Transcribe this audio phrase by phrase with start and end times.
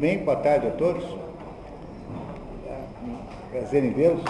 [0.00, 0.16] bem?
[0.16, 1.04] Boa tarde a todos.
[3.52, 4.22] Prazer em vê-los.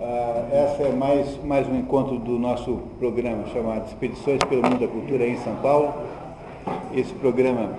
[0.00, 4.86] Ah, essa é mais, mais um encontro do nosso programa chamado Expedições pelo Mundo da
[4.86, 5.92] Cultura em São Paulo.
[6.94, 7.70] Esse programa,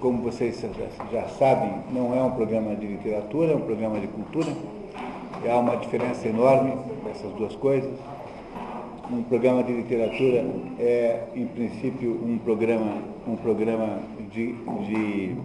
[0.00, 0.64] como vocês
[1.12, 4.48] já sabem, não é um programa de literatura, é um programa de cultura.
[5.44, 6.72] E há uma diferença enorme
[7.04, 7.92] dessas duas coisas.
[9.12, 10.46] Um programa de literatura
[10.78, 13.98] é, em princípio, um programa, um programa
[14.32, 14.54] de,
[14.86, 15.36] de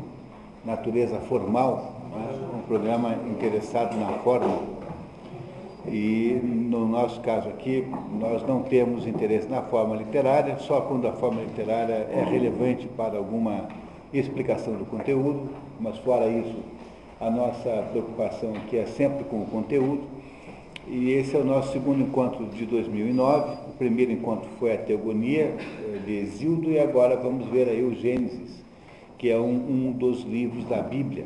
[0.66, 2.58] natureza formal, né?
[2.58, 4.73] um programa interessado na forma
[5.85, 7.85] e no nosso caso aqui,
[8.17, 13.18] nós não temos interesse na forma literária, só quando a forma literária é relevante para
[13.18, 13.68] alguma
[14.13, 15.49] explicação do conteúdo,
[15.80, 16.55] mas fora isso,
[17.20, 20.04] a nossa preocupação aqui é sempre com o conteúdo.
[20.88, 23.57] E esse é o nosso segundo encontro de 2009.
[23.70, 25.55] O primeiro encontro foi a Teogonia
[26.05, 28.62] de Exildo e agora vamos ver aí o Gênesis,
[29.23, 31.23] que é um, um dos livros da Bíblia.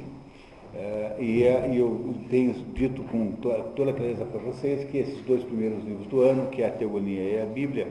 [0.75, 5.19] É, e, é, e, eu tenho dito com toda, toda clareza para vocês que esses
[5.25, 7.87] dois primeiros livros do ano, que é a Teogonia e a Bíblia,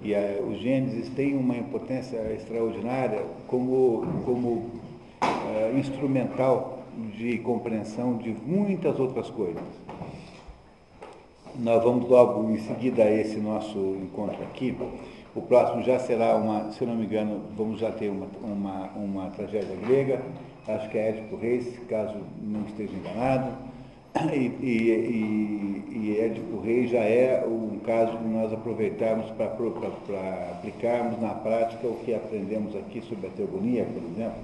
[0.00, 4.70] e a, o Gênesis, têm uma importância extraordinária como, como
[5.20, 6.84] é, instrumental
[7.16, 9.64] de compreensão de muitas outras coisas.
[11.58, 14.76] Nós vamos logo em seguida a esse nosso encontro aqui.
[15.34, 18.88] O próximo já será uma, se eu não me engano, vamos já ter uma, uma,
[18.96, 20.20] uma tragédia grega
[20.68, 23.52] acho que é Édipo Reis, caso não esteja enganado,
[24.32, 29.46] e, e, e, e Édipo Reis já é um caso que nós aproveitarmos para
[30.52, 34.42] aplicarmos na prática o que aprendemos aqui sobre a teogonia, por exemplo.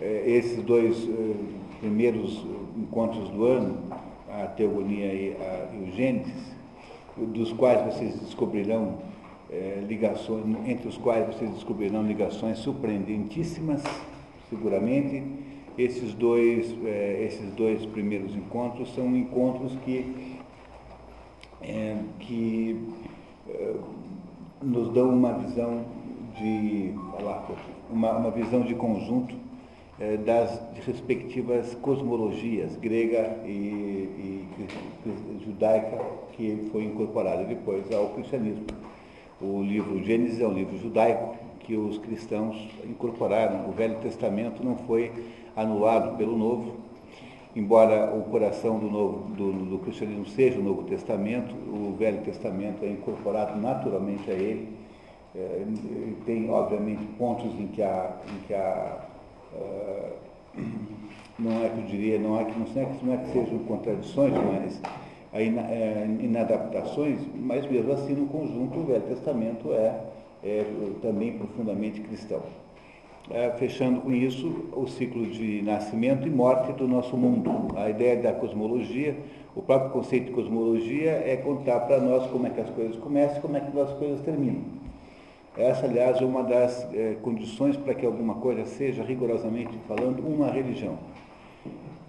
[0.00, 1.36] É, esses dois uh,
[1.80, 2.44] primeiros
[2.76, 3.78] encontros do ano,
[4.28, 6.54] a teogonia e, a, e o Gênesis,
[7.16, 8.98] dos quais vocês descobrirão
[9.54, 13.82] é, ligações, entre os quais vocês descobrirão ligações surpreendentíssimas
[14.50, 15.22] seguramente,
[15.76, 20.38] esses dois, é, esses dois primeiros encontros são encontros que,
[21.62, 22.80] é, que
[23.48, 23.74] é,
[24.62, 25.84] nos dão uma visão
[26.36, 26.94] de,
[27.90, 29.34] uma, uma visão de conjunto
[29.98, 34.48] é, das respectivas cosmologias grega e, e,
[35.44, 35.98] judaica
[36.32, 38.66] que foi incorporada depois ao cristianismo.
[39.40, 43.68] O livro Gênesis é um livro judaico, que os cristãos incorporaram.
[43.68, 45.10] O Velho Testamento não foi
[45.56, 46.76] anulado pelo Novo,
[47.56, 52.84] embora o coração do, novo, do, do, cristianismo seja o Novo Testamento, o Velho Testamento
[52.84, 54.68] é incorporado naturalmente a ele.
[55.36, 55.64] É,
[56.24, 58.98] tem, obviamente, pontos em que há, em que há
[59.52, 60.12] uh,
[61.38, 63.58] não é que eu diria, não é que, não é que, não é que sejam
[63.60, 64.80] contradições, mas
[65.40, 70.00] é, inadaptações, mas mesmo assim, no conjunto, o Velho Testamento é
[70.44, 70.64] é,
[71.00, 72.42] também profundamente cristão.
[73.30, 77.74] É, fechando com isso o ciclo de nascimento e morte do nosso mundo.
[77.74, 79.16] A ideia da cosmologia,
[79.56, 83.38] o próprio conceito de cosmologia é contar para nós como é que as coisas começam
[83.38, 84.60] e como é que as coisas terminam.
[85.56, 90.50] Essa, aliás, é uma das é, condições para que alguma coisa seja, rigorosamente falando, uma
[90.50, 90.98] religião.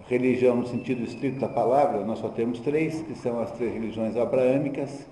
[0.08, 4.16] Religião, no sentido estrito da palavra, nós só temos três, que são as três religiões
[4.16, 5.06] abraâmicas,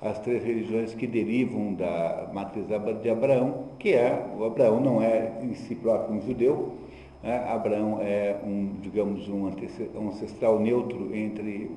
[0.00, 5.32] as três religiões que derivam da matriz de Abraão, que é, o Abraão não é
[5.42, 6.72] em si próprio um judeu,
[7.22, 7.44] né?
[7.48, 9.46] Abraão é um, digamos, um
[10.08, 11.70] ancestral neutro entre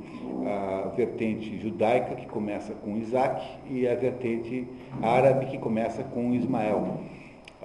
[0.47, 4.67] a vertente judaica, que começa com Isaac, e a vertente
[5.03, 6.97] árabe, que começa com Ismael.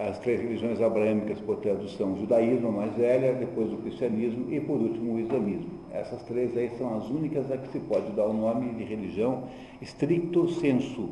[0.09, 4.59] As três religiões abraâmicas, portanto, são o judaísmo, a mais velha, depois o cristianismo e,
[4.59, 5.73] por último, o islamismo.
[5.93, 9.43] Essas três aí são as únicas a que se pode dar o nome de religião
[9.83, 11.11] stricto sensu.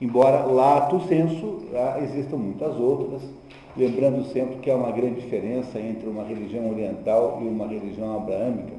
[0.00, 1.58] Embora lato sensu
[2.02, 3.22] existam muitas outras,
[3.76, 8.72] lembrando sempre que há uma grande diferença entre uma religião oriental e uma religião abraâmica.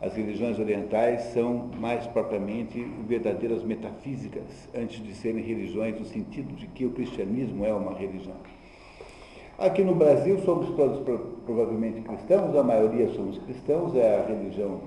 [0.00, 6.68] As religiões orientais são mais propriamente verdadeiras metafísicas, antes de serem religiões no sentido de
[6.68, 8.36] que o cristianismo é uma religião.
[9.60, 11.00] Aqui no Brasil somos todos
[11.44, 14.80] provavelmente cristãos, a maioria somos cristãos, é a religião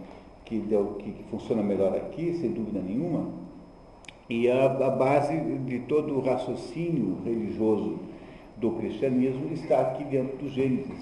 [0.43, 3.29] que, deu, que, que funciona melhor aqui, sem dúvida nenhuma.
[4.27, 7.99] E a, a base de todo o raciocínio religioso
[8.57, 10.97] do cristianismo está aqui dentro do Gênesis,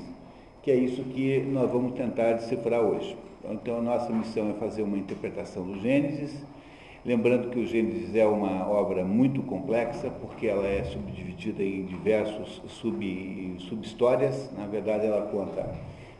[0.61, 3.15] que é isso que nós vamos tentar decifrar hoje.
[3.49, 6.43] Então a nossa missão é fazer uma interpretação do Gênesis,
[7.03, 12.61] Lembrando que o Gênesis é uma obra muito complexa, porque ela é subdividida em diversos
[12.67, 14.51] sub, subhistórias.
[14.55, 15.67] Na verdade, ela conta,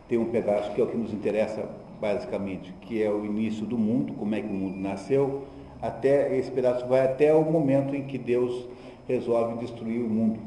[0.10, 1.70] tem um pedaço que é o que nos interessa
[2.02, 5.44] basicamente, que é o início do mundo, como é que o mundo nasceu,
[5.80, 8.68] até esse pedaço vai até o momento em que Deus
[9.08, 10.40] resolve destruir o mundo.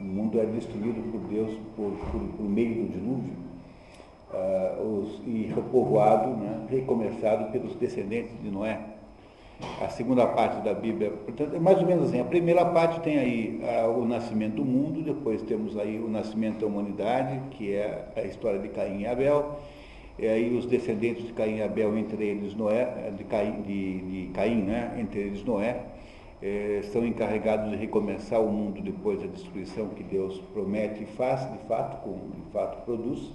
[0.00, 3.32] O mundo é destruído por Deus por, por, por meio do dilúvio.
[5.26, 8.89] e repovoado, né, recomeçado pelos descendentes de Noé.
[9.80, 12.20] A segunda parte da Bíblia, portanto, é mais ou menos assim.
[12.20, 16.60] A primeira parte tem aí a, o nascimento do mundo, depois temos aí o nascimento
[16.60, 19.58] da humanidade, que é a história de Caim e Abel,
[20.18, 24.32] e aí os descendentes de Caim e Abel, entre eles Noé, de Caim, de, de
[24.32, 25.82] Caim né, entre eles Noé,
[26.42, 31.50] eh, são encarregados de recomeçar o mundo depois da destruição que Deus promete e faz,
[31.52, 33.30] de fato, como de fato produz.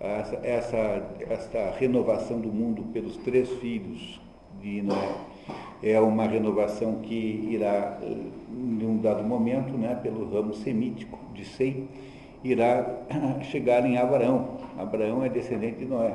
[0.00, 4.20] Essa, essa, essa renovação do mundo pelos três filhos
[4.60, 5.33] de Noé
[5.82, 7.98] é uma renovação que irá,
[8.50, 11.88] em um dado momento, né, pelo ramo semítico de Sem,
[12.42, 12.86] irá
[13.42, 14.58] chegar em Abraão.
[14.78, 16.14] Abraão é descendente de Noé.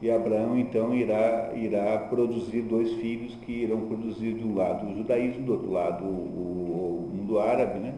[0.00, 4.94] E Abraão então irá, irá produzir dois filhos que irão produzir de um lado o
[4.94, 7.94] judaísmo, do outro lado o, o mundo árabe, né?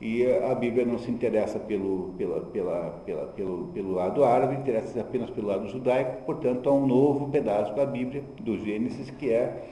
[0.00, 5.00] E a Bíblia não se interessa pelo, pela, pela, pela, pelo, pelo lado árabe, interessa
[5.00, 9.64] apenas pelo lado judaico, portanto há um novo pedaço da Bíblia, do Gênesis, que é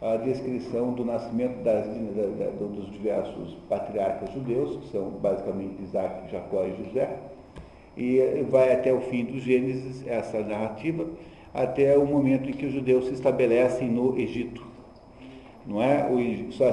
[0.00, 6.30] a descrição do nascimento das, da, da, dos diversos patriarcas judeus, que são basicamente Isaac,
[6.30, 7.18] Jacó e José,
[7.96, 11.06] e vai até o fim do Gênesis, essa narrativa,
[11.52, 14.64] até o momento em que os judeus se estabelecem no Egito.
[15.66, 16.08] Não é?
[16.10, 16.70] o, só,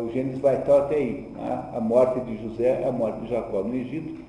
[0.00, 1.26] o Gênesis vai até aí.
[1.36, 1.76] É?
[1.76, 4.22] A morte de José, a morte de Jacó no Egito.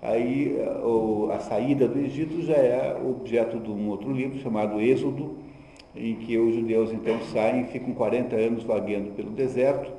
[0.00, 5.36] Aí o, a saída do Egito já é objeto de um outro livro chamado Êxodo,
[5.98, 9.90] em que os judeus então saem e ficam 40 anos vagueando pelo deserto,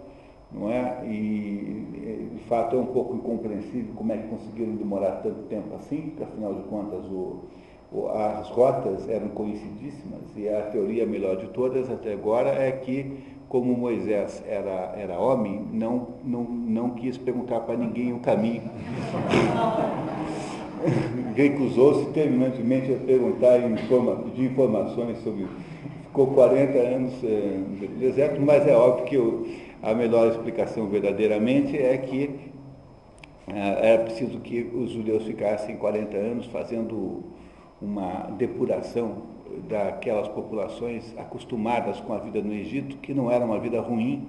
[0.52, 1.06] não é?
[1.06, 6.02] E de fato é um pouco incompreensível como é que conseguiram demorar tanto tempo assim,
[6.02, 7.44] porque afinal de contas o,
[7.92, 13.20] o, as rotas eram conhecidíssimas e a teoria melhor de todas até agora é que
[13.50, 18.62] como Moisés era, era homem, não, não, não quis perguntar para ninguém o caminho.
[21.36, 23.76] Recusou-se terminantemente a perguntar e
[24.24, 25.48] pedir informações sobre
[26.10, 32.52] ficou 40 anos no deserto, mas é óbvio que a melhor explicação verdadeiramente é que
[33.48, 37.24] eh, era preciso que os judeus ficassem 40 anos fazendo
[37.82, 39.24] uma depuração
[39.68, 44.28] daquelas populações acostumadas com a vida no Egito, que não era uma vida ruim.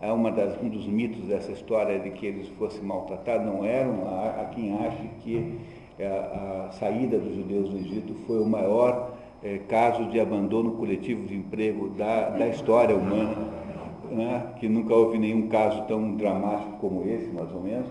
[0.00, 4.08] É uma das, um dos mitos dessa história de que eles fossem maltratados, não eram.
[4.08, 5.58] Há, quem ache que
[5.98, 9.12] eh, a saída dos judeus do Egito foi o maior
[9.42, 13.36] é, casos de abandono coletivo de emprego da, da história humana,
[14.10, 14.46] né?
[14.58, 17.86] que nunca houve nenhum caso tão dramático como esse, mais ou menos.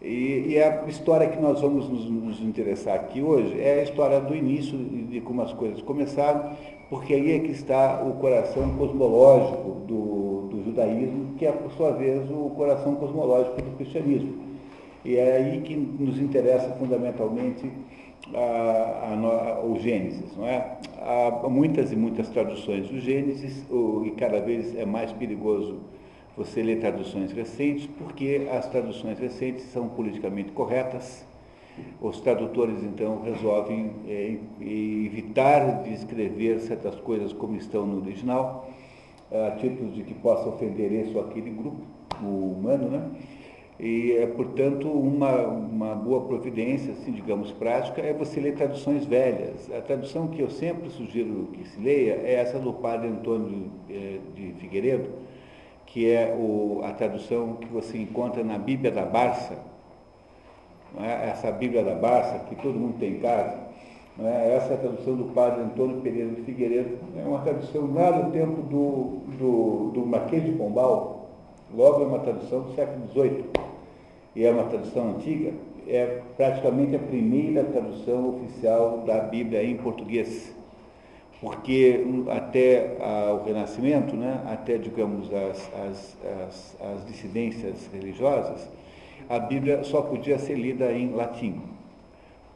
[0.00, 4.20] E, e a história que nós vamos nos, nos, interessar aqui hoje é a história
[4.20, 6.52] do início de como as coisas começaram,
[6.88, 11.90] porque aí é que está o coração cosmológico do, do judaísmo, que é, por sua
[11.90, 14.34] vez, o coração cosmológico do cristianismo.
[15.04, 17.68] E é aí que nos interessa fundamentalmente
[18.34, 20.78] a, a, o Gênesis, não é?
[20.98, 25.80] Há muitas e muitas traduções do Gênesis, o, e cada vez é mais perigoso
[26.36, 31.26] você ler traduções recentes, porque as traduções recentes são politicamente corretas.
[32.00, 38.68] Os tradutores, então, resolvem é, evitar de escrever certas coisas como estão no original,
[39.30, 41.82] a título de que possa ofender esse ou aquele grupo,
[42.20, 43.10] humano, né?
[43.78, 49.70] E, é, portanto, uma, uma boa providência, assim, digamos, prática, é você ler traduções velhas.
[49.70, 54.18] A tradução que eu sempre sugiro que se leia é essa do padre Antônio é,
[54.34, 55.10] de Figueiredo,
[55.86, 59.56] que é o, a tradução que você encontra na Bíblia da Barça.
[61.00, 61.28] É?
[61.28, 63.58] Essa Bíblia da Barça, que todo mundo tem em casa,
[64.18, 64.56] é?
[64.56, 66.98] essa é a tradução do padre Antônio Pereira de Figueiredo.
[67.16, 71.17] É uma tradução lá do tempo do, do, do Marquês de Pombal,
[71.74, 73.44] logo é uma tradução do século XVIII
[74.34, 75.52] e é uma tradução antiga,
[75.86, 80.54] é praticamente a primeira tradução oficial da Bíblia em português.
[81.40, 82.96] Porque até
[83.32, 88.68] o Renascimento, né, até, digamos, as, as, as, as dissidências religiosas,
[89.28, 91.60] a Bíblia só podia ser lida em latim.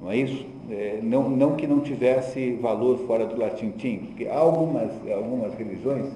[0.01, 0.45] Não é isso?
[0.69, 6.13] É, não, não que não tivesse valor fora do latim, tinha, porque algumas, algumas religiões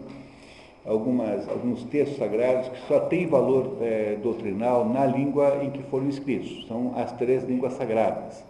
[0.87, 6.09] algumas, alguns textos sagrados que só têm valor é, doutrinal na língua em que foram
[6.09, 6.67] escritos.
[6.67, 8.45] São as três línguas sagradas.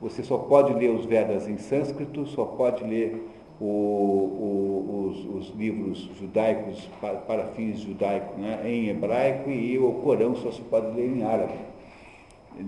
[0.00, 3.26] Você só pode ler os Vedas em sânscrito, só pode ler
[3.60, 9.94] o, o, os, os, livros judaicos para, para fins judaicos né, em hebraico e o
[9.94, 11.54] Corão só se pode ler em árabe.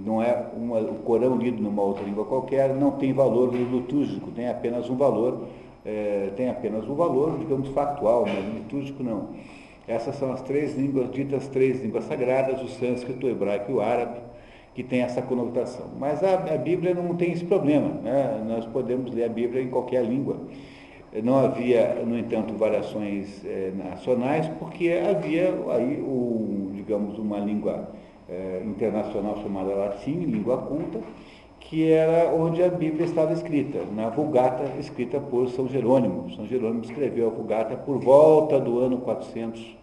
[0.04, 4.48] Não é uma, o Corão lido numa outra língua qualquer não tem valor litúrgico, tem
[4.48, 5.46] apenas um valor
[5.84, 9.30] é, tem apenas um valor, digamos, factual, mas litúrgico não.
[9.88, 13.80] Essas são as três línguas, ditas três línguas sagradas, o sânscrito, o hebraico e o
[13.80, 14.20] árabe,
[14.74, 15.86] que tem essa conotação.
[15.98, 18.42] Mas a, a Bíblia não tem esse problema, né?
[18.46, 20.36] nós podemos ler a Bíblia em qualquer língua.
[21.24, 27.90] Não havia, no entanto, variações é, nacionais, porque havia aí, o, digamos, uma língua
[28.28, 31.00] é, internacional chamada latim, língua culta,
[31.70, 36.28] que era onde a Bíblia estava escrita, na Vulgata, escrita por São Jerônimo.
[36.34, 39.76] São Jerônimo escreveu a Vulgata por volta do ano 400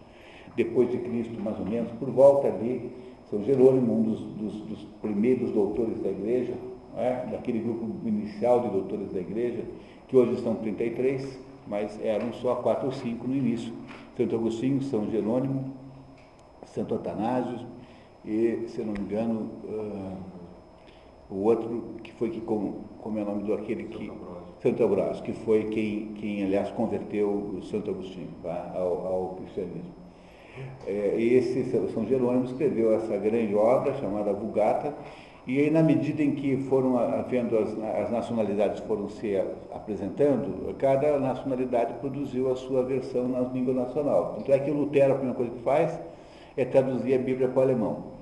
[0.54, 2.92] depois de Cristo, mais ou menos, por volta ali,
[3.30, 6.52] São Jerônimo, um dos, dos, dos primeiros doutores da igreja,
[6.94, 7.26] é?
[7.30, 9.64] daquele grupo inicial de doutores da igreja,
[10.08, 13.72] que hoje são 33, mas eram só quatro ou cinco no início.
[14.14, 15.72] Santo Agostinho, São Jerônimo,
[16.66, 17.60] Santo Atanásio
[18.26, 20.37] e, se não me engano, uh,
[21.30, 24.10] o outro que foi que, como, como é o nome do aquele que.
[24.60, 29.94] Santo Ambrósio, que foi quem, quem, aliás, converteu o Santo Agostinho tá, ao, ao cristianismo.
[30.84, 34.92] É, esse São Jerônimo escreveu essa grande obra chamada Vulgata,
[35.48, 37.70] e aí, na medida em que foram havendo as,
[38.02, 39.34] as, nacionalidades foram se
[39.72, 44.36] apresentando, cada nacionalidade produziu a sua versão na língua nacional.
[44.38, 45.98] Então é que o Lutero, a primeira coisa que faz
[46.54, 48.17] é traduzir a Bíblia para o alemão.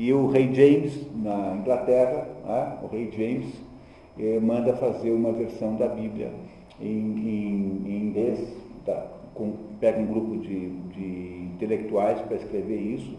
[0.00, 3.52] E o rei James, na Inglaterra, né, o rei James,
[4.18, 6.32] eh, manda fazer uma versão da Bíblia
[6.80, 8.50] em, em, em inglês,
[8.86, 13.14] tá, com, pega um grupo de, de intelectuais para escrever isso.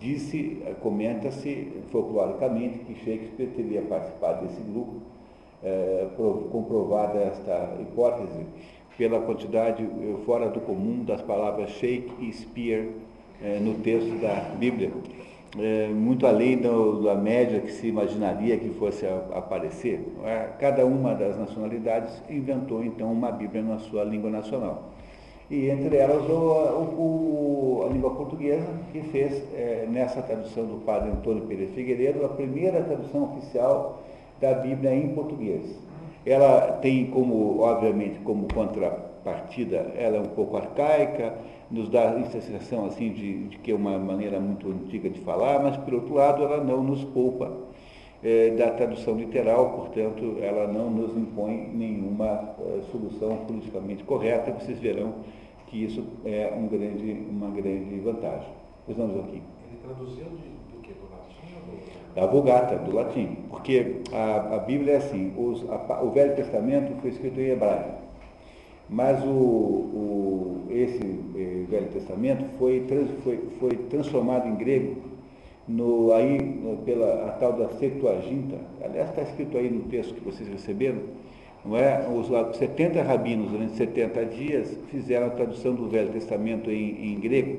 [0.00, 4.96] Disse, comenta-se folcloricamente que Shakespeare teria participado desse grupo,
[5.62, 6.08] é,
[6.50, 8.44] comprovada esta hipótese
[8.96, 12.86] pela quantidade eh, fora do comum das palavras shake e spear
[13.40, 14.90] é, no texto da Bíblia,
[15.56, 20.04] é, muito além do, da média que se imaginaria que fosse a, aparecer.
[20.24, 20.48] É?
[20.58, 24.88] Cada uma das nacionalidades inventou então uma Bíblia na sua língua nacional
[25.50, 31.10] e entre elas o, o, a língua portuguesa, que fez é, nessa tradução do padre
[31.10, 34.02] Antônio Pereira Figueiredo a primeira tradução oficial
[34.40, 35.74] da Bíblia em português.
[36.26, 41.34] Ela tem como, obviamente, como contrapartida, ela é um pouco arcaica,
[41.70, 45.62] nos dá a sensação assim de, de, que é uma maneira muito antiga de falar,
[45.62, 47.52] mas por outro lado ela não nos poupa
[48.22, 54.78] é, da tradução literal, portanto ela não nos impõe nenhuma é, solução politicamente correta, vocês
[54.78, 55.14] verão
[55.68, 58.48] que isso é um grande, uma grande vantagem.
[58.88, 59.42] Não, Joaquim?
[59.68, 60.92] Ele traduziu de, do que?
[60.94, 62.14] Do latim.
[62.14, 63.36] Da Vulgata, do latim.
[63.50, 68.07] Porque a, a Bíblia é assim, os, a, o Velho Testamento foi escrito em hebraico,
[68.88, 71.02] mas o, o, esse
[71.36, 74.96] eh, Velho Testamento foi, trans, foi, foi transformado em grego
[75.68, 78.56] no, aí, pela a tal da Septuaginta.
[78.82, 81.00] Aliás, está escrito aí no texto que vocês receberam,
[81.64, 82.08] não é?
[82.08, 87.58] Os 70 rabinos, durante 70 dias, fizeram a tradução do Velho Testamento em, em grego,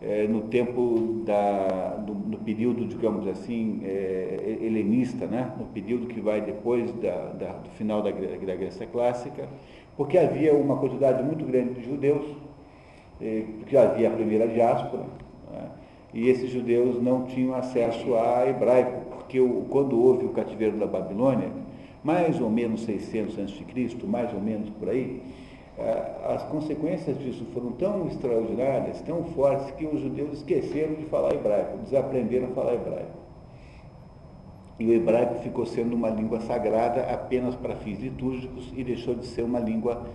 [0.00, 5.52] é, no tempo da, do, no período, digamos assim, é, helenista, né?
[5.58, 9.46] no período que vai depois da, da, do final da, da Grécia Clássica,
[10.00, 12.24] porque havia uma quantidade muito grande de judeus,
[13.20, 15.02] é, porque havia a primeira diáspora,
[15.52, 15.68] né?
[16.14, 19.38] e esses judeus não tinham acesso a hebraico, porque
[19.68, 21.50] quando houve o cativeiro da Babilônia,
[22.02, 25.20] mais ou menos 600 a.C., mais ou menos por aí,
[25.78, 31.34] eh, as consequências disso foram tão extraordinárias, tão fortes, que os judeus esqueceram de falar
[31.34, 33.18] hebraico, desaprenderam a falar hebraico.
[34.80, 39.26] E o hebraico ficou sendo uma língua sagrada apenas para fins litúrgicos e deixou de
[39.26, 40.06] ser uma língua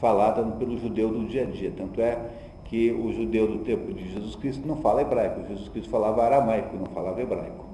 [0.00, 1.72] falada pelo judeu do dia a dia.
[1.74, 2.18] Tanto é
[2.64, 6.76] que o judeu do tempo de Jesus Cristo não fala hebraico, Jesus Cristo falava aramaico,
[6.76, 7.68] não falava hebraico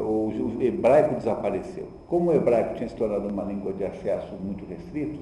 [0.00, 1.86] o hebraico desapareceu.
[2.08, 5.20] Como o hebraico tinha se tornado uma língua de acesso muito restrito,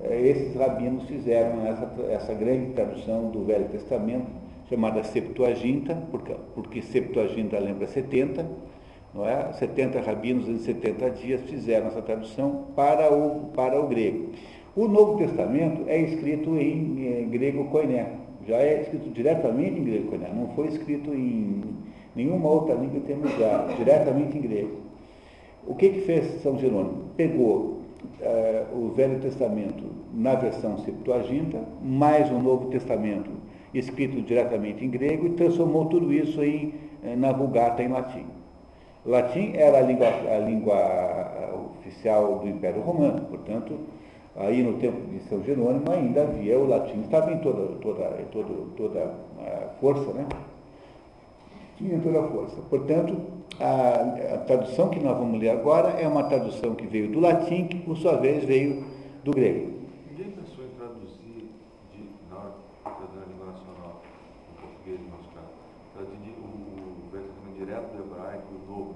[0.00, 4.26] é, esses rabinos fizeram essa, essa grande tradução do Velho Testamento,
[4.68, 8.44] chamada Septuaginta, porque, porque Septuaginta lembra 70,
[9.14, 9.52] não é?
[9.52, 14.30] 70 rabinos em 70 dias fizeram essa tradução para o, para o grego.
[14.74, 18.12] O Novo Testamento é escrito em, em grego koiné,
[18.46, 21.62] já é escrito diretamente em grego koiné, não foi escrito em
[22.14, 24.76] Nenhuma outra língua intermediária, diretamente em grego.
[25.66, 27.04] O que, que fez São Jerônimo?
[27.16, 27.80] Pegou
[28.20, 33.30] uh, o Velho Testamento na versão Septuaginta, mais o Novo Testamento
[33.72, 38.26] escrito diretamente em grego e transformou tudo isso em, eh, na Vulgata em latim.
[39.04, 43.76] Latim era a língua, a língua oficial do Império Romano, portanto,
[44.36, 48.54] aí no tempo de São Jerônimo ainda havia o latim, estava em toda, toda, toda,
[48.76, 50.26] toda a força, né?
[51.76, 52.60] tinha toda a força.
[52.70, 53.20] Portanto,
[53.58, 57.66] a, a, tradução que nós vamos ler agora é uma tradução que veio do latim,
[57.66, 58.84] que por sua vez veio
[59.24, 59.72] do grego.
[60.10, 61.50] Ninguém pensou em traduzir
[61.92, 62.54] de, na hora
[62.84, 64.00] da língua nacional,
[64.50, 65.50] em português, no nosso caso,
[65.94, 68.94] traduzir o, o Velho direto do hebraico, o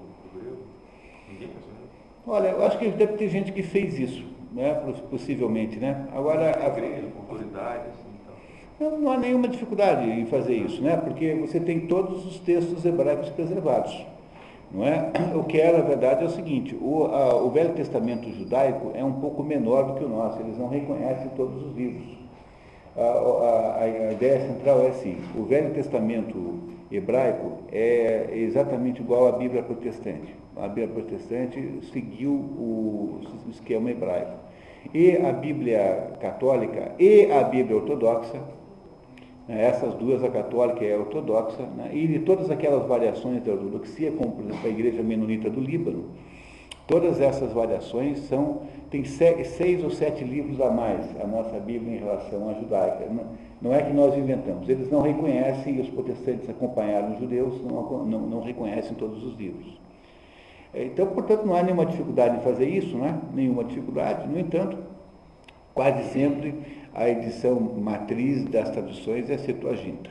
[2.28, 4.74] Olha, eu acho que deve ter gente que fez isso, né?
[5.08, 5.78] possivelmente.
[5.78, 6.06] Né?
[6.12, 8.90] Agora, a autoridade, assim, então.
[8.90, 10.96] não, não há nenhuma dificuldade em fazer isso, né?
[10.96, 14.04] porque você tem todos os textos hebraicos preservados.
[14.72, 15.12] Não é?
[15.36, 19.04] O que é, na verdade, é o seguinte, o, a, o Velho Testamento judaico é
[19.04, 22.18] um pouco menor do que o nosso, eles não reconhecem todos os livros.
[22.96, 29.32] A, a, a ideia central é assim, o Velho Testamento hebraico é exatamente igual à
[29.32, 30.34] Bíblia protestante.
[30.56, 34.36] A Bíblia protestante seguiu o, esquema hebraico.
[34.94, 38.40] E a Bíblia católica e a Bíblia ortodoxa
[39.48, 43.52] né, essas duas, a católica e a ortodoxa, né, e de todas aquelas variações da
[43.52, 46.10] ortodoxia, como por exemplo a igreja menonita do Líbano,
[46.86, 51.98] todas essas variações são, tem seis ou sete livros a mais a nossa Bíblia em
[51.98, 53.08] relação à judaica.
[53.60, 58.20] Não, é que nós inventamos, eles não reconhecem, os protestantes acompanharam os judeus, não, não,
[58.20, 59.80] não reconhecem todos os livros.
[60.74, 63.18] Então, portanto, não há nenhuma dificuldade em fazer isso, né?
[63.32, 64.28] nenhuma dificuldade.
[64.28, 64.76] No entanto,
[65.72, 66.54] quase sempre
[66.94, 70.10] a edição matriz das traduções é a Septuaginta.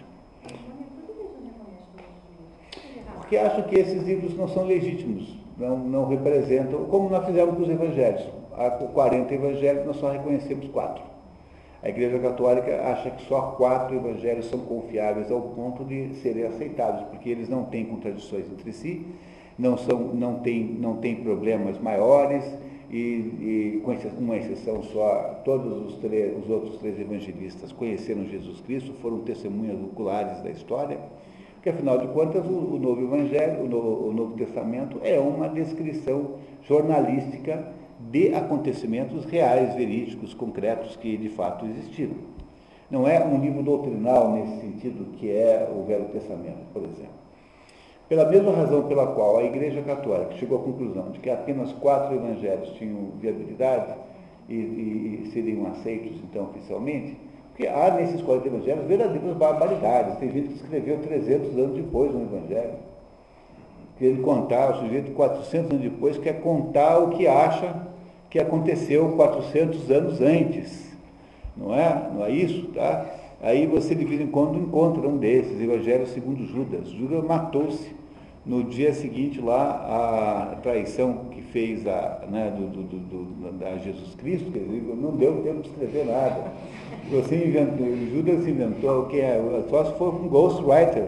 [3.16, 7.64] Porque acho que esses livros não são legítimos, não, não representam, como nós fizemos com
[7.64, 8.24] os evangelhos.
[8.56, 11.04] Há 40 evangelhos, nós só reconhecemos quatro.
[11.86, 17.04] A Igreja Católica acha que só quatro evangelhos são confiáveis ao ponto de serem aceitados,
[17.10, 19.06] porque eles não têm contradições entre si,
[19.56, 22.44] não, são, não, têm, não têm problemas maiores,
[22.90, 28.62] e, e com uma exceção só, todos os, três, os outros três evangelistas conheceram Jesus
[28.62, 30.98] Cristo, foram testemunhas oculares da história,
[31.54, 35.48] porque afinal de contas o, o Novo Evangelho, o Novo, o Novo Testamento é uma
[35.50, 36.32] descrição
[36.64, 37.64] jornalística
[38.12, 42.16] de acontecimentos reais, verídicos, concretos que de fato existiram.
[42.90, 47.26] Não é um livro doutrinal nesse sentido que é o Velho Testamento, por exemplo.
[48.08, 52.16] Pela mesma razão pela qual a Igreja Católica chegou à conclusão de que apenas quatro
[52.16, 53.96] evangelhos tinham viabilidade
[54.48, 57.18] e, e, e seriam aceitos, então, oficialmente,
[57.50, 60.20] porque há nesses quatro evangelhos verdadeiras barbaridades.
[60.20, 62.76] Tem gente que escreveu 300 anos depois um evangelho.
[63.98, 67.88] Querendo contar, o sujeito 400 anos depois quer contar o que acha
[68.36, 70.94] que aconteceu 400 anos antes.
[71.56, 72.10] Não é?
[72.14, 73.06] Não é isso, tá?
[73.42, 76.90] Aí você de vez em quando encontra um desses, Evangelho segundo Judas.
[76.90, 77.96] Judas matou-se
[78.46, 84.14] no dia seguinte lá a traição que fez a, né, do, do, do, da Jesus
[84.16, 86.52] Cristo, quer dizer, não deu tempo de escrever nada.
[87.10, 91.06] Você inventou, Judas inventou o que é, só se for um ghostwriter.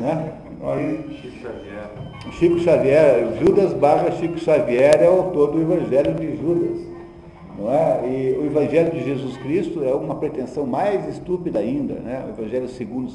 [0.00, 0.32] Né?
[0.62, 1.90] Aí, Chico Xavier.
[2.32, 6.90] Chico Xavier, Judas barra Chico Xavier é o autor do Evangelho de Judas.
[7.58, 8.08] Não é?
[8.08, 12.24] E o Evangelho de Jesus Cristo é uma pretensão mais estúpida ainda, né?
[12.26, 13.10] o Evangelho segundo.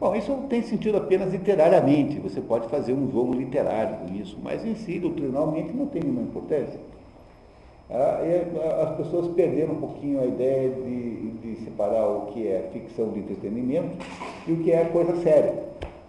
[0.00, 4.64] Bom, isso tem sentido apenas literariamente, você pode fazer um jogo literário com isso, mas
[4.64, 6.80] em si, doutrinalmente, não tem nenhuma importância.
[7.90, 8.20] Ah,
[8.82, 13.20] as pessoas perderam um pouquinho a ideia de, de, separar o que é ficção de
[13.20, 13.96] entretenimento
[14.46, 15.54] e o que é coisa séria.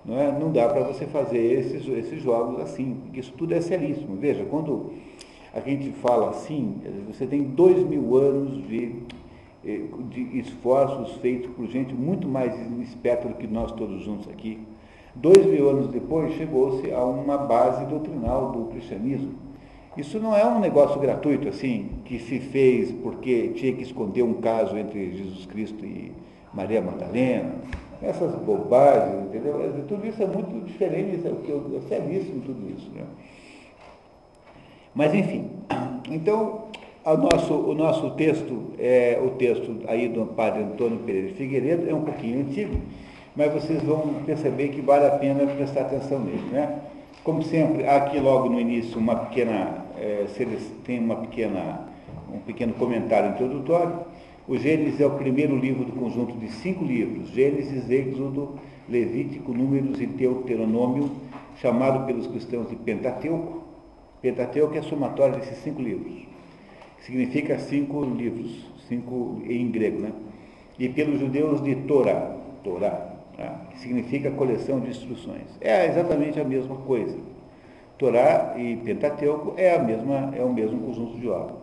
[0.10, 0.32] Não, é?
[0.32, 4.16] não dá para você fazer esses, esses jogos assim, porque isso tudo é seríssimo.
[4.16, 4.92] Veja, quando
[5.54, 8.96] a gente fala assim, você tem dois mil anos de,
[9.64, 14.60] eh, de esforços feitos por gente muito mais esperta do que nós todos juntos aqui.
[15.14, 19.34] Dois mil anos depois, chegou-se a uma base doutrinal do cristianismo.
[19.96, 24.36] Isso não é um negócio gratuito, assim, que se fez porque tinha que esconder um
[24.36, 26.12] caso entre Jesus Cristo e
[26.52, 27.54] Maria Madalena.
[28.02, 29.84] Essas bobagens, entendeu?
[29.88, 33.04] Tudo isso é muito diferente, é, é seríssimo tudo isso, né?
[34.96, 35.50] Mas enfim,
[36.10, 36.70] então
[37.06, 41.90] o nosso, o nosso texto, é, o texto aí do padre Antônio Pereira de Figueiredo
[41.90, 42.76] é um pouquinho antigo,
[43.36, 46.50] mas vocês vão perceber que vale a pena prestar atenção nele.
[46.52, 46.80] Né?
[47.24, 50.26] Como sempre, aqui logo no início uma pequena, é,
[50.84, 51.88] tem uma pequena,
[52.34, 54.09] um pequeno comentário introdutório.
[54.50, 58.56] O Gênesis é o primeiro livro do conjunto de cinco livros, Gênesis, Êxodo,
[58.90, 61.12] Levítico, Números e Deuteronômio,
[61.58, 63.62] chamado pelos cristãos de Pentateuco,
[64.24, 66.26] Pentateuco é a somatória desses cinco livros,
[67.02, 70.14] significa cinco livros, cinco em grego, né?
[70.80, 73.68] E pelos judeus de Torá, Torá, tá?
[73.70, 75.60] que significa coleção de instruções.
[75.62, 77.20] É exatamente a mesma coisa.
[78.00, 81.59] Torá e Pentateuco é, a mesma, é o mesmo conjunto de obras.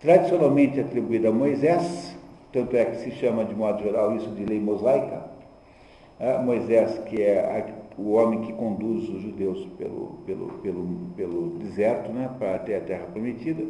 [0.00, 2.16] Tradicionalmente atribuída a Moisés,
[2.52, 5.24] tanto é que se chama de modo geral isso de lei mosaica.
[6.20, 6.38] Né?
[6.38, 12.30] Moisés, que é o homem que conduz os judeus pelo, pelo, pelo, pelo deserto né,
[12.38, 13.64] para até a terra prometida,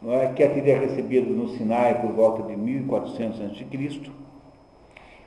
[0.00, 4.10] não é, que teria recebido no Sinai por volta de 1400 a.C.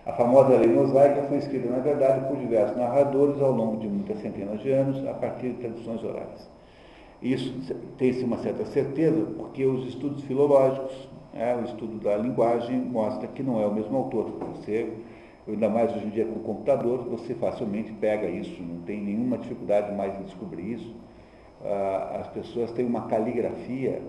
[0.06, 4.22] A famosa lei mosaica foi escrita, na verdade, por diversos narradores ao longo de muitas
[4.22, 6.59] centenas de anos, a partir de tradições orais.
[7.22, 7.54] Isso
[7.98, 13.44] tem-se uma certa certeza porque os estudos filológicos, é, o estudo da linguagem mostra que
[13.44, 14.32] não é o mesmo autor.
[14.56, 14.94] Você,
[15.48, 19.38] ainda mais hoje em dia com o computador, você facilmente pega isso, não tem nenhuma
[19.38, 20.96] dificuldade mais em descobrir isso.
[21.62, 24.02] Ah, as pessoas têm uma caligrafia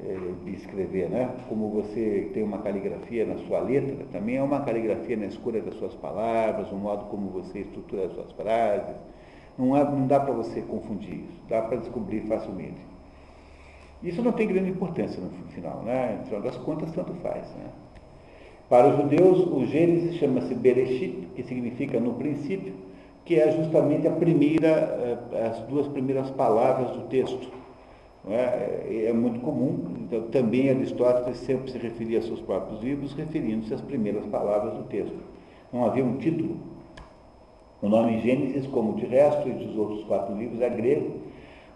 [0.00, 1.30] é, de escrever, né?
[1.48, 5.74] Como você tem uma caligrafia na sua letra, também é uma caligrafia na escolha das
[5.74, 8.96] suas palavras, o modo como você estrutura as suas frases.
[9.58, 12.80] Não, é, não dá para você confundir isso, dá para descobrir facilmente.
[14.02, 16.18] Isso não tem grande importância no final, né?
[16.20, 17.48] No final das contas, tanto faz.
[17.54, 17.66] Né?
[18.68, 22.74] Para os judeus, o Gênesis chama-se Bereshit, que significa no princípio,
[23.24, 24.68] que é justamente a primeira,
[25.32, 27.48] eh, as duas primeiras palavras do texto.
[28.28, 29.06] É?
[29.08, 29.12] é?
[29.12, 34.24] muito comum, então, também Aristóteles sempre se referia a seus próprios livros, referindo-se às primeiras
[34.26, 35.18] palavras do texto.
[35.70, 36.56] Não havia um título.
[37.84, 41.16] O nome Gênesis, como de resto e dos outros quatro livros, é grego,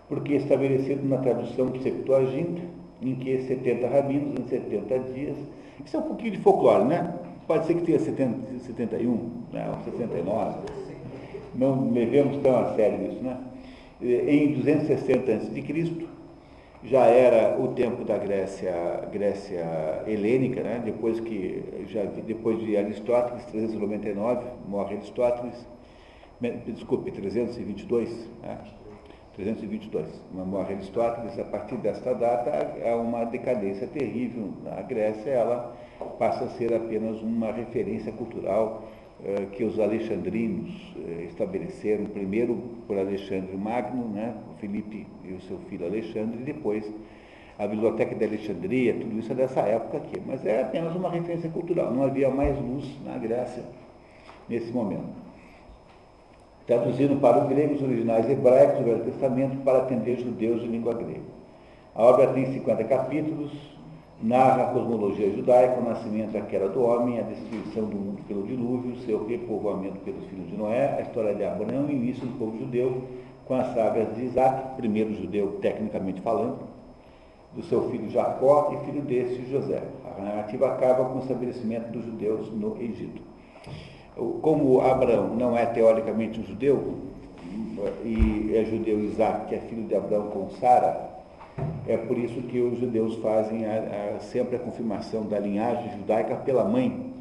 [0.09, 2.63] porque é estabelecido na tradução Septuaginta,
[3.03, 5.37] em que 70 rabinos em 70 dias.
[5.85, 7.13] Isso é um pouquinho de folclore, né?
[7.47, 9.71] Pode ser que tenha 70, 71, né?
[9.71, 10.59] ou 69.
[11.55, 13.37] Não levemos tão a sério isso, né?
[14.01, 16.09] Em 260 a.C.,
[16.85, 18.73] já era o tempo da Grécia,
[19.13, 20.81] Grécia helênica, né?
[20.83, 25.67] depois, que, já, depois de Aristóteles, 399, morre Aristóteles,
[26.41, 28.59] desculpe, 322, né?
[29.35, 32.51] 322, morre Aristóteles, a partir desta data
[32.85, 34.53] há uma decadência terrível.
[34.77, 35.77] A Grécia ela
[36.19, 38.89] passa a ser apenas uma referência cultural
[39.25, 42.57] eh, que os alexandrinos eh, estabeleceram, primeiro
[42.89, 46.93] por Alexandre Magno, né, o Filipe e o seu filho Alexandre, e depois
[47.57, 50.21] a Biblioteca de Alexandria, tudo isso é dessa época aqui.
[50.27, 53.63] Mas é apenas uma referência cultural, não havia mais luz na Grécia
[54.49, 55.28] nesse momento
[56.69, 61.23] traduzindo para os originais hebraicos do Velho Testamento para atender judeus de língua grega.
[61.95, 63.51] A obra tem 50 capítulos,
[64.23, 68.43] narra a cosmologia judaica, o nascimento da queda do homem, a destruição do mundo pelo
[68.43, 72.39] dilúvio, seu repovoamento pelos filhos de Noé, a história de Abraão e o início do
[72.39, 73.03] povo judeu,
[73.47, 76.59] com as sagas de Isaac, primeiro judeu tecnicamente falando,
[77.55, 79.83] do seu filho Jacó e filho desse, José.
[80.05, 83.38] A narrativa acaba com o estabelecimento dos judeus no Egito
[84.43, 86.95] como Abraão não é teoricamente um judeu,
[88.05, 91.09] e é judeu Isaac, que é filho de Abraão com Sara,
[91.87, 96.37] é por isso que os judeus fazem a, a, sempre a confirmação da linhagem judaica
[96.37, 97.13] pela mãe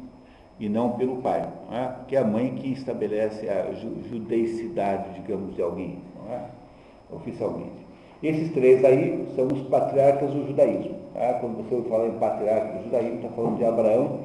[0.58, 1.94] e não pelo pai, não é?
[2.06, 6.40] que é a mãe que estabelece a judeicidade, digamos, de alguém, é?
[7.14, 7.86] oficialmente.
[8.22, 10.96] Esses três aí são os patriarcas do judaísmo.
[11.14, 11.34] É?
[11.34, 14.20] Quando você fala em patriarca do judaísmo, está falando de Abraão,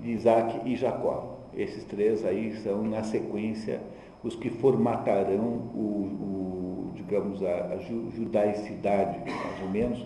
[0.00, 1.35] de Isaac e Jacó.
[1.56, 3.80] Esses três aí são, na sequência,
[4.22, 10.04] os que formatarão o, o digamos, a, a, judaicidade, mais ou menos,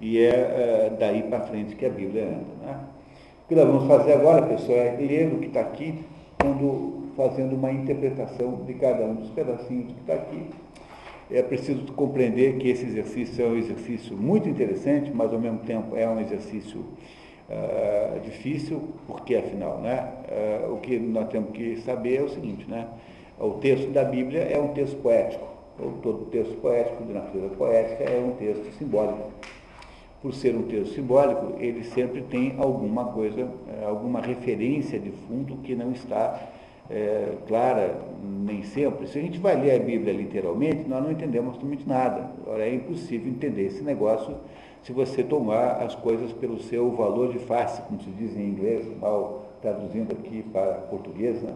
[0.00, 2.66] e é, é daí para frente que a Bíblia anda.
[2.66, 2.80] Né?
[3.44, 6.04] O que nós vamos fazer agora, pessoal, é ler o que está aqui,
[6.40, 10.46] quando, fazendo uma interpretação de cada um dos pedacinhos que está aqui.
[11.30, 15.96] É preciso compreender que esse exercício é um exercício muito interessante, mas ao mesmo tempo
[15.96, 16.84] é um exercício
[17.52, 20.08] uh, difícil, porque afinal, né,
[20.66, 22.86] uh, o que nós temos que saber é o seguinte, né,
[23.38, 25.46] o texto da Bíblia é um texto poético,
[26.02, 29.30] todo texto poético, de natureza poética, é um texto simbólico.
[30.20, 35.56] Por ser um texto simbólico, ele sempre tem alguma coisa, eh, alguma referência de fundo
[35.56, 36.40] que não está
[36.88, 39.06] é, clara nem sempre.
[39.08, 42.30] Se a gente vai ler a Bíblia literalmente, nós não entendemos absolutamente nada.
[42.58, 44.36] É impossível entender esse negócio
[44.82, 48.86] se você tomar as coisas pelo seu valor de face, como se diz em inglês,
[49.00, 51.54] mal traduzindo aqui para português, né?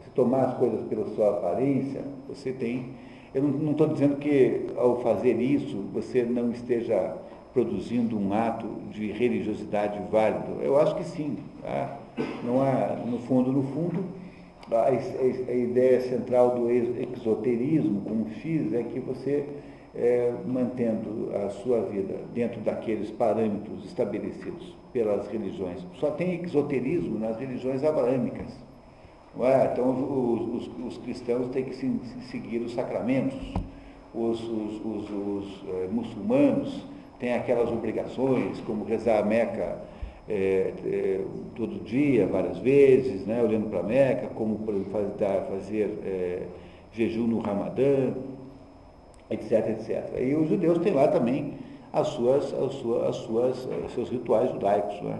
[0.00, 2.90] Você tomar as coisas pela sua aparência, você tem.
[3.32, 7.16] Eu não estou dizendo que ao fazer isso você não esteja
[7.52, 10.60] produzindo um ato de religiosidade válido.
[10.60, 11.38] Eu acho que sim.
[11.62, 11.98] Tá?
[12.44, 14.04] Não há, no fundo, no fundo,
[14.70, 19.46] a, a, a ideia central do exoterismo, como X, é que você
[19.96, 25.84] é, mantendo a sua vida dentro daqueles parâmetros estabelecidos pelas religiões.
[25.98, 28.52] Só tem exoterismo nas religiões abraâmicas.
[29.40, 29.70] É?
[29.72, 33.38] Então, os, os, os, cristãos têm que seguir os sacramentos,
[34.14, 36.86] os, os é, muçulmanos
[37.18, 39.78] têm aquelas obrigações, como rezar a Meca
[40.26, 41.20] é, é,
[41.54, 44.58] todo dia, várias vezes, né, olhando para a Meca, como
[45.50, 46.42] fazer é,
[46.92, 48.14] jejum no Ramadã
[49.30, 50.20] etc, etc.
[50.20, 51.54] E os judeus têm lá também
[51.92, 55.00] as suas, as suas, as suas, os seus rituais judaicos.
[55.02, 55.18] Né?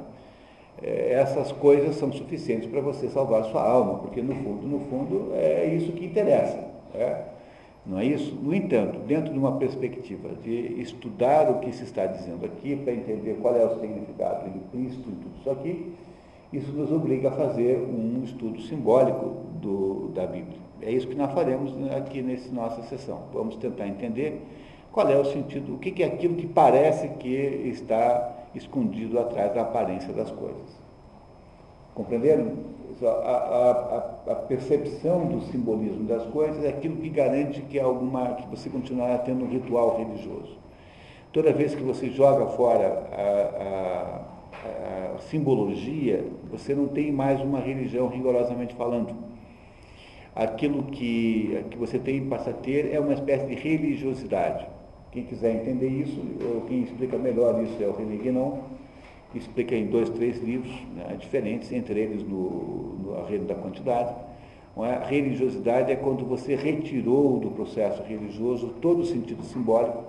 [0.83, 5.66] Essas coisas são suficientes para você salvar sua alma, porque no fundo, no fundo, é
[5.75, 6.59] isso que interessa.
[6.95, 7.25] Né?
[7.87, 8.35] Não é isso?
[8.35, 12.92] No entanto, dentro de uma perspectiva de estudar o que se está dizendo aqui, para
[12.92, 15.92] entender qual é o significado implícito em tudo isso aqui,
[16.53, 20.65] isso nos obriga a fazer um estudo simbólico do, da Bíblia.
[20.83, 23.23] É isso que nós faremos aqui nessa nossa sessão.
[23.33, 24.43] Vamos tentar entender
[24.93, 29.62] qual é o sentido, o que é aquilo que parece que está escondido atrás da
[29.62, 30.87] aparência das coisas.
[31.95, 32.77] Compreenderam?
[33.03, 38.49] A, a, a, percepção do simbolismo das coisas é aquilo que garante que, alguma, que
[38.49, 40.57] você continuará tendo um ritual religioso.
[41.31, 44.23] Toda vez que você joga fora a,
[45.15, 49.15] a simbologia, você não tem mais uma religião rigorosamente falando.
[50.37, 54.66] Aquilo que, que você tem passa a ter é uma espécie de religiosidade.
[55.11, 56.20] Quem quiser entender isso,
[56.68, 58.59] quem explica melhor isso é o René Guénon,
[59.33, 64.14] que explica em dois, três livros né, diferentes, entre eles no, no Arredo da Quantidade.
[64.85, 64.90] É?
[64.96, 70.05] A religiosidade é quando você retirou do processo religioso todo o sentido simbólico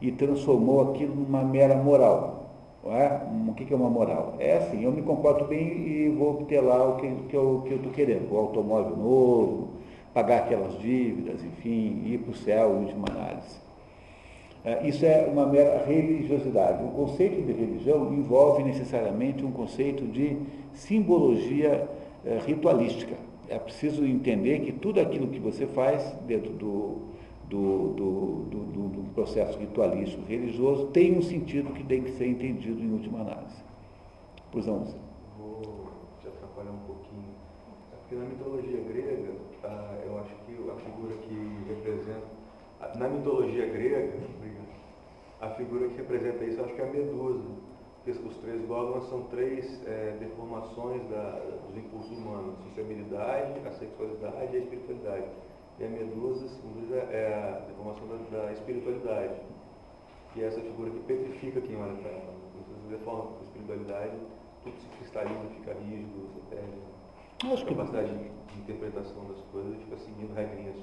[0.00, 2.43] e transformou aquilo numa mera moral.
[2.86, 3.20] É?
[3.48, 4.34] O que é uma moral?
[4.38, 7.90] É assim, eu me comporto bem e vou obter lá o que, que eu estou
[7.90, 9.68] que querendo, o automóvel novo,
[10.12, 13.64] pagar aquelas dívidas, enfim, ir para o céu, última análise.
[14.64, 16.82] É, isso é uma mera religiosidade.
[16.84, 20.36] O conceito de religião envolve necessariamente um conceito de
[20.72, 21.88] simbologia
[22.24, 23.14] é, ritualística.
[23.48, 27.13] É preciso entender que tudo aquilo que você faz dentro do,
[27.48, 32.80] do, do, do, do processo ritualístico religioso tem um sentido que tem que ser entendido
[32.80, 33.62] em última análise.
[34.50, 34.84] Pois não,
[35.38, 35.60] Vou
[36.20, 37.34] te atrapalhar um pouquinho.
[37.92, 39.32] É porque na mitologia grega,
[39.64, 42.44] ah, eu acho que a figura que representa.
[42.96, 44.12] Na mitologia grega,
[45.40, 47.74] a figura que representa isso, acho que é a Medusa.
[48.06, 54.56] Os três dogmas são três é, deformações da, dos impulsos humanos: sociabilidade, a sexualidade e
[54.56, 55.24] a espiritualidade.
[55.78, 59.34] E a Medusa, simboliza é a deformação da, da espiritualidade.
[60.36, 62.34] E é essa figura que petrifica quem olha para ela.
[62.54, 64.16] Então, se deforma a espiritualidade,
[64.62, 66.94] tudo se cristaliza, fica rígido, você perde
[67.42, 70.76] a capacidade de, de interpretação das coisas, fica seguindo regrinhas.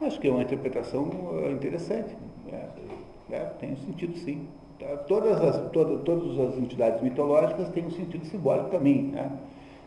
[0.00, 1.10] Acho que é uma interpretação
[1.50, 2.16] interessante.
[2.50, 2.68] É.
[3.30, 4.48] É, tem um sentido sim.
[4.78, 4.96] Tá?
[5.08, 9.02] Todas, as, todas, todas as entidades mitológicas têm um sentido simbólico também.
[9.08, 9.30] Né?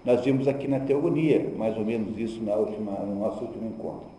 [0.05, 4.12] Nós vimos aqui na teogonia, mais ou menos isso na última, no nosso último encontro.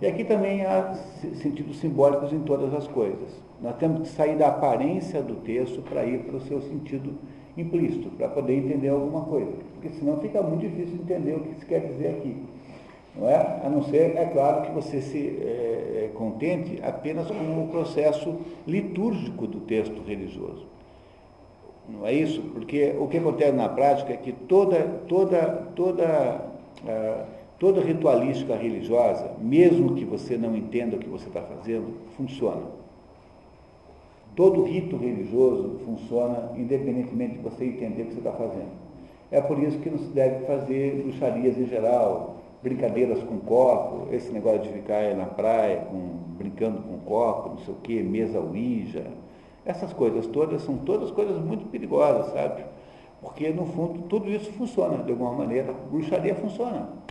[0.00, 0.94] E aqui também há
[1.34, 3.42] sentidos simbólicos em todas as coisas.
[3.60, 7.14] Nós temos que sair da aparência do texto para ir para o seu sentido
[7.56, 9.52] implícito, para poder entender alguma coisa.
[9.74, 12.36] Porque senão fica muito difícil entender o que se quer dizer aqui
[13.16, 13.60] não é?
[13.64, 18.36] A não ser, é claro, que você se é, é, contente apenas com o processo
[18.66, 20.66] litúrgico do texto religioso.
[21.88, 22.42] Não é isso?
[22.52, 26.40] Porque o que acontece na prática é que toda, toda, toda,
[26.82, 27.26] uh,
[27.64, 32.60] toda ritualística religiosa, mesmo que você não entenda o que você está fazendo, funciona.
[34.36, 38.68] Todo rito religioso funciona independentemente de você entender o que você está fazendo.
[39.30, 44.30] É por isso que não se deve fazer bruxarias em geral, brincadeiras com copo, esse
[44.30, 49.06] negócio de ficar na praia com, brincando com copo, não sei o quê, mesa ouija,
[49.64, 52.62] essas coisas todas são todas coisas muito perigosas, sabe?
[53.22, 55.72] Porque, no fundo, tudo isso funciona de alguma maneira.
[55.90, 57.03] Bruxaria funciona.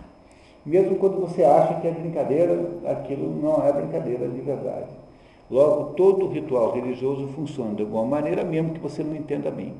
[0.65, 4.89] Mesmo quando você acha que é brincadeira, aquilo não é brincadeira de verdade.
[5.51, 9.73] Logo, todo ritual religioso funciona de alguma maneira, mesmo que você não entenda bem.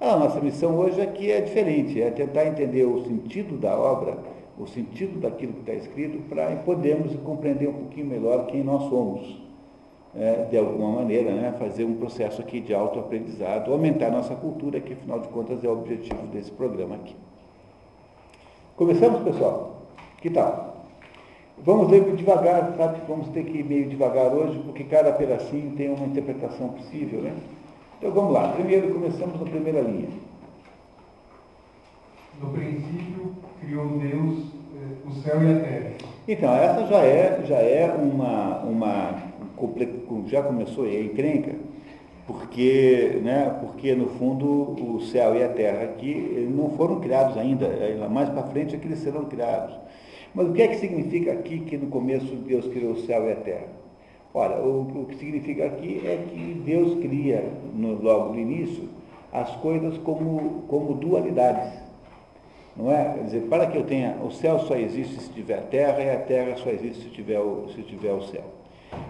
[0.00, 4.16] A nossa missão hoje aqui é diferente, é tentar entender o sentido da obra
[4.58, 9.42] o sentido daquilo que está escrito para podermos compreender um pouquinho melhor quem nós somos.
[10.16, 14.92] É, de alguma maneira, né, fazer um processo aqui de autoaprendizado, aumentar nossa cultura, que
[14.92, 17.16] afinal de contas é o objetivo desse programa aqui.
[18.76, 19.73] Começamos, pessoal?
[20.24, 20.86] Que tal?
[21.58, 22.98] Vamos ler devagar, sabe?
[23.06, 27.34] Vamos ter que ir meio devagar hoje, porque cada pedacinho tem uma interpretação possível, né?
[27.98, 28.48] Então vamos lá.
[28.52, 30.08] Primeiro, começamos na primeira linha.
[32.40, 35.90] No princípio, criou Deus eh, o céu e a terra.
[36.26, 39.22] Então, essa já é, já é uma, uma
[40.28, 41.54] já começou a encrenca,
[42.26, 47.68] porque, né, porque no fundo o céu e a terra aqui não foram criados ainda,
[48.08, 49.84] mais para frente é que eles serão criados.
[50.34, 53.32] Mas o que é que significa aqui que no começo Deus criou o céu e
[53.32, 53.68] a terra?
[54.34, 58.88] Olha, o, o que significa aqui é que Deus cria, no, logo no início,
[59.32, 61.72] as coisas como, como dualidades.
[62.76, 63.14] Não é?
[63.14, 66.18] Quer dizer, para que eu tenha, o céu só existe se tiver terra e a
[66.18, 68.42] terra só existe se tiver o, se tiver o céu.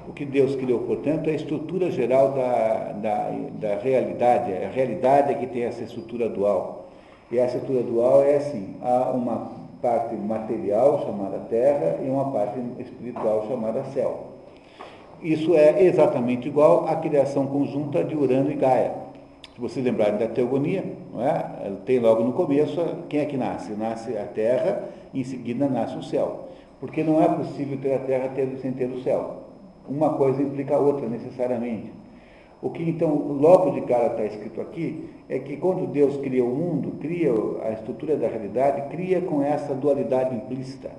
[0.06, 4.52] O que Deus criou, portanto, é a estrutura geral da, da, da realidade.
[4.52, 6.90] A realidade é que tem essa estrutura dual.
[7.32, 12.58] E essa estrutura dual é assim, há uma parte material chamada terra e uma parte
[12.78, 14.28] espiritual chamada céu.
[15.22, 18.94] Isso é exatamente igual à criação conjunta de Urano e Gaia.
[19.54, 20.82] Se vocês lembrarem da teogonia,
[21.18, 21.70] é?
[21.84, 23.72] tem logo no começo quem é que nasce?
[23.72, 26.48] Nasce a Terra, e em seguida nasce o céu.
[26.80, 28.30] Porque não é possível ter a Terra
[28.62, 29.44] sem ter o céu.
[29.86, 31.92] Uma coisa implica a outra, necessariamente.
[32.62, 36.48] O que então logo de cara está escrito aqui é que quando Deus cria o
[36.48, 37.30] mundo, cria
[37.62, 40.90] a estrutura da realidade, cria com essa dualidade implícita.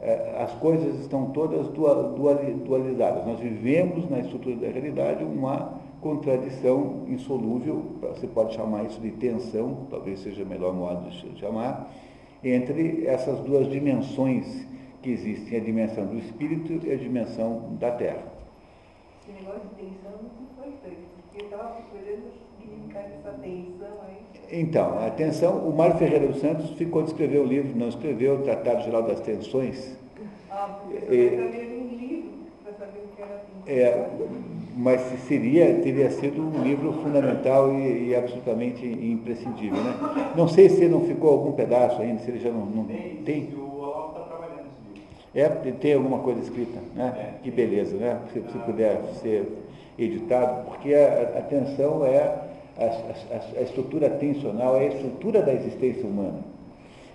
[0.00, 3.24] É, as coisas estão todas dualizadas.
[3.24, 9.86] Nós vivemos na estrutura da realidade uma contradição insolúvel, você pode chamar isso de tensão,
[9.88, 11.88] talvez seja o melhor modo de chamar,
[12.42, 14.66] entre essas duas dimensões
[15.00, 18.24] que existem, a dimensão do espírito e a dimensão da terra.
[19.22, 20.18] Esse negócio de tensão
[20.62, 22.42] porque eu estava procurando
[22.94, 23.36] essa
[24.06, 24.22] aí.
[24.50, 28.34] Então, a tensão, o Mário Ferreira dos Santos ficou de escrever o livro, não escreveu
[28.34, 29.96] o Tratado Geral das Tensões.
[30.50, 32.30] Ah, porque eu também um livro
[32.62, 33.66] para saber o que era tensão.
[33.66, 34.10] É,
[34.76, 39.82] mas seria, teria sido um livro fundamental e, e, absolutamente imprescindível.
[39.82, 40.32] Né?
[40.36, 43.16] Não sei se não ficou algum pedaço ainda, se ele já não, não tem.
[43.24, 43.54] tem.
[43.54, 45.68] O Olavo está trabalhando nesse livro.
[45.68, 47.14] É, tem alguma coisa escrita, né?
[47.16, 47.42] É.
[47.42, 48.20] Que beleza, né?
[48.32, 49.46] Se, se puder ser
[49.98, 52.18] editado, porque a, a tensão é
[52.78, 56.40] a, a, a, estrutura tensional, é a estrutura da existência humana.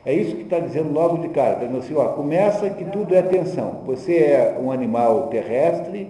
[0.05, 3.21] É isso que está dizendo logo de cara, dizendo assim, ó, começa que tudo é
[3.21, 3.81] tensão.
[3.85, 6.09] Você é um animal terrestre,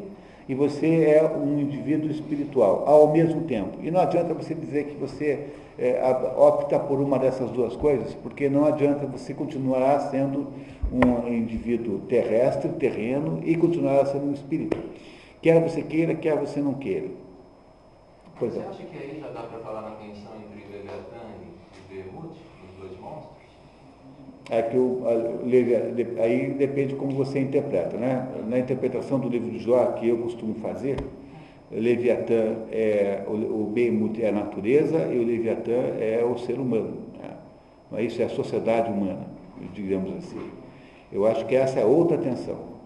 [0.49, 3.79] e você é um indivíduo espiritual ao mesmo tempo.
[3.83, 6.01] E não adianta você dizer que você é,
[6.37, 10.47] opta por uma dessas duas coisas, porque não adianta você continuar sendo
[10.91, 14.77] um indivíduo terrestre, terreno, e continuar sendo um espírito.
[15.41, 17.09] Quer você queira, quer você não queira.
[18.39, 18.59] Pois é.
[18.59, 22.79] Você acha que aí já dá para falar na tensão entre Leviatã e Behemoth, os
[22.79, 23.37] dois monstros?
[24.49, 27.97] é que o, a, aí depende como você interpreta.
[27.97, 28.27] Né?
[28.47, 30.97] Na interpretação do livro de Jó, que eu costumo fazer,
[31.71, 36.97] Leviatã é o, o Behemoth é a natureza e o Leviatã é o ser humano.
[37.91, 38.03] Né?
[38.03, 39.27] Isso é a sociedade humana,
[39.73, 40.39] digamos assim.
[41.11, 42.76] Eu acho que essa é outra tensão.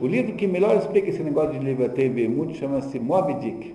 [0.00, 3.74] O livro que melhor explica esse negócio de e Behemoth chama-se Moby Dick.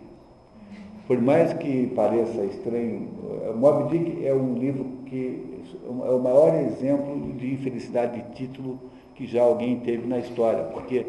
[1.07, 3.07] Por mais que pareça estranho,
[3.55, 5.63] Moby Dick é um livro que
[6.05, 8.79] é o maior exemplo de infelicidade de título
[9.15, 11.05] que já alguém teve na história, porque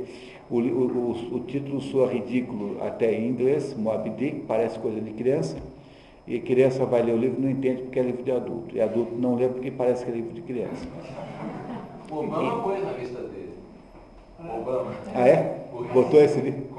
[0.49, 5.57] o, o, o título soa ridículo até em inglês, Moby Dick, parece coisa de criança,
[6.27, 9.15] e criança vai ler o livro não entende porque é livro de adulto, e adulto
[9.17, 10.87] não lê porque parece que é livro de criança.
[12.11, 13.30] O Obama pôs na lista dele.
[14.49, 14.93] Obama.
[15.15, 15.67] Ah, é?
[15.93, 16.71] Botou esse livro?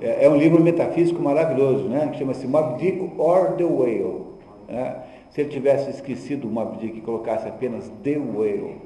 [0.00, 2.08] É, é um livro metafísico maravilhoso, né?
[2.12, 4.26] que chama-se Moby Dick or the Whale.
[4.68, 5.02] Né?
[5.30, 8.80] Se ele tivesse esquecido o Moby Dick e colocasse apenas The Whale,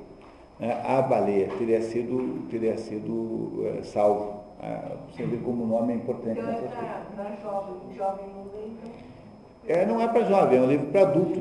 [0.58, 4.42] né, a baleia, teria sido, teria sido é, salvo.
[4.60, 6.90] Ah, você vê como o nome é importante então, nessas coisas.
[7.16, 9.12] Não é jovem, jovem não então.
[9.66, 11.40] É, não é para jovem, é um livro para adulto.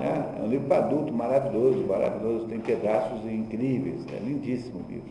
[0.00, 5.10] É, é um livro para adulto, maravilhoso, maravilhoso, tem pedaços incríveis, é lindíssimo o livro.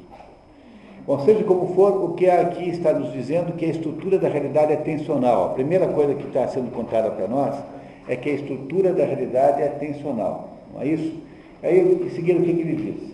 [1.05, 4.71] Bom, seja como for, o que aqui está nos dizendo que a estrutura da realidade
[4.71, 5.47] é tensional.
[5.47, 7.61] A primeira coisa que está sendo contada para nós
[8.07, 11.21] é que a estrutura da realidade é tensional, não é isso?
[11.61, 13.13] Aí, em seguida, o que, que ele diz?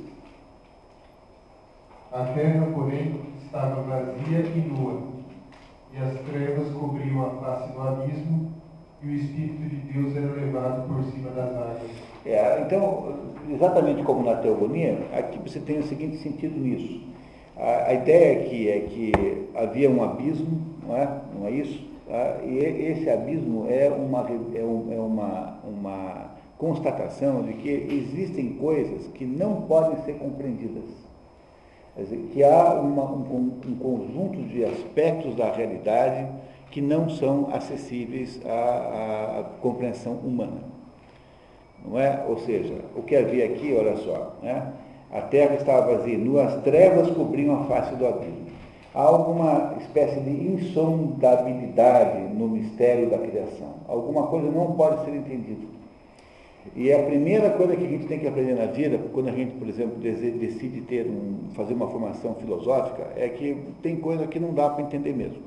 [2.11, 5.01] A terra, porém, estava vazia e nua,
[5.93, 8.51] e as trevas cobriam a face do abismo,
[9.01, 11.91] e o Espírito de Deus era levado por cima das águas.
[12.25, 13.15] É, então,
[13.49, 17.08] exatamente como na teogonia, aqui você tem o seguinte sentido nisso.
[17.59, 19.11] A, a ideia aqui é que
[19.53, 21.89] havia um abismo, não é, não é isso?
[22.07, 22.37] Tá?
[22.43, 24.21] E esse abismo é uma,
[24.55, 30.85] é, um, é uma, uma constatação de que existem coisas que não podem ser compreendidas.
[31.95, 36.27] Quer dizer, que há uma, um, um, conjunto de aspectos da realidade
[36.71, 40.63] que não são acessíveis à, à, compreensão humana.
[41.85, 42.23] Não é?
[42.27, 44.71] Ou seja, o que havia aqui, olha só, né?
[45.11, 48.49] A terra estava vazia, nuas trevas cobriam a face do abismo
[48.93, 53.75] há alguma espécie de insondabilidade no mistério da criação.
[53.87, 55.67] Alguma coisa não pode ser entendida.
[56.75, 59.53] E a primeira coisa que a gente tem que aprender na vida, quando a gente,
[59.53, 64.53] por exemplo, decide ter um, fazer uma formação filosófica, é que tem coisa que não
[64.53, 65.41] dá para entender mesmo.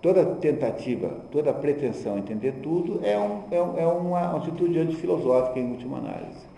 [0.00, 5.72] Toda tentativa, toda pretensão a entender tudo é, um, é, é uma atitude antifilosófica em
[5.72, 6.51] última análise.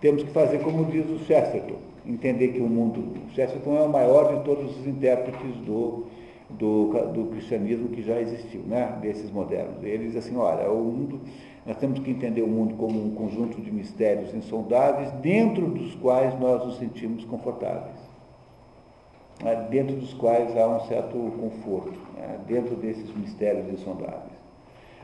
[0.00, 1.76] Temos que fazer como diz o Chesterton,
[2.06, 6.04] entender que o mundo, Chesterton é o maior de todos os intérpretes do,
[6.50, 8.96] do, do cristianismo que já existiu, né?
[9.02, 9.82] desses modernos.
[9.82, 11.20] Ele diz assim, olha, o mundo,
[11.66, 16.38] nós temos que entender o mundo como um conjunto de mistérios insondáveis, dentro dos quais
[16.38, 17.98] nós nos sentimos confortáveis.
[19.42, 24.38] né, dentro dos quais há um certo conforto, né, dentro desses mistérios insondáveis.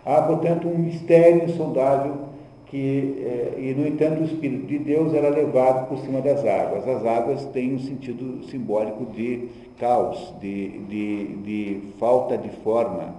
[0.04, 2.28] Há, portanto, um mistério insondável
[2.74, 6.88] que, eh, e no entanto, o Espírito de Deus era levado por cima das águas.
[6.88, 9.48] As águas têm um sentido simbólico de
[9.78, 13.14] caos, de, de, de falta de forma,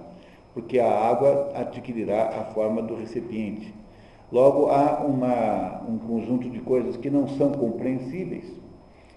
[0.52, 3.72] porque a água adquirirá a forma do recipiente.
[4.30, 8.44] Logo, há uma, um conjunto de coisas que não são compreensíveis.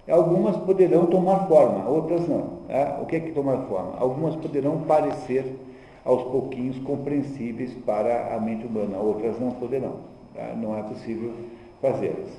[0.09, 2.59] Algumas poderão tomar forma, outras não.
[2.65, 2.97] Tá?
[3.01, 3.97] O que é que tomar forma?
[3.97, 5.59] Algumas poderão parecer
[6.05, 10.17] aos pouquinhos compreensíveis para a mente humana, outras não poderão.
[10.39, 10.55] Tá?
[10.55, 11.33] Não é possível
[11.81, 12.29] fazê-las.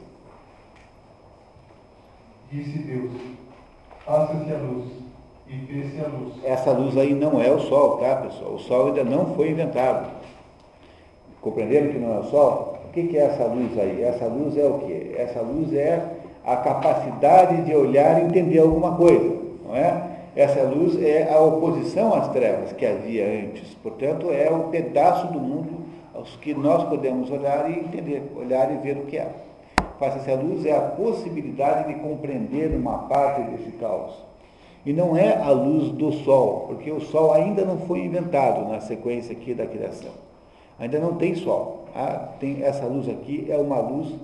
[2.51, 3.11] Disse Deus:
[4.07, 4.87] faça-se a luz,
[5.47, 6.33] e fez-se a luz.
[6.43, 8.55] Essa luz aí não é o Sol, tá, pessoal?
[8.55, 10.11] O Sol ainda não foi inventado.
[11.43, 12.79] Compreenderam que não é o Sol?
[12.87, 14.03] O que é essa luz aí?
[14.03, 15.15] Essa luz é o quê?
[15.17, 16.03] Essa luz é
[16.45, 20.09] a capacidade de olhar e entender alguma coisa, não é?
[20.35, 23.75] Essa luz é a oposição às trevas que havia antes.
[23.75, 25.80] Portanto, é o pedaço do mundo
[26.21, 29.29] aos que nós podemos olhar e entender, olhar e ver o que há.
[29.99, 34.13] Faça-se a luz é a possibilidade de compreender uma parte desse caos.
[34.85, 38.81] E não é a luz do sol, porque o sol ainda não foi inventado na
[38.81, 40.13] sequência aqui da criação.
[40.79, 41.85] Ainda não tem sol.
[41.95, 44.15] Ah, tem essa luz aqui é uma luz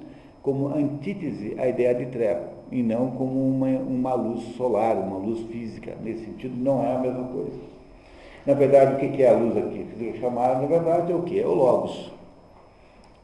[0.42, 5.40] como antítese à ideia de treva, e não como uma, uma luz solar, uma luz
[5.48, 5.94] física.
[6.02, 7.75] Nesse sentido, não é a mesma coisa.
[8.46, 10.14] Na verdade, o que é a luz aqui?
[10.20, 11.40] Chamaram, na verdade, é o que?
[11.40, 12.12] É o Logos.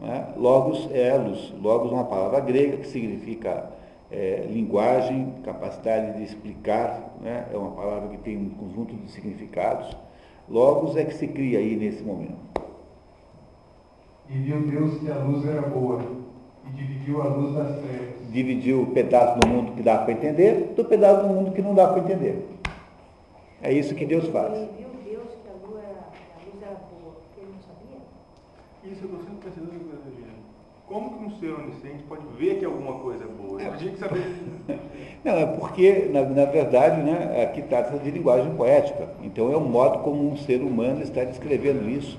[0.02, 0.36] É?
[0.36, 1.54] Logos é a luz.
[1.62, 3.70] Logos é uma palavra grega que significa
[4.10, 7.46] é, linguagem, capacidade de explicar, né?
[7.52, 9.96] é uma palavra que tem um conjunto de significados.
[10.48, 12.36] Logos é que se cria aí nesse momento.
[14.28, 16.00] E viu Deus que a luz era boa,
[16.66, 18.30] e dividiu a luz das trevas.
[18.30, 21.74] Dividiu o pedaço do mundo que dá para entender do pedaço do mundo que não
[21.74, 22.48] dá para entender.
[23.62, 24.52] É isso que Deus faz.
[24.52, 28.00] Ele viu Deus que a luz era, a luz era boa, ele não sabia?
[28.92, 29.72] Isso eu estou sempre pensando,
[30.92, 33.62] como que um ser onisciente pode ver que alguma coisa é boa?
[33.62, 34.26] Ele tinha que saber.
[35.24, 39.08] Não, é porque, na, na verdade, né, aqui trata de linguagem poética.
[39.22, 42.18] Então é o modo como um ser humano está descrevendo isso.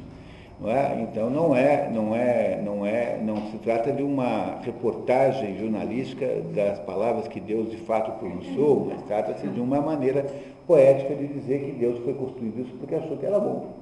[0.60, 1.02] Não é?
[1.02, 6.80] Então não é, não é, não é, não se trata de uma reportagem jornalística das
[6.80, 10.26] palavras que Deus de fato pronunciou, mas trata-se de uma maneira
[10.66, 13.74] poética de dizer que Deus foi construído isso porque achou que era bom.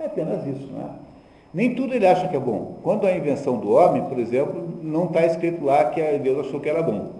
[0.00, 1.15] É apenas isso, não é?
[1.52, 2.78] Nem tudo ele acha que é bom.
[2.82, 6.68] Quando a invenção do homem, por exemplo, não está escrito lá que Deus achou que
[6.68, 7.12] era bom.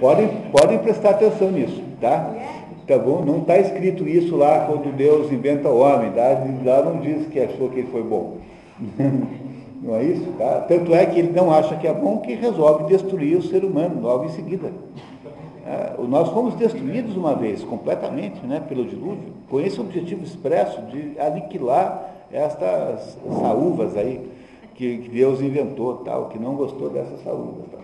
[0.00, 2.32] Podem, podem prestar atenção nisso, tá?
[2.86, 3.22] Tá bom?
[3.24, 6.42] Não está escrito isso lá quando Deus inventa o homem, tá?
[6.64, 8.38] Lá não diz que achou que ele foi bom.
[9.82, 10.30] Não é isso?
[10.38, 10.60] Tá?
[10.68, 14.00] Tanto é que ele não acha que é bom que resolve destruir o ser humano
[14.02, 14.70] logo em seguida.
[15.66, 21.18] É, nós fomos destruídos uma vez, completamente, né, pelo dilúvio, com esse objetivo expresso de
[21.18, 24.30] aniquilar estas saúvas aí
[24.74, 27.66] que, que Deus inventou, tal, que não gostou dessas saúvas.
[27.70, 27.80] Tal.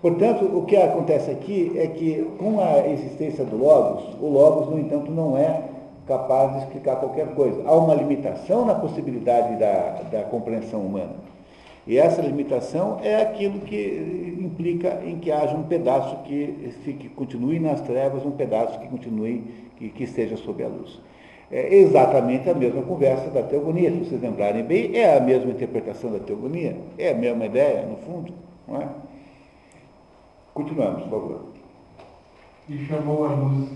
[0.00, 4.78] Portanto, o que acontece aqui é que, com a existência do Logos, o Logos, no
[4.78, 5.62] entanto, não é
[6.06, 7.62] capaz de explicar qualquer coisa.
[7.66, 11.16] Há uma limitação na possibilidade da, da compreensão humana.
[11.86, 17.58] E essa limitação é aquilo que implica em que haja um pedaço que fique, continue
[17.58, 19.42] nas trevas, um pedaço que continue,
[19.76, 21.00] que, que esteja sob a luz.
[21.50, 26.12] É exatamente a mesma conversa da teogonia, se vocês lembrarem bem, é a mesma interpretação
[26.12, 28.34] da teogonia, é a mesma ideia, no fundo,
[28.66, 28.88] não é?
[30.52, 31.40] Continuamos, por favor.
[32.68, 33.70] E chamou a luz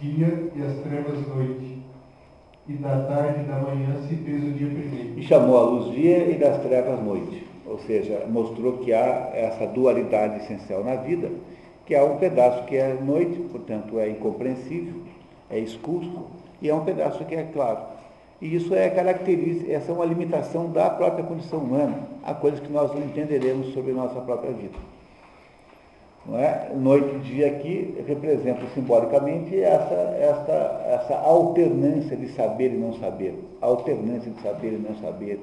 [0.00, 1.78] dia e as trevas noite.
[2.66, 5.18] E da tarde e da manhã se fez o dia primeiro.
[5.18, 7.46] E chamou a luz dia e das trevas noite.
[7.66, 11.30] Ou seja, mostrou que há essa dualidade essencial na vida,
[11.84, 15.02] que há um pedaço que é noite, portanto é incompreensível,
[15.50, 16.28] é escuro,
[16.60, 17.80] e há um pedaço que é claro.
[18.40, 21.98] E isso é característica, essa é uma limitação da própria condição humana.
[22.24, 24.78] Há coisas que nós não entenderemos sobre a nossa própria vida.
[26.26, 26.70] Não é?
[26.74, 33.34] Noite e dia aqui representa simbolicamente essa, essa, essa alternância de saber e não saber.
[33.60, 35.40] alternância de saber e não saber.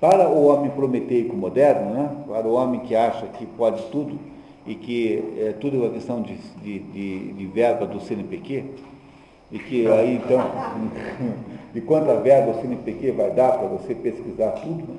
[0.00, 2.10] Para o homem prometeico moderno, né?
[2.26, 4.18] para o homem que acha que pode tudo
[4.66, 8.64] e que é, tudo é uma questão de, de, de, de verba do CNPq,
[9.52, 10.40] e que aí então,
[11.72, 14.98] de quanta verba o CNPq vai dar para você pesquisar tudo, né?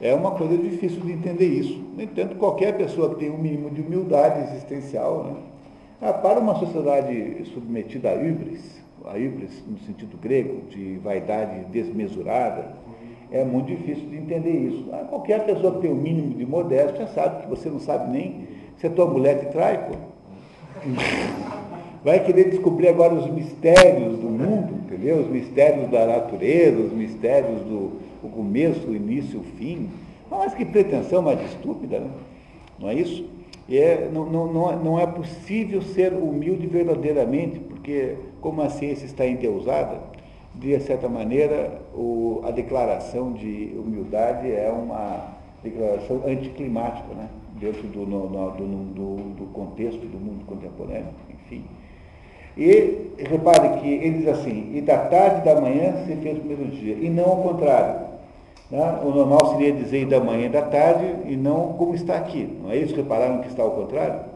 [0.00, 1.78] É uma coisa difícil de entender isso.
[1.94, 5.36] No entanto, qualquer pessoa que tem um mínimo de humildade existencial, né?
[6.00, 12.72] ah, para uma sociedade submetida a híbris, a híbris no sentido grego, de vaidade desmesurada,
[13.30, 14.88] é muito difícil de entender isso.
[14.90, 18.48] Ah, qualquer pessoa que tem um mínimo de modéstia sabe que você não sabe nem
[18.78, 19.96] se a tua mulher te trai, pô.
[22.04, 25.18] vai querer descobrir agora os mistérios do mundo, entendeu?
[25.18, 29.88] Os mistérios da natureza, os mistérios do o começo, o início, o fim.
[30.30, 32.10] Mas que pretensão mais estúpida, né?
[32.78, 33.24] não é isso?
[33.68, 39.26] É, não, não, não, não é possível ser humilde verdadeiramente, porque como a ciência está
[39.26, 40.00] endeusada,
[40.54, 47.28] de certa maneira, o, a declaração de humildade é uma declaração anticlimática, né?
[47.60, 51.62] dentro do, no, no, do, do, do, contexto do mundo contemporâneo, enfim.
[52.60, 56.40] E repare que ele diz assim, e da tarde e da manhã se fez o
[56.42, 58.10] primeiro dia, e não ao contrário.
[58.70, 59.00] Né?
[59.02, 62.46] O normal seria dizer da manhã e da tarde, e não como está aqui.
[62.62, 62.94] Não é isso?
[62.94, 64.28] Repararam que está ao contrário?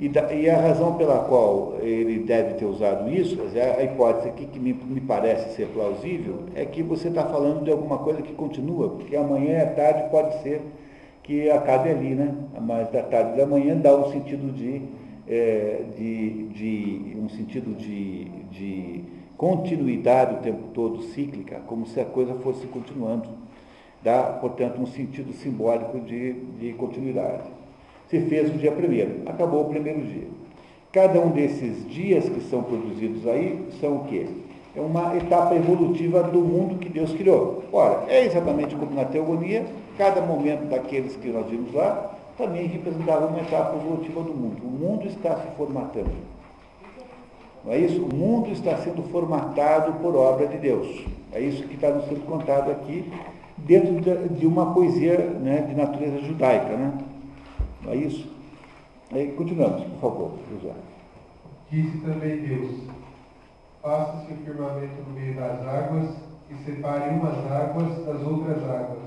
[0.00, 3.38] E, da, e, a razão pela qual ele deve ter usado isso,
[3.78, 7.70] a hipótese aqui que me, me parece ser plausível, é que você está falando de
[7.70, 10.62] alguma coisa que continua, porque amanhã e a tarde pode ser
[11.22, 12.34] que acabe ali, né?
[12.60, 14.82] Mas da tarde e da manhã dá um sentido de,
[15.28, 19.04] é, de, de um sentido de, de
[19.36, 23.28] continuidade o tempo todo, cíclica, como se a coisa fosse continuando.
[24.02, 27.56] Dá, portanto, um sentido simbólico de, de continuidade
[28.08, 29.22] se fez no dia primeiro.
[29.26, 30.28] Acabou o primeiro dia.
[30.92, 34.26] Cada um desses dias que são produzidos aí são o quê?
[34.74, 37.64] É uma etapa evolutiva do mundo que Deus criou.
[37.72, 39.64] Ora, é exatamente como na teogonia,
[39.98, 44.62] cada momento daqueles que nós vimos lá também representava uma etapa evolutiva do mundo.
[44.64, 46.10] O mundo está se formatando.
[47.64, 48.04] Não é isso?
[48.04, 51.04] O mundo está sendo formatado por obra de Deus.
[51.32, 53.10] É isso que está nos sendo contado aqui,
[53.58, 56.76] dentro de uma poesia né, de natureza judaica.
[56.76, 56.98] Né?
[57.82, 58.30] Não é isso?
[59.12, 60.74] Aí continuamos, por favor, José.
[61.70, 62.82] Disse também Deus:
[63.82, 66.10] Faça-se o firmamento no meio das águas
[66.50, 69.06] e separe umas águas das outras águas.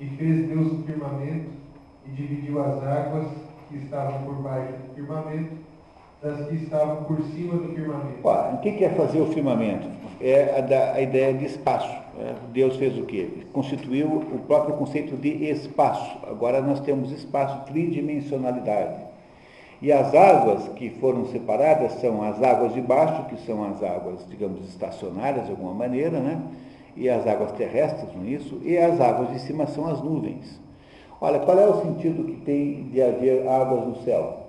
[0.00, 1.50] E fez Deus o firmamento
[2.08, 3.26] e dividiu as águas
[3.68, 5.68] que estavam por baixo do firmamento
[6.22, 8.26] das que estavam por cima do firmamento.
[8.54, 9.88] O que é fazer o firmamento?
[10.20, 11.96] É a, da, a ideia de espaço.
[12.18, 13.28] É, Deus fez o quê?
[13.52, 16.18] Constituiu o próprio conceito de espaço.
[16.26, 19.06] Agora nós temos espaço, tridimensionalidade.
[19.80, 24.26] E as águas que foram separadas são as águas de baixo, que são as águas,
[24.28, 26.42] digamos, estacionárias de alguma maneira, né?
[26.96, 28.60] E as águas terrestres, não é isso?
[28.64, 30.58] E as águas de cima são as nuvens.
[31.20, 34.46] Olha, qual é o sentido que tem de haver águas no céu?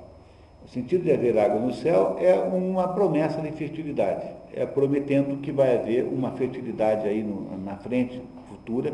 [0.64, 5.52] O sentido de haver água no céu é uma promessa de fertilidade é, prometendo que
[5.52, 8.94] vai haver uma fertilidade aí no, na frente, futura,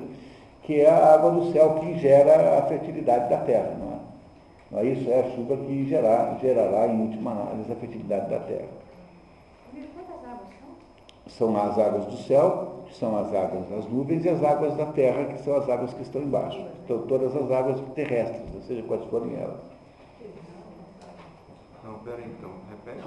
[0.64, 4.00] que é a água do céu que gera a fertilidade da terra, não é?
[4.72, 5.10] Não é isso?
[5.10, 8.68] É a chuva que gerar, gerará, em última análise, a fertilidade da terra.
[9.72, 11.54] Quantas águas são?
[11.54, 14.86] São as águas do céu, que são as águas das nuvens, e as águas da
[14.88, 16.64] terra, que são as águas que estão embaixo.
[16.84, 19.60] Então, todas as águas terrestres, ou seja, quais forem elas.
[21.84, 23.06] Não, peraí então, repete.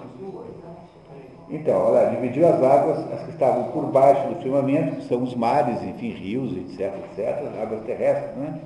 [1.51, 5.35] Então, olha, dividiu as águas, as que estavam por baixo do firmamento, que são os
[5.35, 8.61] mares, enfim, rios, etc, etc, águas terrestres, né?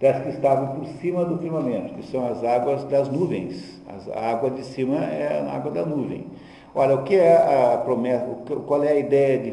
[0.00, 3.80] Das que estavam por cima do firmamento, que são as águas das nuvens.
[4.14, 6.26] a água de cima é a água da nuvem.
[6.74, 8.26] Olha, o que é a promessa,
[8.66, 9.52] qual é a ideia de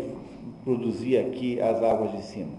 [0.64, 2.54] produzir aqui as águas de cima?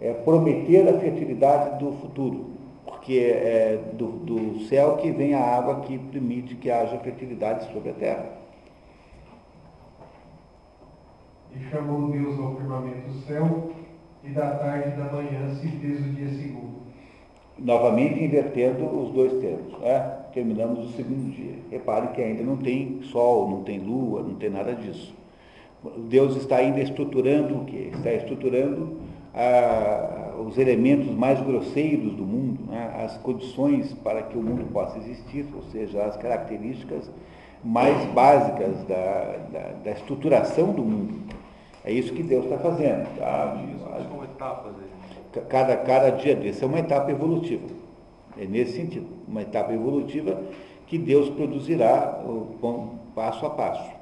[0.00, 2.50] É prometer a fertilidade do futuro,
[2.84, 7.90] porque é do, do céu que vem a água que permite que haja fertilidade sobre
[7.90, 8.42] a terra.
[11.54, 13.72] E chamou Deus ao firmamento do céu,
[14.24, 16.82] e da tarde e da manhã se fez o dia segundo.
[17.58, 19.78] Novamente invertendo os dois termos.
[19.78, 20.00] Né?
[20.32, 21.54] Terminamos o segundo dia.
[21.70, 25.14] Repare que ainda não tem sol, não tem lua, não tem nada disso.
[26.08, 27.90] Deus está ainda estruturando o quê?
[27.92, 29.00] Está estruturando
[29.34, 33.02] ah, os elementos mais grosseiros do mundo, né?
[33.04, 37.10] as condições para que o mundo possa existir, ou seja, as características
[37.64, 41.34] mais básicas da, da, da estruturação do mundo.
[41.84, 43.08] É isso que Deus está fazendo.
[43.18, 43.60] Tá?
[44.08, 45.42] São etapas aí.
[45.48, 47.66] Cada, cada dia desse é uma etapa evolutiva.
[48.38, 49.06] É nesse sentido.
[49.26, 50.40] Uma etapa evolutiva
[50.86, 52.22] que Deus produzirá
[53.14, 54.01] passo a passo.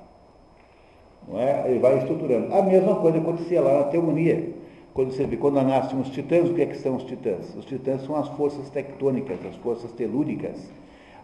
[1.29, 1.65] Não é?
[1.69, 2.55] Ele vai estruturando.
[2.55, 4.51] A mesma coisa acontecia lá na teogonia.
[4.93, 7.55] Quando você vê, quando nascem os titãs, o que, é que são os titãs?
[7.57, 10.57] Os titãs são as forças tectônicas, as forças telúricas,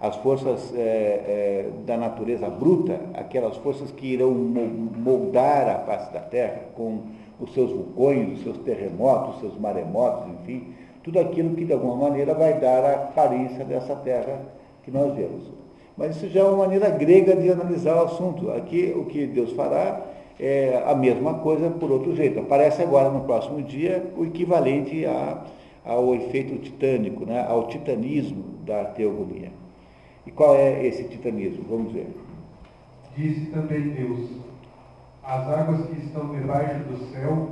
[0.00, 6.20] as forças é, é, da natureza bruta, aquelas forças que irão moldar a face da
[6.20, 7.00] Terra com
[7.40, 10.72] os seus vulcões, os seus terremotos, os seus maremotos, enfim,
[11.02, 14.40] tudo aquilo que de alguma maneira vai dar a aparência dessa Terra
[14.84, 15.65] que nós vemos.
[15.96, 18.50] Mas isso já é uma maneira grega de analisar o assunto.
[18.50, 20.02] Aqui o que Deus fará
[20.38, 22.38] é a mesma coisa por outro jeito.
[22.38, 25.42] Aparece agora no próximo dia o equivalente a,
[25.84, 27.46] ao efeito titânico, né?
[27.48, 29.50] ao titanismo da teogonia.
[30.26, 31.64] E qual é esse titanismo?
[31.68, 32.08] Vamos ver.
[33.16, 34.28] Disse também Deus:
[35.22, 37.50] As águas que estão debaixo do céu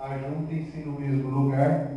[0.00, 1.92] ajuntem-se no mesmo lugar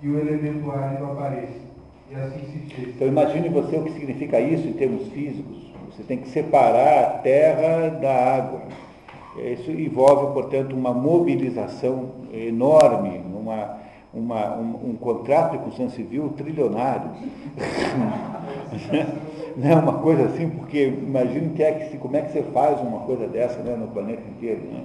[0.00, 1.71] e o elemento árido apareça.
[2.12, 2.68] E assim.
[2.78, 5.72] Então imagine você o que significa isso em termos físicos.
[5.90, 8.62] Você tem que separar a terra da água.
[9.36, 13.78] Isso envolve, portanto, uma mobilização enorme, uma,
[14.12, 17.10] uma, um, um contrato de construção civil trilionário.
[19.56, 22.80] Não é uma coisa assim, porque imagine que é que como é que você faz
[22.80, 24.62] uma coisa dessa né, no planeta inteiro.
[24.70, 24.84] Né?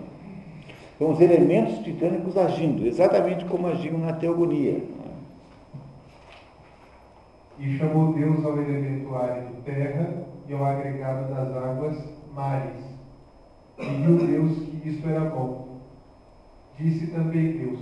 [0.98, 4.82] São os elementos titânicos agindo, exatamente como agiam na teogonia.
[7.60, 11.98] E chamou Deus ao elemento árido terra e ao agregado das águas
[12.34, 12.84] mares.
[13.80, 15.80] E viu Deus que isto era bom.
[16.78, 17.80] Disse também Deus: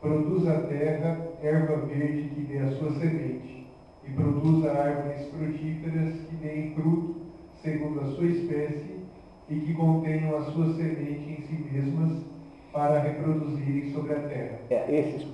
[0.00, 3.66] Produz a terra erva verde que dê a sua semente,
[4.06, 7.20] e produza árvores frutíferas que deem fruto
[7.62, 9.00] segundo a sua espécie
[9.48, 12.22] e que contenham a sua semente em si mesmas
[12.72, 14.58] para reproduzirem sobre a terra.
[14.70, 15.26] É, esses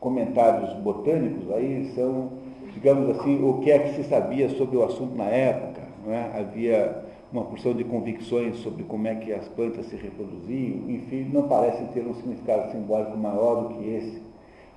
[0.00, 2.32] comentários botânicos aí são,
[2.76, 5.80] digamos assim, o que é que se sabia sobre o assunto na época.
[6.08, 6.38] É?
[6.38, 11.48] Havia uma porção de convicções sobre como é que as plantas se reproduziam, enfim, não
[11.48, 14.22] parece ter um significado simbólico maior do que esse.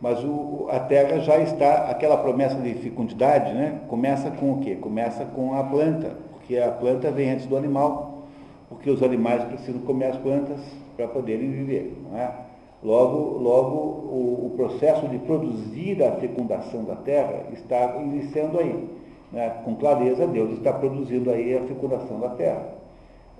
[0.01, 4.75] Mas o, a terra já está, aquela promessa de fecundidade, né, começa com o quê?
[4.75, 8.23] Começa com a planta, porque a planta vem antes do animal,
[8.69, 10.59] porque os animais precisam comer as plantas
[10.95, 11.95] para poderem viver.
[12.09, 12.31] Não é?
[12.81, 18.99] Logo, logo o, o processo de produzir a fecundação da terra está iniciando aí
[19.31, 22.79] né, com clareza, Deus está produzindo aí a fecundação da terra.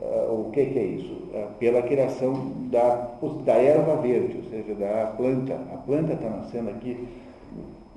[0.01, 1.13] Uh, o que, que, é isso?
[1.13, 3.11] Uh, pela criação da,
[3.43, 5.55] da erva verde, ou seja, da planta.
[5.73, 7.07] A planta está nascendo aqui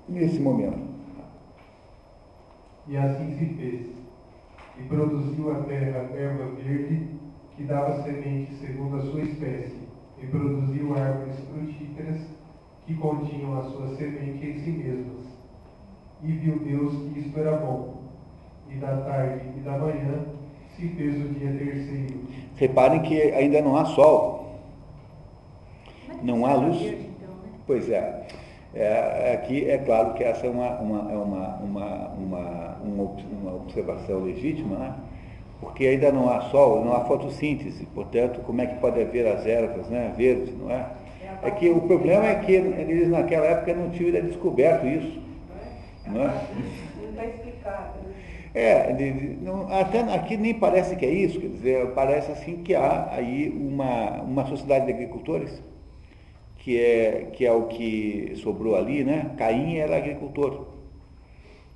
[0.08, 0.80] nesse momento.
[2.88, 3.86] E assim se fez.
[4.78, 7.06] E produziu a terra erva verde,
[7.56, 9.81] que dava semente segundo a sua espécie,
[10.22, 12.20] e produziu árvores frutíferas,
[12.86, 15.32] que continham a sua semente em si mesmas
[16.24, 17.94] e viu Deus que isto era bom.
[18.70, 20.24] E da tarde e da manhã
[20.76, 22.20] se fez o dia terceiro.
[22.56, 24.60] Reparem que ainda não há sol.
[26.22, 26.80] Não há luz.
[26.80, 27.06] Né?
[27.66, 28.26] Pois é.
[28.74, 29.34] é.
[29.34, 34.78] Aqui é claro que essa é uma, uma, é uma, uma, uma, uma observação legítima,
[34.78, 34.94] né?
[35.62, 39.46] Porque ainda não há sol, não há fotossíntese, portanto, como é que pode haver as
[39.46, 40.86] ervas né, verdes, não é?
[41.40, 45.22] É que o problema é que eles naquela época não tinham descoberto isso.
[46.08, 47.28] Não é?
[47.28, 48.00] explicado.
[48.52, 48.92] É,
[49.40, 53.48] não, até aqui nem parece que é isso, quer dizer, parece assim que há aí
[53.48, 55.62] uma, uma sociedade de agricultores,
[56.56, 59.30] que é, que é o que sobrou ali, né?
[59.38, 60.71] Caim era agricultor.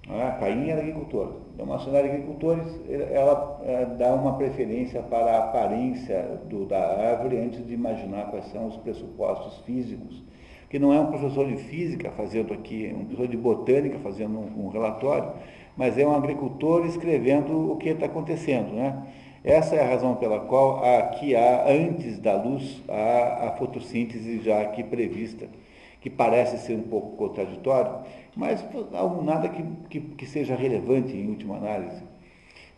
[0.09, 0.39] É?
[0.39, 1.41] Caim era agricultor.
[1.55, 6.79] Então, uma sociedade de agricultores, ela, ela dá uma preferência para a aparência do, da
[6.79, 10.23] árvore antes de imaginar quais são os pressupostos físicos
[10.69, 14.67] que não é um professor de física fazendo aqui, um professor de botânica fazendo um,
[14.67, 15.33] um relatório,
[15.77, 18.73] mas é um agricultor escrevendo o que está acontecendo.
[18.73, 19.07] Né?
[19.45, 24.61] Essa é a razão pela qual aqui há, antes da luz, há a fotossíntese já
[24.61, 25.47] aqui prevista,
[26.01, 28.01] que parece ser um pouco contraditório,
[28.37, 28.63] mas
[29.25, 32.03] nada que, que, que, seja relevante em última análise.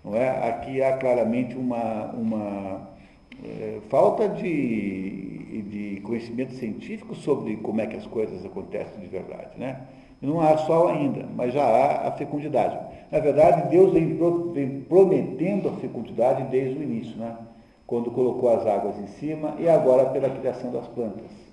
[0.04, 0.48] Não é?
[0.48, 2.88] Aqui há claramente uma, uma
[3.44, 9.58] é, falta de, de conhecimento científico sobre como é que as coisas acontecem de verdade.
[9.58, 9.80] Né?
[10.22, 12.78] Não há sol ainda, mas já há a fecundidade.
[13.10, 14.16] Na verdade, Deus vem,
[14.52, 17.36] vem prometendo a fecundidade desde o início, né?
[17.84, 21.47] quando colocou as águas em cima e agora pela criação das plantas.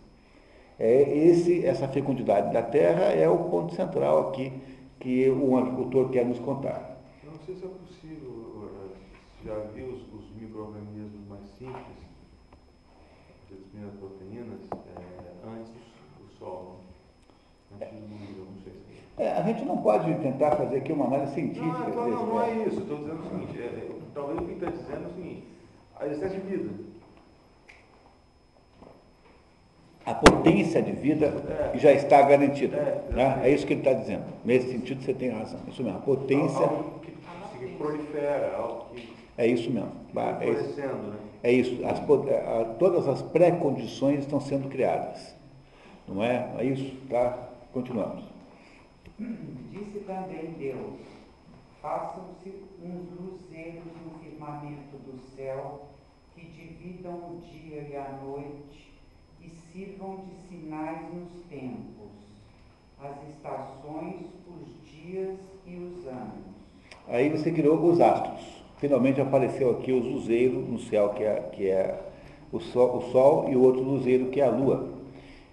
[0.78, 4.52] É esse, essa fecundidade da terra é o ponto central aqui
[5.00, 6.98] que um agricultor quer nos contar.
[7.24, 8.70] Não sei se é possível,
[9.46, 12.06] já viu os, os micro-organismos simples,
[13.50, 15.72] das primeiras proteínas, é, antes
[16.20, 16.78] do solo,
[17.74, 19.22] antes do mundo, não sei se...
[19.22, 21.68] É, a gente não pode tentar fazer aqui uma análise científica.
[21.68, 22.82] Não, não, não é isso.
[22.82, 25.48] Estou dizendo o seguinte, é, talvez o que está dizendo é o seguinte,
[25.98, 26.95] a existência de vida.
[30.06, 31.34] A potência de vida
[31.74, 32.78] é, já está garantida.
[32.78, 33.42] É, né?
[33.44, 34.24] é isso que ele está dizendo.
[34.44, 35.60] Nesse sentido você tem razão.
[35.68, 36.66] Isso mesmo, a potência.
[36.66, 39.16] Algo que, que prolifera, algo que.
[39.38, 39.92] É isso mesmo.
[40.40, 40.82] É isso.
[40.82, 41.16] Né?
[41.46, 42.00] É isso, as,
[42.80, 45.36] todas as pré-condições estão sendo criadas.
[46.08, 46.52] Não é?
[46.58, 47.50] É isso, tá?
[47.72, 48.24] Continuamos.
[49.20, 51.00] Disse também Deus,
[51.82, 52.52] façam-se
[52.82, 55.88] uns luzeiros no firmamento do céu,
[56.34, 58.95] que dividam o dia e a noite,
[59.76, 62.12] sirvam de sinais nos tempos,
[62.98, 66.46] as estações, os dias e os anos.
[67.08, 71.68] Aí você criou os astros finalmente apareceu aqui o luzeiro no céu, que é, que
[71.68, 72.00] é
[72.52, 74.90] o, sol, o sol, e o outro luzeiro, que é a lua.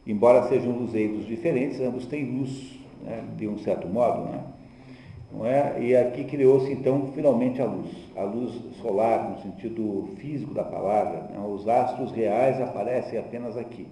[0.07, 4.25] Embora sejam luzeiros diferentes, ambos têm luz, né, de um certo modo.
[4.25, 4.45] Né?
[5.33, 5.81] Não é?
[5.81, 8.53] E aqui criou-se então finalmente a luz, a luz
[8.83, 11.29] solar no sentido físico da palavra.
[11.31, 11.43] Né?
[11.47, 13.87] Os astros reais aparecem apenas aqui.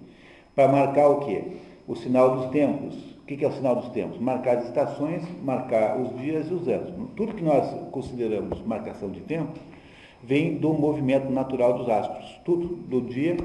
[0.55, 1.43] Para marcar o quê?
[1.87, 2.95] O sinal dos tempos.
[3.21, 4.19] O que é o sinal dos tempos?
[4.19, 6.93] Marcar as estações, marcar os dias e os anos.
[7.15, 9.53] Tudo que nós consideramos marcação de tempo
[10.21, 12.39] vem do movimento natural dos astros.
[12.43, 13.37] Tudo, do dia,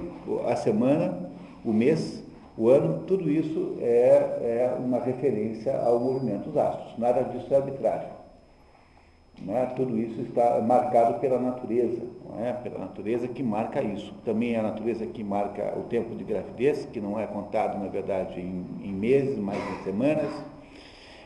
[0.49, 1.31] a semana,
[1.65, 2.25] o mês,
[2.59, 6.99] o ano, tudo isso é, é uma referência ao movimento dos astros.
[6.99, 8.16] Nada disso é arbitrário.
[9.49, 9.67] É?
[9.77, 12.03] Tudo isso está marcado pela natureza,
[12.41, 12.53] é?
[12.55, 14.13] pela natureza que marca isso.
[14.25, 17.89] Também é a natureza que marca o tempo de gravidez, que não é contado, na
[17.89, 20.33] verdade, em, em meses, mas em semanas.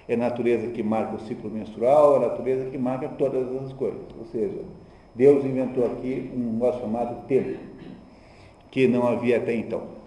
[0.09, 3.73] É a natureza que marca o ciclo menstrual, é a natureza que marca todas as
[3.73, 4.03] coisas.
[4.19, 4.65] Ou seja,
[5.15, 7.59] Deus inventou aqui um negócio chamado tempo,
[8.73, 10.01] que não havia até então.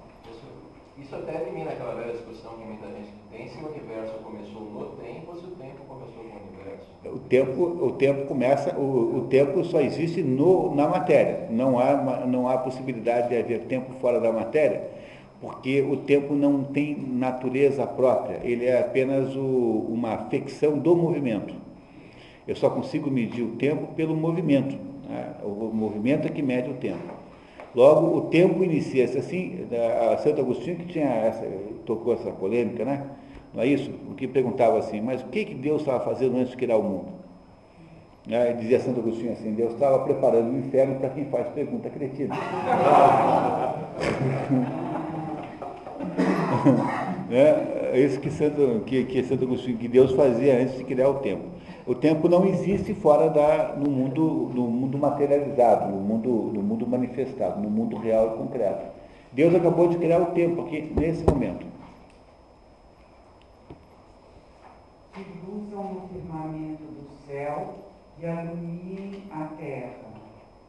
[0.97, 4.85] Isso até elimina aquela velha discussão que muita gente tem se o universo começou no
[4.97, 6.32] tempo ou se o tempo começou com
[7.05, 11.47] o tempo, o tempo começa, o, o tempo só existe no, na matéria.
[11.49, 14.83] Não há, não há possibilidade de haver tempo fora da matéria,
[15.41, 21.53] porque o tempo não tem natureza própria, ele é apenas o, uma afecção do movimento.
[22.47, 24.77] Eu só consigo medir o tempo pelo movimento.
[25.09, 25.33] Né?
[25.43, 27.23] O movimento é que mede o tempo.
[27.75, 29.65] Logo, o tempo inicia-se assim,
[30.11, 31.45] a Santo Agostinho que tinha essa,
[31.85, 33.03] tocou essa polêmica, né?
[33.53, 33.91] Não é isso?
[34.09, 36.83] O que perguntava assim, mas o que, que Deus estava fazendo antes de criar o
[36.83, 37.13] mundo?
[38.25, 38.53] Né?
[38.53, 42.33] Dizia Santo Agostinho assim, Deus estava preparando o inferno para quem faz pergunta cretina.
[47.29, 51.15] é isso que Santo, que, que Santo Agostinho, que Deus fazia antes de criar o
[51.15, 51.43] tempo.
[51.85, 56.87] O tempo não existe fora da, no, mundo, no mundo materializado, no mundo, no mundo
[56.87, 58.85] manifestado, no mundo real e concreto.
[59.33, 61.72] Deus acabou de criar o tempo aqui, nesse momento.
[65.13, 67.75] Que luzam no firmamento do céu
[68.19, 70.13] e alumiem a terra.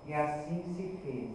[0.07, 1.31] E assim se fez.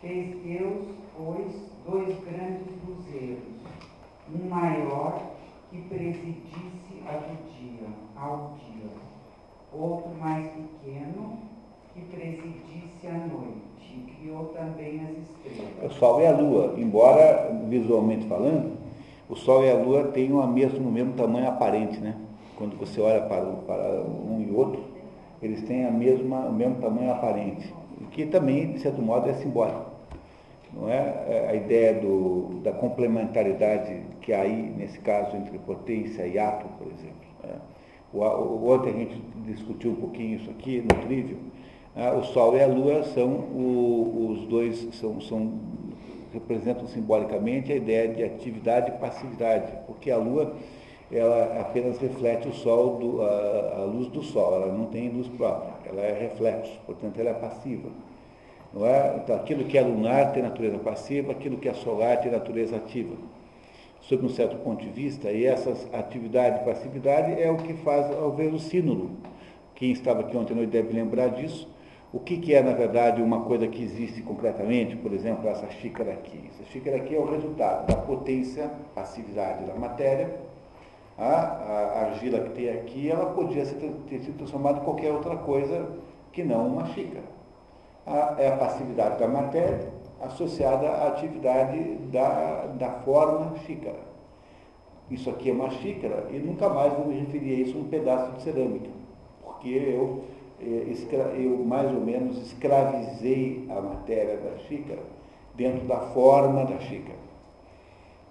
[0.00, 3.44] Fez Deus, pois, dois grandes luzeiros,
[4.34, 5.22] um maior
[5.70, 8.90] que presidisse a dia ao dia,
[9.72, 11.38] outro mais pequeno
[11.94, 15.92] que presidisse a noite, e criou também as estrelas.
[15.92, 18.81] O Sol e a Lua, embora visualmente falando,
[19.28, 22.16] o Sol e a Lua têm o mesmo, o mesmo tamanho aparente, né?
[22.56, 24.82] Quando você olha para, para um e outro,
[25.40, 27.72] eles têm a mesma, o mesmo tamanho aparente,
[28.10, 29.90] que também, de certo modo, é simbólico.
[30.72, 31.24] Não é?
[31.28, 36.66] é a ideia do, da complementaridade que há aí, nesse caso, entre potência e ato,
[36.78, 37.26] por exemplo.
[37.42, 37.54] Né?
[38.14, 41.38] Ontem a gente discutiu um pouquinho isso aqui no trívio.
[41.94, 45.52] Ah, o Sol e a Lua são o, os dois, são, são,
[46.32, 50.54] representam simbolicamente a ideia de atividade e passividade, porque a Lua
[51.10, 55.28] ela apenas reflete o Sol, do, a, a, luz do Sol, ela não tem luz
[55.28, 57.90] própria, ela é reflexo, portanto ela é passiva.
[58.72, 59.16] Não é?
[59.22, 63.14] Então, aquilo que é lunar tem natureza passiva, aquilo que é solar tem natureza ativa
[64.02, 68.10] sob um certo ponto de vista, e essa atividade e passividade é o que faz
[68.16, 69.10] ao ver o sínulo.
[69.74, 71.68] Quem estava aqui ontem não deve lembrar disso.
[72.12, 76.12] O que, que, é, na verdade, uma coisa que existe concretamente, por exemplo, essa xícara
[76.12, 76.44] aqui?
[76.50, 80.38] Essa xícara aqui é o resultado da potência, passividade da matéria.
[81.16, 85.88] A, a argila que tem aqui, ela podia ter sido transformada em qualquer outra coisa
[86.32, 87.24] que não uma xícara.
[88.06, 89.88] A, é a passividade da matéria,
[90.20, 94.00] associada à atividade da, da forma xícara.
[95.10, 98.32] Isso aqui é uma xícara e nunca mais vou me referir a isso um pedaço
[98.32, 98.90] de cerâmica,
[99.42, 100.24] porque eu,
[100.64, 105.02] eu mais ou menos escravizei a matéria da xícara
[105.54, 107.18] dentro da forma da xícara.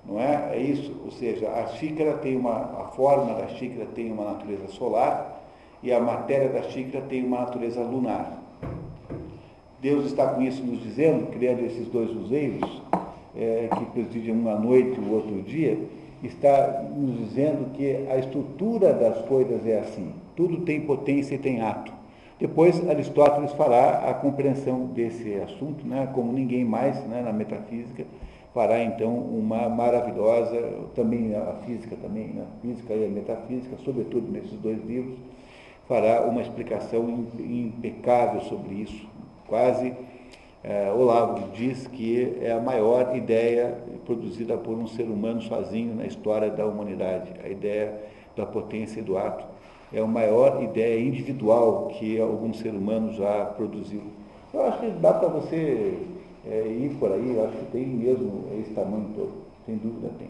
[0.06, 0.56] Não é?
[0.56, 4.68] É isso, ou seja, a xícara tem uma, a forma da xícara tem uma natureza
[4.70, 5.44] solar
[5.84, 8.40] e a matéria da xícara tem uma natureza lunar.
[9.80, 12.82] Deus está com isso nos dizendo, criando esses dois luzeiros,
[13.36, 15.78] é, que presidem um à noite e o outro dia,
[16.24, 20.14] está nos dizendo que a estrutura das coisas é assim.
[20.36, 22.01] Tudo tem potência e tem ato.
[22.42, 28.04] Depois, Aristóteles fará a compreensão desse assunto, né, como ninguém mais né, na metafísica,
[28.52, 30.60] fará então uma maravilhosa,
[30.96, 35.20] também a física também, né, a física e a metafísica, sobretudo nesses dois livros,
[35.88, 39.08] fará uma explicação impecável sobre isso,
[39.48, 39.94] quase
[40.64, 46.08] é, Olavo diz que é a maior ideia produzida por um ser humano sozinho na
[46.08, 48.02] história da humanidade, a ideia
[48.36, 49.51] da potência e do ato.
[49.94, 54.02] É a maior ideia individual que algum ser humano já produziu.
[54.54, 55.98] Eu acho que dá para você
[56.46, 59.32] é, ir por aí, eu acho que tem mesmo esse tamanho todo,
[59.66, 60.30] sem dúvida tem.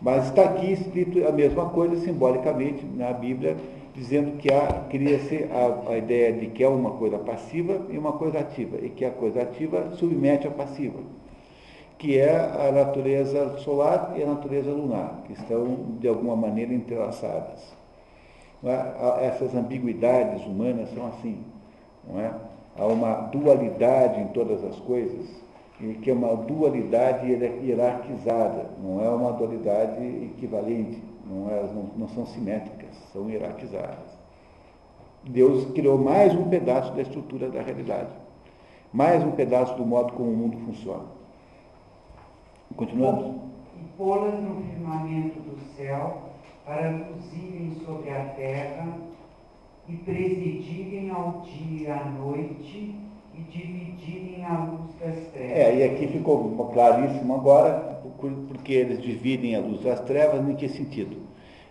[0.00, 3.56] Mas está aqui escrito a mesma coisa simbolicamente na Bíblia,
[3.94, 4.48] dizendo que
[4.90, 8.88] cria-se a, a, ideia de que é uma coisa passiva e uma coisa ativa, e
[8.88, 10.98] que a coisa ativa submete a passiva,
[11.98, 17.81] que é a natureza solar e a natureza lunar, que estão de alguma maneira entrelaçadas.
[18.64, 19.26] É?
[19.26, 21.44] Essas ambiguidades humanas são assim,
[22.06, 22.32] não é?
[22.78, 25.28] Há uma dualidade em todas as coisas,
[25.80, 32.08] e que é uma dualidade hierarquizada, não é uma dualidade equivalente, não, é, não, não
[32.08, 34.22] são simétricas, são hierarquizadas.
[35.24, 38.10] Deus criou mais um pedaço da estrutura da realidade,
[38.92, 41.04] mais um pedaço do modo como o mundo funciona.
[42.76, 43.40] Continuamos?
[43.80, 46.31] E pô-las no firmamento do céu
[46.72, 48.96] para luzirem sobre a terra
[49.86, 52.94] e presidirem ao dia e à noite
[53.34, 55.50] e dividirem a luz das trevas.
[55.50, 58.00] É, e aqui ficou claríssimo agora,
[58.48, 61.16] porque eles dividem a luz das trevas, em que sentido?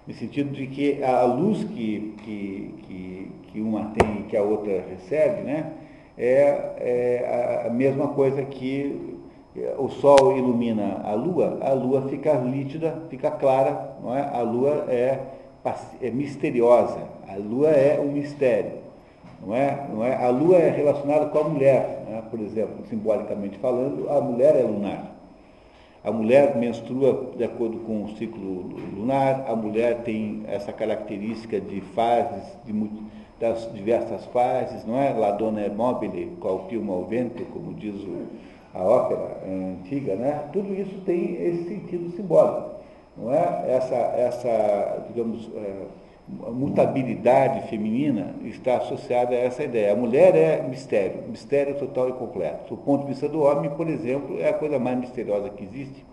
[0.05, 4.43] No sentido de que a luz que, que, que, que uma tem e que a
[4.43, 5.73] outra recebe, né,
[6.15, 6.37] é,
[6.77, 9.19] é a mesma coisa que
[9.77, 14.21] o sol ilumina a lua, a lua fica nítida, fica clara, não é?
[14.21, 15.19] a lua é,
[16.01, 18.79] é misteriosa, a lua é um mistério.
[19.45, 19.87] Não é?
[19.91, 20.23] Não é?
[20.23, 22.23] A lua é relacionada com a mulher, né?
[22.29, 25.11] por exemplo, simbolicamente falando, a mulher é lunar.
[26.03, 31.81] A mulher menstrua de acordo com o ciclo lunar, a mulher tem essa característica de
[31.81, 32.89] fases, de,
[33.39, 35.11] das diversas fases, não é?
[35.11, 38.27] La donna é mobile, qual piuma ao vento, como diz o,
[38.73, 40.45] a ópera antiga, né?
[40.53, 42.71] Tudo isso tem esse sentido simbólico,
[43.17, 43.65] não é?
[43.67, 45.85] Essa, essa digamos, é,
[46.51, 49.93] mutabilidade feminina está associada a essa ideia.
[49.93, 52.75] A mulher é mistério, mistério total e completo.
[52.75, 56.05] Do ponto de vista do homem, por exemplo, é a coisa mais misteriosa que existe.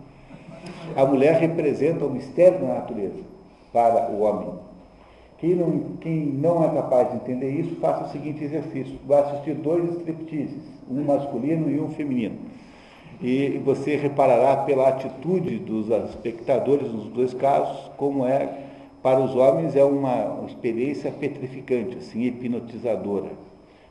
[0.97, 3.23] A mulher representa o mistério da natureza
[3.73, 4.49] para o homem.
[5.39, 8.99] Quem não, quem não é capaz de entender isso, faça o seguinte exercício.
[9.07, 12.37] Vai assistir dois stripteases, um masculino e um feminino.
[13.21, 18.67] E você reparará pela atitude dos espectadores nos dois casos, como é
[19.03, 23.31] para os homens é uma experiência petrificante, assim, hipnotizadora,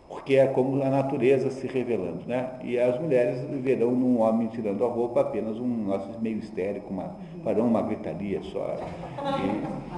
[0.10, 2.52] porque é como a natureza se revelando, né?
[2.64, 7.16] E as mulheres verão num homem tirando a roupa apenas um nosso meio histérico, uma,
[7.44, 8.76] farão uma gritaria só.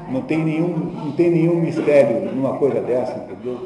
[0.08, 3.60] E não tem nenhum, não tem nenhum mistério numa coisa dessa, entendeu?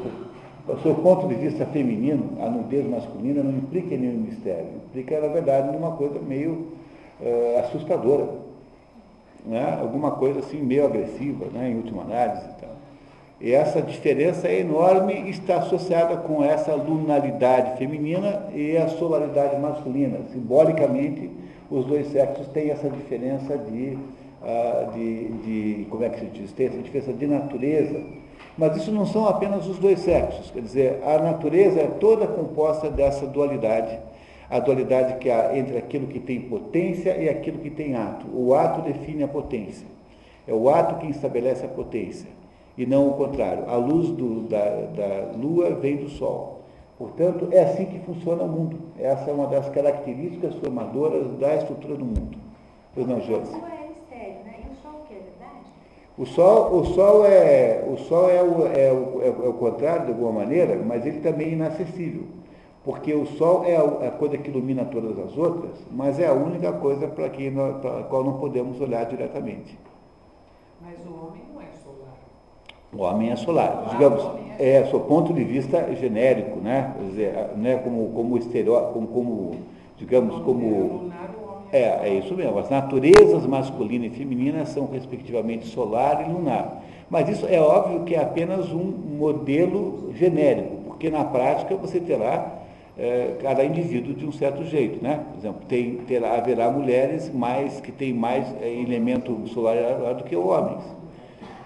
[0.66, 5.28] Do seu ponto de vista feminino, a nudez masculina não implica nenhum mistério, implica, na
[5.28, 6.68] verdade, numa coisa meio
[7.20, 8.44] uh, assustadora
[9.44, 12.46] né, alguma coisa assim meio agressiva, né, em última análise.
[12.56, 12.70] Então.
[13.40, 20.20] E essa diferença é enorme está associada com essa lunaridade feminina e a solaridade masculina.
[20.32, 21.30] Simbolicamente,
[21.70, 23.98] os dois sexos têm essa diferença de,
[24.42, 28.23] uh, de, de, como é que se diz, tem essa diferença de natureza.
[28.56, 32.88] Mas isso não são apenas os dois sexos, quer dizer, a natureza é toda composta
[32.88, 33.98] dessa dualidade
[34.50, 38.26] a dualidade que há entre aquilo que tem potência e aquilo que tem ato.
[38.32, 39.86] O ato define a potência.
[40.46, 42.28] É o ato que estabelece a potência,
[42.76, 43.68] e não o contrário.
[43.68, 44.58] A luz do, da,
[44.94, 46.60] da lua vem do sol.
[46.98, 48.78] Portanto, é assim que funciona o mundo.
[48.98, 52.38] Essa é uma das características formadoras da estrutura do mundo.
[52.94, 53.48] Pois não, Jones?
[53.48, 54.54] O sol é mistério, né?
[54.64, 55.64] E o sol o que é verdade?
[56.16, 60.12] O sol, o sol, é, o, sol é, o, é, o, é o contrário, de
[60.12, 62.24] alguma maneira, mas ele também é inacessível.
[62.84, 66.70] Porque o Sol é a coisa que ilumina todas as outras, mas é a única
[66.70, 69.78] coisa para a qual não podemos olhar diretamente.
[70.82, 72.18] Mas o homem não é solar.
[72.92, 73.88] O homem é solar.
[73.90, 74.22] Digamos,
[74.58, 76.92] é, é, ponto de vista genérico, né?
[76.94, 77.76] Quer dizer, né?
[77.78, 79.56] como, como estereótipo, como, como,
[79.96, 81.10] digamos, como.
[81.72, 82.58] É, é isso mesmo.
[82.58, 86.82] As naturezas masculina e feminina são, respectivamente, solar e lunar.
[87.10, 88.84] Mas isso é óbvio que é apenas um
[89.18, 92.64] modelo genérico, porque na prática você terá
[92.96, 95.20] é, cada indivíduo de um certo jeito, né?
[95.30, 100.36] Por exemplo, tem, terá, haverá mulheres mais que têm mais é, elemento solar do que
[100.36, 100.82] homens.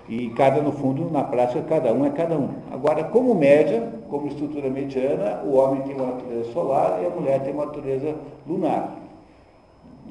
[0.08, 2.48] E cada, no fundo, na prática, cada um é cada um.
[2.72, 7.40] Agora, como média, como estrutura mediana, o homem tem uma natureza solar e a mulher
[7.42, 8.14] tem uma natureza
[8.46, 8.96] lunar.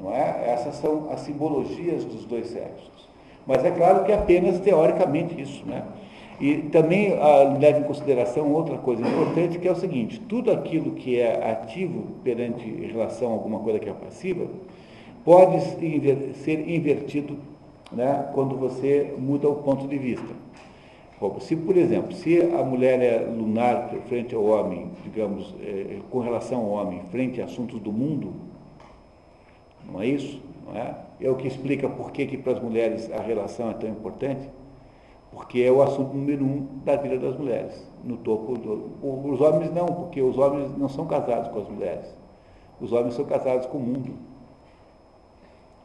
[0.00, 0.50] Não é?
[0.52, 3.08] Essas são as simbologias dos dois sexos.
[3.46, 5.82] Mas é claro que é apenas teoricamente isso, né?
[6.40, 10.92] E também ah, leva em consideração outra coisa importante, que é o seguinte, tudo aquilo
[10.92, 14.46] que é ativo perante em relação a alguma coisa que é passiva,
[15.24, 17.36] pode ser invertido
[17.90, 20.48] né, quando você muda o ponto de vista.
[21.40, 26.60] Se, por exemplo, se a mulher é lunar frente ao homem, digamos, é, com relação
[26.60, 28.32] ao homem, frente a assuntos do mundo,
[29.90, 30.40] não é isso?
[30.66, 30.94] Não é?
[31.20, 34.48] é o que explica por que, que para as mulheres a relação é tão importante,
[35.32, 39.72] porque é o assunto número um da vida das mulheres, no topo do, Os homens
[39.72, 42.06] não, porque os homens não são casados com as mulheres.
[42.80, 44.12] Os homens são casados com o mundo.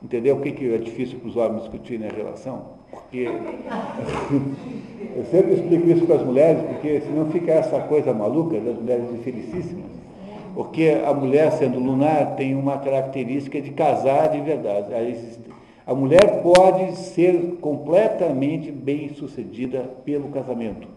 [0.02, 2.74] Entendeu o que, que é difícil para os homens discutirem a relação?
[2.92, 3.26] Porque
[5.16, 9.12] eu sempre explico isso para as mulheres, porque senão fica essa coisa maluca das mulheres
[9.12, 10.03] infelicíssimas.
[10.54, 14.90] Porque a mulher, sendo lunar, tem uma característica de casar de verdade.
[15.86, 20.88] A mulher pode ser completamente bem sucedida pelo casamento,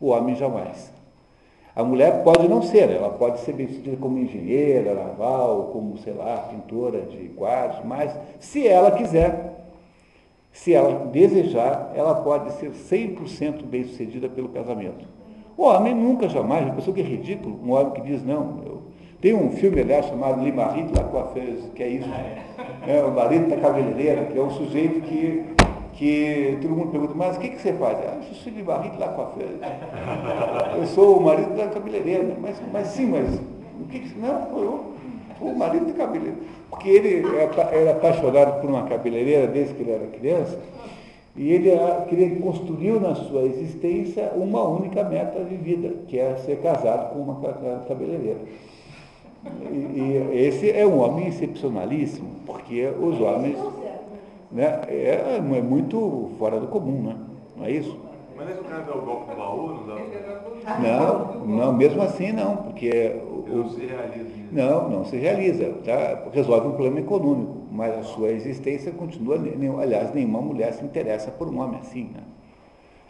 [0.00, 0.92] o homem jamais.
[1.74, 6.14] A mulher pode não ser, ela pode ser bem sucedida como engenheira naval, como, sei
[6.14, 9.68] lá, pintora de quadros, mas se ela quiser,
[10.52, 15.06] se ela desejar, ela pode ser 100% bem sucedida pelo casamento.
[15.54, 18.75] O homem nunca, jamais, uma pessoa que é ridículo, um homem que diz, não, eu...
[19.26, 22.08] tem um filme, aliás, chamado Le Mari de la Coiffeuse, que é isso,
[22.86, 25.44] é, o marido da cabeleireira, que é um sujeito que
[25.94, 27.98] que todo mundo pergunta, mas o que, que você faz?
[28.00, 29.54] Ah, eu sou de barriga lá com a feira.
[30.76, 32.36] Eu sou o marido da cabeleireira.
[32.38, 33.40] Mas, mas sim, mas
[33.80, 34.92] o que, que Não, eu,
[35.40, 36.36] o marido da cabeleireira.
[36.68, 37.24] Porque ele
[37.72, 40.58] era apaixonado por uma cabeleireira desde que ele era criança,
[41.34, 41.70] e ele,
[42.12, 47.20] ele construiu na sua existência uma única meta de vida, que é ser casado com
[47.20, 47.40] uma
[47.88, 48.40] cabeleireira.
[49.70, 53.58] E, e esse é um homem excepcionalíssimo, porque os homens
[54.50, 57.16] né, é, é muito fora do comum, né?
[57.56, 57.98] não é isso?
[58.36, 60.78] Mas esse cara dá o golpe do baú, não dá?
[60.78, 63.16] Não, não, mesmo assim não, porque...
[63.26, 64.30] O, não se realiza.
[64.52, 65.72] Não, não se realiza.
[65.84, 66.24] Tá?
[66.32, 69.36] Resolve um problema econômico, mas a sua existência continua...
[69.80, 72.20] Aliás, nenhuma mulher se interessa por um homem assim, né?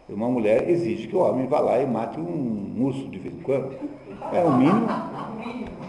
[0.08, 3.40] Uma mulher exige que o homem vá lá e mate um urso de vez em
[3.40, 3.72] quando.
[4.32, 4.88] É o mínimo,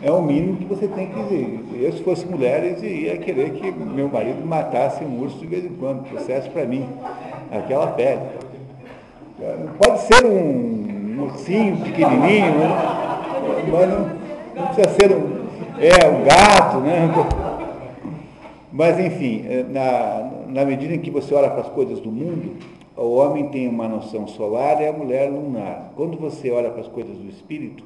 [0.02, 1.60] é o mínimo que você tem que exigir.
[1.76, 5.76] Eu, se fosse mulher, ia querer que meu marido matasse um urso de vez em
[5.76, 6.88] quando, trouxesse para mim
[7.52, 8.22] aquela pele.
[9.78, 12.68] Pode ser um ursinho pequenininho, né?
[13.72, 14.00] mas não,
[14.56, 15.46] não, precisa ser um,
[15.80, 17.08] é, um gato, né?
[18.72, 22.56] Mas, enfim, na, na medida em que você olha para as coisas do mundo,
[22.98, 25.92] o homem tem uma noção solar e a mulher lunar.
[25.96, 27.84] Quando você olha para as coisas do espírito,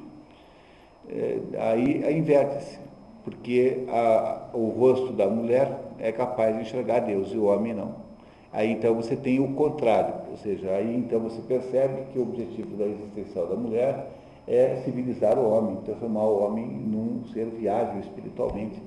[1.08, 2.78] é, aí inverte-se,
[3.22, 7.94] porque a, o rosto da mulher é capaz de enxergar Deus e o homem não.
[8.52, 12.76] Aí então você tem o contrário, ou seja, aí então você percebe que o objetivo
[12.76, 14.10] da existencial da mulher
[14.46, 18.80] é civilizar o homem, transformar o homem num ser viável espiritualmente.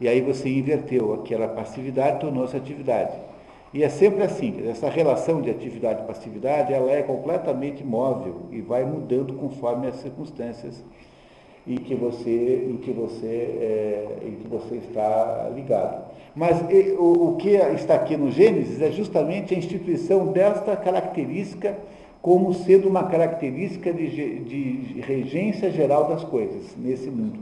[0.00, 3.29] E aí você inverteu aquela passividade, tornou-se atividade.
[3.72, 8.60] E é sempre assim, essa relação de atividade e passividade, ela é completamente móvel e
[8.60, 10.84] vai mudando conforme as circunstâncias
[11.64, 16.04] em que você, em que você, é, em que você está ligado.
[16.34, 16.60] Mas
[16.98, 21.78] o, o que está aqui no Gênesis é justamente a instituição desta característica
[22.20, 27.38] como sendo uma característica de, de regência geral das coisas nesse mundo.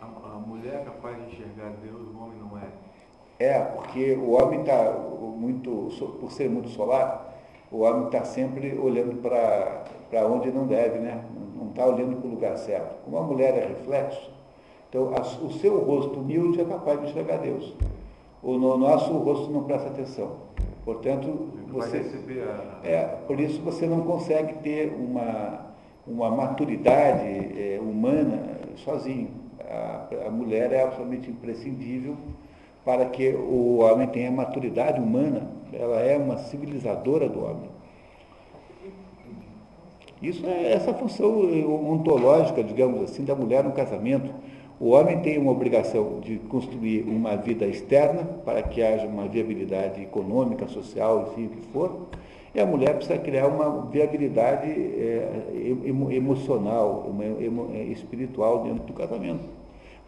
[0.00, 2.08] A, a mulher é capaz de enxergar Deus
[3.38, 5.88] é, porque o homem está muito,
[6.20, 7.36] por ser muito solar,
[7.70, 11.22] o homem está sempre olhando para onde não deve, né?
[11.56, 12.96] Não está olhando para o lugar certo.
[13.04, 14.30] Como a mulher é reflexo,
[14.88, 17.74] então a, o seu rosto humilde é capaz de enxergar Deus.
[18.42, 20.48] O no nosso rosto não presta atenção.
[20.84, 21.98] Portanto, você.
[22.82, 25.66] É, por isso você não consegue ter uma,
[26.06, 29.28] uma maturidade é, humana sozinho.
[29.68, 32.16] A, a mulher é absolutamente imprescindível
[32.88, 37.68] para que o homem tenha maturidade humana, ela é uma civilizadora do homem.
[40.22, 41.38] Isso é essa função
[41.86, 44.32] ontológica, digamos assim, da mulher no casamento.
[44.80, 50.00] O homem tem uma obrigação de construir uma vida externa para que haja uma viabilidade
[50.00, 52.06] econômica, social, enfim, o que for,
[52.54, 55.44] e a mulher precisa criar uma viabilidade é,
[56.10, 59.57] emocional, uma, espiritual dentro do casamento.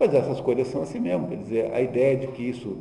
[0.01, 2.79] Mas essas coisas são assim mesmo, quer dizer, a ideia de que isso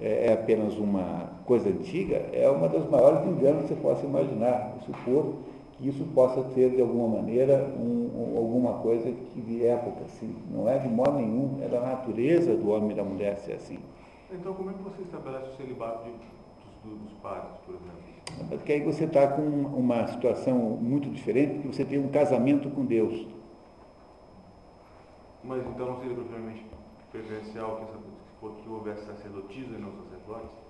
[0.00, 4.74] é, é apenas uma coisa antiga é uma das maiores enganos que você possa imaginar,
[4.86, 5.34] supor
[5.72, 10.34] que isso possa ter, de alguma maneira, um, um, alguma coisa que de época, assim.
[10.50, 13.78] Não é de modo nenhum, é da natureza do homem e da mulher ser assim.
[14.32, 16.10] Então, como é que você estabelece o celibato de,
[16.88, 18.48] dos, dos padres, por exemplo?
[18.48, 22.82] Porque aí você está com uma situação muito diferente, porque você tem um casamento com
[22.82, 23.26] Deus.
[25.44, 26.64] Mas então não seria propriamente
[27.10, 27.88] preferencial
[28.40, 30.62] que, que houvesse sacerdotismo e não sacerdotes?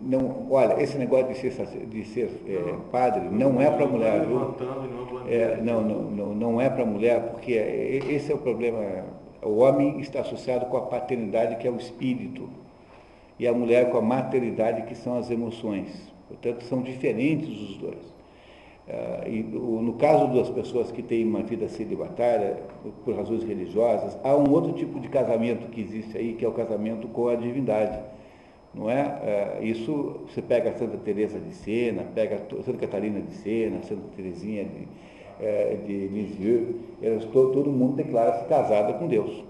[0.00, 4.38] não, olha, esse negócio de ser, de ser é, padre não é para mulher, viu?
[4.38, 5.28] Não.
[5.28, 9.04] É, não, não, não, não é para mulher, porque e- esse é o problema.
[9.42, 12.48] O homem está associado com a paternidade, que é o espírito,
[13.38, 16.12] e a mulher com a maternidade, que são as emoções.
[16.28, 18.11] Portanto, são diferentes os dois.
[18.88, 22.58] Ah, e no caso das pessoas que têm uma vida celibatária,
[23.04, 26.52] por razões religiosas, há um outro tipo de casamento que existe aí, que é o
[26.52, 27.98] casamento com a divindade.
[28.74, 29.02] Não é?
[29.02, 34.64] Ah, isso você pega Santa Teresa de Sena, pega Santa Catarina de Sena, Santa Teresinha
[34.64, 34.88] de,
[35.40, 36.76] eh, de Lisieux,
[37.32, 39.44] todo mundo declara-se casada com Deus.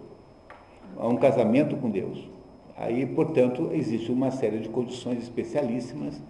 [0.96, 2.28] Há um casamento com Deus.
[2.76, 6.20] Aí, portanto, existe uma série de condições especialíssimas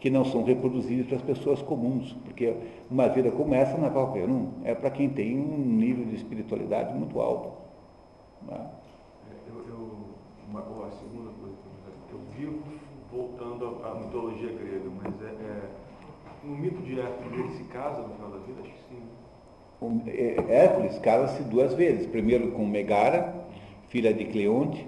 [0.00, 2.54] que não são reproduzíveis para as pessoas comuns, porque
[2.90, 6.04] uma vida como essa não é para qualquer um, é para quem tem um nível
[6.04, 7.52] de espiritualidade muito alto.
[8.46, 8.60] não é?
[9.48, 10.14] Eu, eu,
[10.48, 11.56] uma, segunda coisa
[12.12, 12.62] eu vivo
[13.10, 15.70] voltando à, à mitologia grega, mas é, é,
[16.44, 18.60] no mito de Hércules ele se casa no final da vida?
[18.62, 19.02] Acho que sim.
[19.80, 22.06] O- é, Hércules casa-se duas vezes.
[22.06, 23.34] Primeiro com Megara,
[23.88, 24.86] filha de Cleonte,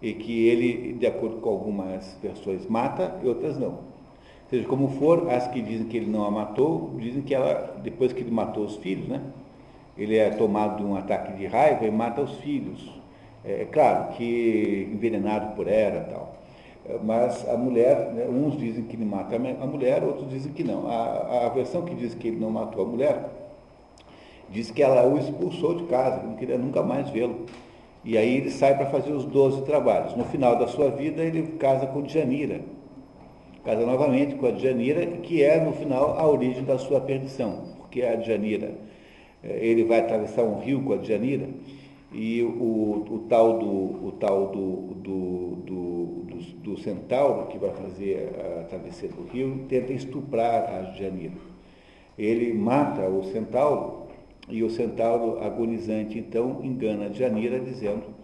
[0.00, 3.87] e que ele, de acordo com algumas versões, mata e outras não.
[4.50, 8.12] Seja como for, as que dizem que ele não a matou, dizem que ela, depois
[8.12, 9.20] que ele matou os filhos, né?
[9.96, 12.88] Ele é tomado de um ataque de raiva e mata os filhos.
[13.44, 16.34] É claro que envenenado por Hera e tal.
[16.86, 20.64] É, Mas a mulher, né, uns dizem que ele mata a mulher, outros dizem que
[20.64, 20.88] não.
[20.88, 23.30] A, a versão que diz que ele não matou a mulher
[24.50, 27.44] diz que ela o expulsou de casa, não queria nunca mais vê-lo.
[28.04, 30.16] E aí ele sai para fazer os 12 trabalhos.
[30.16, 32.60] No final da sua vida, ele casa com Djanira.
[33.68, 37.64] Casa novamente com a Djanira, que é, no final, a origem da sua perdição.
[37.76, 38.72] Porque a Djanira,
[39.44, 41.50] eh, ele vai atravessar um rio com a Djanira,
[42.10, 47.68] e o, o tal, do, o tal do, do, do, do, do centauro, que vai
[47.72, 51.36] fazer a travessia do rio, tenta estuprar a Djanira.
[52.18, 54.06] Ele mata o centauro
[54.48, 58.17] e o centauro agonizante então engana a Janira dizendo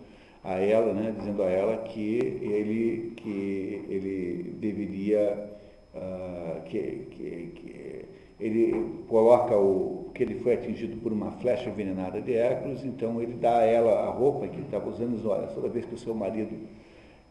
[0.44, 5.50] a ela, né, dizendo a ela que ele que ele deveria
[5.94, 8.04] ah, que, que, que
[8.38, 13.34] ele coloca o que ele foi atingido por uma flecha envenenada de Hércules, então ele
[13.34, 15.98] dá a ela a roupa que ele estava usando diz, olha, toda vez que o
[15.98, 16.54] seu marido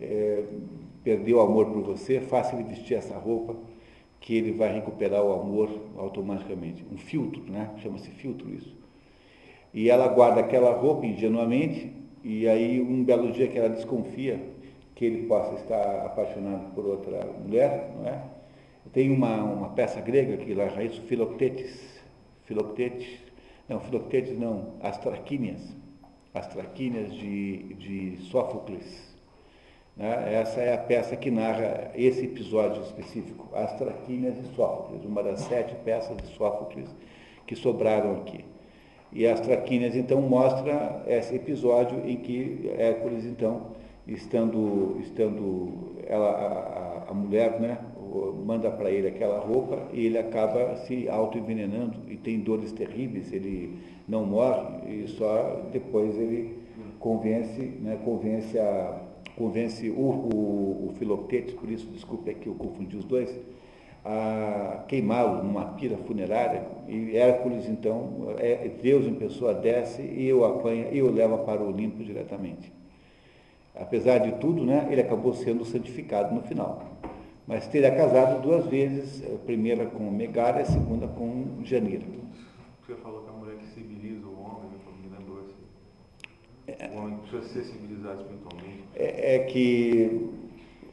[0.02, 0.44] eh,
[1.04, 3.56] perdeu o amor por você, faça ele vestir essa roupa
[4.20, 6.86] que ele vai recuperar o amor automaticamente.
[6.90, 7.72] Um filtro, né?
[7.78, 8.74] Chama-se filtro isso.
[9.74, 11.92] E ela guarda aquela roupa ingenuamente,
[12.24, 14.40] e aí um belo dia que ela desconfia
[14.96, 18.24] que ele possa estar apaixonado por outra mulher, não é?
[18.92, 22.00] Tem uma, uma peça grega que lá isso, Filoctetes,
[22.46, 23.20] Filoctetes,
[23.68, 25.76] não, Filoctetes não, as Traquínias,
[26.34, 26.48] as
[27.14, 29.14] de, de Sófocles,
[29.96, 30.34] né?
[30.34, 35.42] Essa é a peça que narra esse episódio específico, As Traquínias de Sófocles, uma das
[35.42, 36.90] sete peças de Sófocles
[37.46, 38.44] que sobraram aqui.
[39.14, 43.68] E as Traquínias, então, mostra esse episódio em que Hércules, então,
[44.08, 47.78] estando, estando ela, a, a mulher, né,
[48.46, 53.78] manda para ele aquela roupa e ele acaba se auto-envenenando e tem dores terríveis, ele
[54.08, 56.58] não morre e só depois ele
[57.00, 59.02] convence, né, convence a
[59.36, 63.36] convence o, o, o Filoctetes, por isso, desculpe aqui, eu confundi os dois,
[64.06, 70.44] a queimá-lo numa pira funerária, e Hércules, então, é, Deus em pessoa desce e o
[70.44, 72.72] apanha e o leva para o Olimpo diretamente.
[73.76, 76.84] Apesar de tudo, né, ele acabou sendo santificado no final.
[77.48, 82.06] Mas teria casado duas vezes, a primeira com Megara e a segunda com Janira.
[82.86, 84.70] Você falou que a mulher que civiliza o homem,
[85.02, 86.96] me lembrou assim.
[86.96, 88.84] O homem precisa ser civilizado espiritualmente.
[88.96, 90.30] É, é que,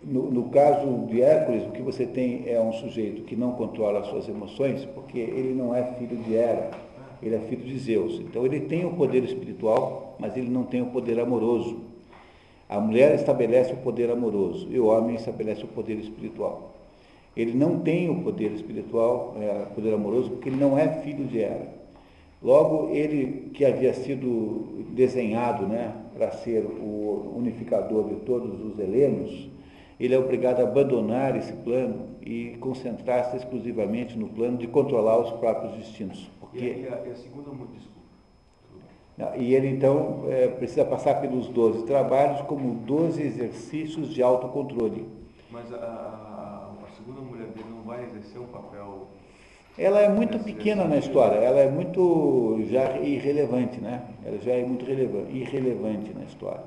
[0.03, 4.01] no, no caso de Hércules, o que você tem é um sujeito que não controla
[4.01, 6.71] as suas emoções, porque ele não é filho de Hera,
[7.23, 8.21] ele é filho de Zeus.
[8.21, 11.79] Então ele tem o poder espiritual, mas ele não tem o poder amoroso.
[12.69, 16.73] A mulher estabelece o poder amoroso e o homem estabelece o poder espiritual.
[17.37, 21.27] Ele não tem o poder espiritual, é, o poder amoroso, porque ele não é filho
[21.27, 21.69] de Hera.
[22.43, 29.51] Logo, ele que havia sido desenhado né, para ser o unificador de todos os helenos,
[30.01, 35.31] ele é obrigado a abandonar esse plano e concentrar-se exclusivamente no plano de controlar os
[35.33, 36.31] próprios destinos.
[36.41, 36.59] Porque...
[36.59, 38.01] E, a, e, a, segunda, desculpa.
[39.37, 45.07] E ele então é, precisa passar pelos 12 trabalhos como 12 exercícios de autocontrole.
[45.51, 49.09] Mas a, a, a segunda mulher dele não vai exercer um papel
[49.79, 54.03] ela é muito pequena na história, ela é muito já irrelevante, né?
[54.25, 56.63] Ela já é muito relevante, irrelevante na história.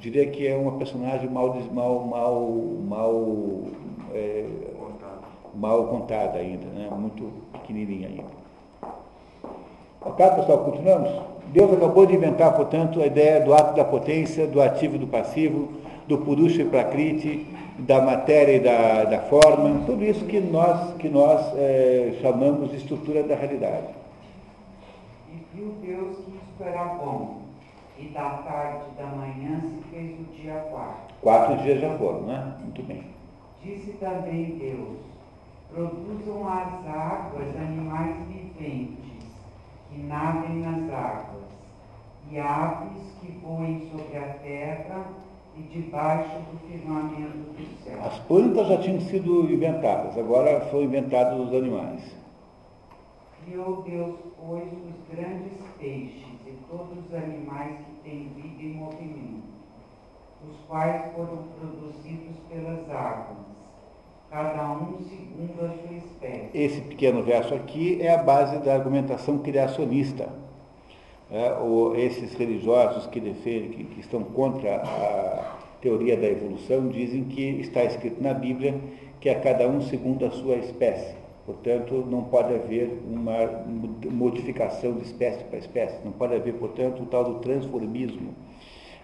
[0.00, 2.50] Diria que é uma personagem mal, mal, mal,
[2.86, 3.62] mal
[4.12, 4.46] é,
[5.54, 6.88] mal contada ainda, né?
[6.96, 8.46] muito pequenininha ainda.
[10.00, 11.10] Ok, pessoal, continuamos?
[11.48, 15.06] Deus acabou de inventar, portanto, a ideia do ato da potência, do ativo e do
[15.06, 15.68] passivo,
[16.06, 17.46] do purusha e prakriti,
[17.78, 22.76] da matéria e da, da forma, tudo isso que nós, que nós é, chamamos de
[22.76, 23.88] estrutura da realidade.
[25.32, 27.42] E viu Deus que isso era bom,
[27.98, 31.14] e da tarde e da manhã se fez o dia quarto.
[31.20, 32.56] Quatro dias já foram, né?
[32.60, 33.04] Muito bem.
[33.62, 34.98] Disse também Deus:
[35.72, 39.06] produzam as águas animais viventes
[39.90, 41.46] que nadem nas águas,
[42.30, 45.04] e aves que voem sobre a terra
[45.56, 47.98] e debaixo do firmamento do céu.
[48.04, 52.02] As plantas já tinham sido inventadas, agora foram inventados os animais.
[53.44, 56.35] Criou Deus, pois, os grandes peixes
[56.68, 59.44] todos os animais que têm vida e movimento,
[60.48, 63.38] os quais foram produzidos pelas águas,
[64.30, 66.50] cada um segundo a sua espécie.
[66.52, 70.28] Esse pequeno verso aqui é a base da argumentação criacionista.
[71.28, 77.24] É, ou esses religiosos que defendem, que, que estão contra a teoria da evolução, dizem
[77.24, 78.80] que está escrito na Bíblia
[79.20, 81.14] que é cada um segundo a sua espécie.
[81.46, 83.64] Portanto, não pode haver uma
[84.10, 88.34] modificação de espécie para espécie, não pode haver, portanto, o tal do transformismo.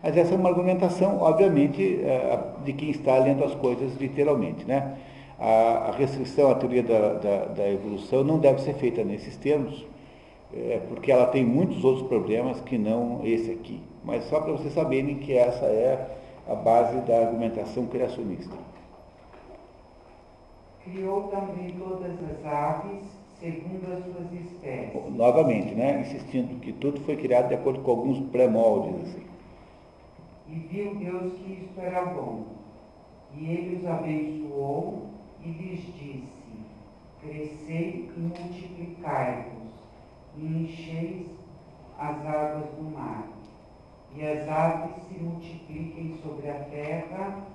[0.03, 4.65] Mas essa é uma argumentação, obviamente, é, de quem está lendo as coisas literalmente.
[4.67, 4.97] Né?
[5.39, 9.87] A, restrição à teoria da, da, da evolução não deve ser feita nesses termos,
[10.53, 13.81] é, porque ela tem muitos outros problemas que não esse aqui.
[14.05, 16.09] Mas só para vocês saberem que essa é
[16.49, 18.72] a base da argumentação criacionista.
[20.85, 23.03] Criou também todas as aves
[23.39, 25.15] segundo as suas espécies.
[25.15, 26.01] Novamente, né?
[26.03, 29.09] insistindo que tudo foi criado de acordo com alguns pré-moldes.
[29.09, 29.27] Assim.
[30.49, 32.45] E viu Deus que isto era bom.
[33.35, 35.07] E ele os abençoou
[35.43, 36.43] e lhes disse,
[37.21, 39.73] crescei e multiplicai-vos
[40.37, 41.27] e encheis
[41.99, 43.29] as águas do mar,
[44.15, 47.47] e as aves se multipliquem sobre a terra,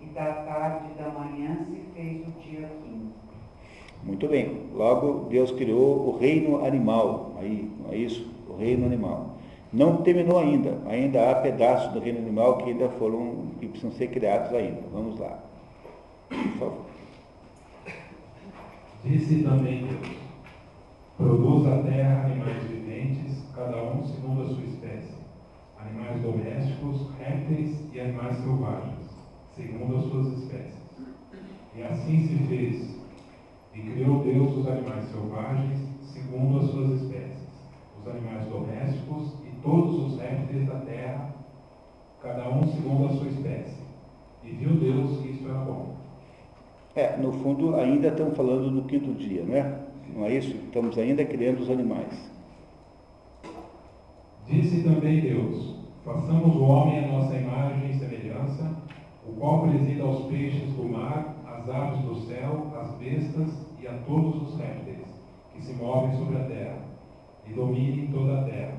[0.00, 3.14] e da tarde e da manhã se fez o dia quinto.
[4.02, 4.68] Muito bem.
[4.74, 7.32] Logo, Deus criou o reino animal.
[7.38, 8.30] Aí, é isso?
[8.48, 9.36] O reino animal.
[9.72, 10.78] Não terminou ainda.
[10.86, 14.82] Ainda há pedaços do reino animal que ainda foram, que precisam ser criados ainda.
[14.92, 15.38] Vamos lá.
[16.28, 16.86] Por favor.
[19.04, 20.20] Disse também Deus,
[21.20, 25.18] Produz a terra animais viventes, cada um segundo a sua espécie,
[25.78, 28.99] animais domésticos, répteis e animais selvagens,
[29.60, 30.80] segundo as suas espécies.
[31.76, 32.96] E assim se fez,
[33.74, 35.78] e criou Deus os animais selvagens,
[36.12, 37.48] segundo as suas espécies,
[38.00, 41.34] os animais domésticos e todos os répteis da terra,
[42.22, 43.80] cada um segundo a sua espécie.
[44.42, 45.96] E viu Deus que isto era bom.
[46.96, 49.78] É, no fundo, ainda estamos falando do quinto dia, não é?
[50.14, 50.56] Não é isso?
[50.56, 52.30] Estamos ainda criando os animais.
[54.46, 58.79] Disse também Deus: façamos o homem à nossa imagem e semelhança,
[59.40, 64.42] qual presida aos peixes do mar, às aves do céu, às bestas e a todos
[64.42, 64.98] os répteis
[65.54, 66.78] que se movem sobre a terra,
[67.48, 68.74] e dominem toda a terra.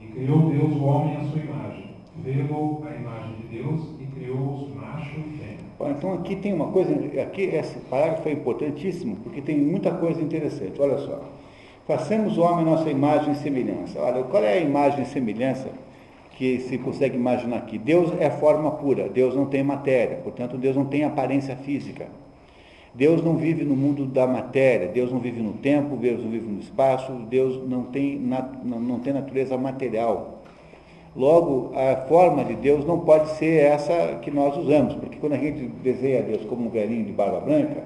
[0.00, 4.74] E criou Deus o homem à sua imagem, vê-lo a imagem de Deus e criou-os
[4.74, 5.94] macho e fêmea.
[5.96, 10.80] Então aqui tem uma coisa, aqui esse parágrafo é importantíssimo, porque tem muita coisa interessante.
[10.82, 11.22] Olha só.
[11.86, 14.00] Façamos o homem nossa imagem e semelhança.
[14.00, 15.70] Olha, qual é a imagem e semelhança
[16.36, 17.78] que se consegue imaginar aqui?
[17.78, 22.06] Deus é forma pura, Deus não tem matéria, portanto Deus não tem aparência física.
[22.94, 26.46] Deus não vive no mundo da matéria, Deus não vive no tempo, Deus não vive
[26.46, 30.42] no espaço, Deus não tem, não tem natureza material.
[31.16, 35.38] Logo, a forma de Deus não pode ser essa que nós usamos, porque quando a
[35.38, 37.82] gente desenha Deus como um velhinho de barba branca,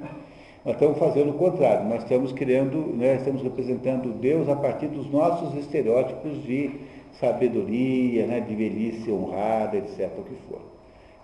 [0.65, 5.11] nós estamos fazendo o contrário, nós estamos criando, né, estamos representando Deus a partir dos
[5.11, 6.70] nossos estereótipos de
[7.12, 10.60] sabedoria, né, de velhice honrada, etc., o que for.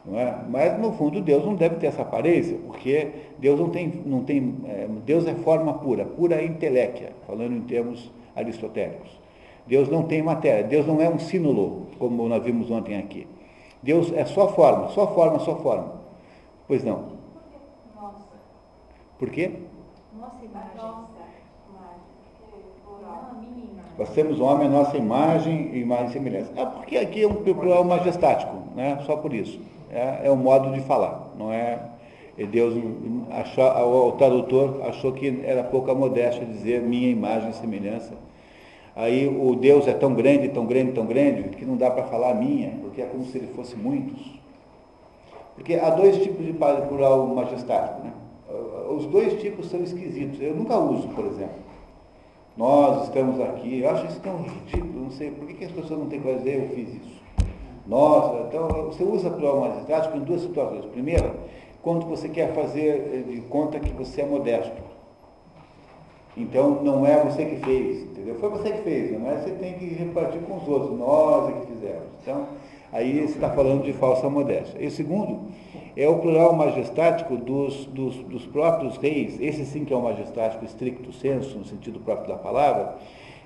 [0.04, 0.38] Não é?
[0.48, 4.54] Mas, no fundo, Deus não deve ter essa aparência, porque Deus não tem, não tem
[4.66, 9.18] é, Deus é forma pura, pura inteléquia, falando em termos aristotélicos.
[9.66, 13.26] Deus não tem matéria, Deus não é um sínulo, como nós vimos ontem aqui.
[13.82, 15.94] Deus é só forma, só forma, só forma.
[16.66, 17.12] Pois não.
[17.94, 18.28] Nossa.
[19.18, 19.52] Por quê?
[20.18, 20.74] Nossa imagem.
[23.98, 26.52] Nós temos o homem a nossa imagem e imagem e semelhança.
[26.56, 28.98] É porque aqui é um plural majestático, né?
[29.06, 29.60] só por isso.
[29.90, 31.78] É, é um modo de falar, não é
[32.50, 32.74] Deus
[33.30, 38.12] achou, o tradutor achou que era pouca modéstia dizer minha imagem e semelhança
[38.96, 42.34] Aí o Deus é tão grande, tão grande, tão grande, que não dá para falar
[42.34, 44.20] minha, porque é como se ele fosse muitos.
[45.56, 48.02] Porque há dois tipos de plural majestático.
[48.02, 48.12] Né?
[48.90, 50.40] os dois tipos são esquisitos.
[50.40, 51.56] Eu nunca uso, por exemplo.
[52.56, 55.98] Nós estamos aqui, eu acho isso tão ridículo, não sei, por que, que as pessoas
[55.98, 57.22] não têm que dizer eu fiz isso?
[57.84, 60.84] Nossa, então você usa plural majestrático em duas situações.
[60.86, 61.34] Primeira,
[61.82, 64.82] quando você quer fazer de conta que você é modesto.
[66.36, 68.36] Então não é você que fez, entendeu?
[68.36, 71.66] Foi você que fez, mas você tem que repartir com os outros, nós é que
[71.66, 72.04] fizemos.
[72.22, 72.46] Então,
[72.92, 74.80] aí você está falando de falsa modéstia.
[74.80, 75.48] E segundo,
[75.96, 80.64] é o plural majestático dos, dos, dos, próprios reis, esse sim que é o majestático
[80.64, 82.96] estricto senso, no sentido próprio da palavra,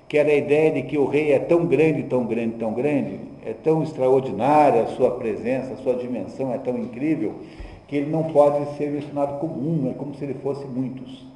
[0.07, 3.19] que era a ideia de que o rei é tão grande, tão grande, tão grande,
[3.45, 7.35] é tão extraordinária a sua presença, a sua dimensão é tão incrível,
[7.87, 11.27] que ele não pode ser mencionado comum, é como se ele fosse muitos.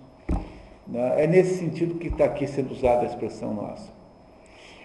[0.87, 1.23] Né?
[1.23, 3.91] É nesse sentido que está aqui sendo usada a expressão nossa.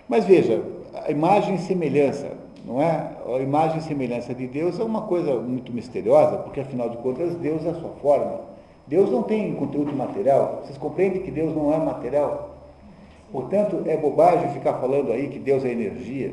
[0.06, 0.62] Mas veja,
[0.94, 2.32] a imagem e semelhança,
[2.64, 3.10] não é?
[3.26, 7.34] A imagem e semelhança de Deus é uma coisa muito misteriosa, porque afinal de contas
[7.36, 8.40] Deus é a sua forma.
[8.86, 10.62] Deus não tem conteúdo material.
[10.62, 12.56] Vocês compreendem que Deus não é material?
[13.30, 16.32] Portanto, é bobagem ficar falando aí que Deus é energia.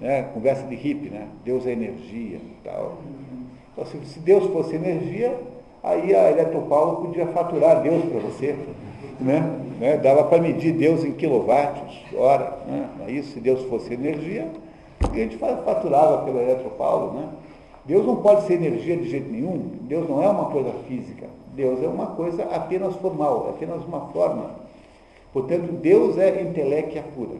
[0.00, 0.22] Né?
[0.34, 1.28] Conversa de hippie, né?
[1.44, 2.40] Deus é energia.
[2.64, 2.98] Tal.
[3.72, 5.38] Então, se Deus fosse energia,
[5.82, 8.56] aí a Eletropaulo podia faturar Deus para você.
[9.20, 9.40] Né?
[9.78, 9.96] né?
[9.98, 12.58] Dava para medir Deus em quilowatts, hora.
[12.66, 12.88] Né?
[13.06, 14.48] Aí, se Deus fosse energia,
[15.00, 17.12] a gente faturava pela Eletropaulo.
[17.14, 17.28] Né?
[17.84, 19.78] Deus não pode ser energia de jeito nenhum.
[19.82, 21.26] Deus não é uma coisa física.
[21.54, 24.50] Deus é uma coisa apenas formal, é apenas uma forma.
[25.32, 27.36] Portanto, Deus é inteléquia pura,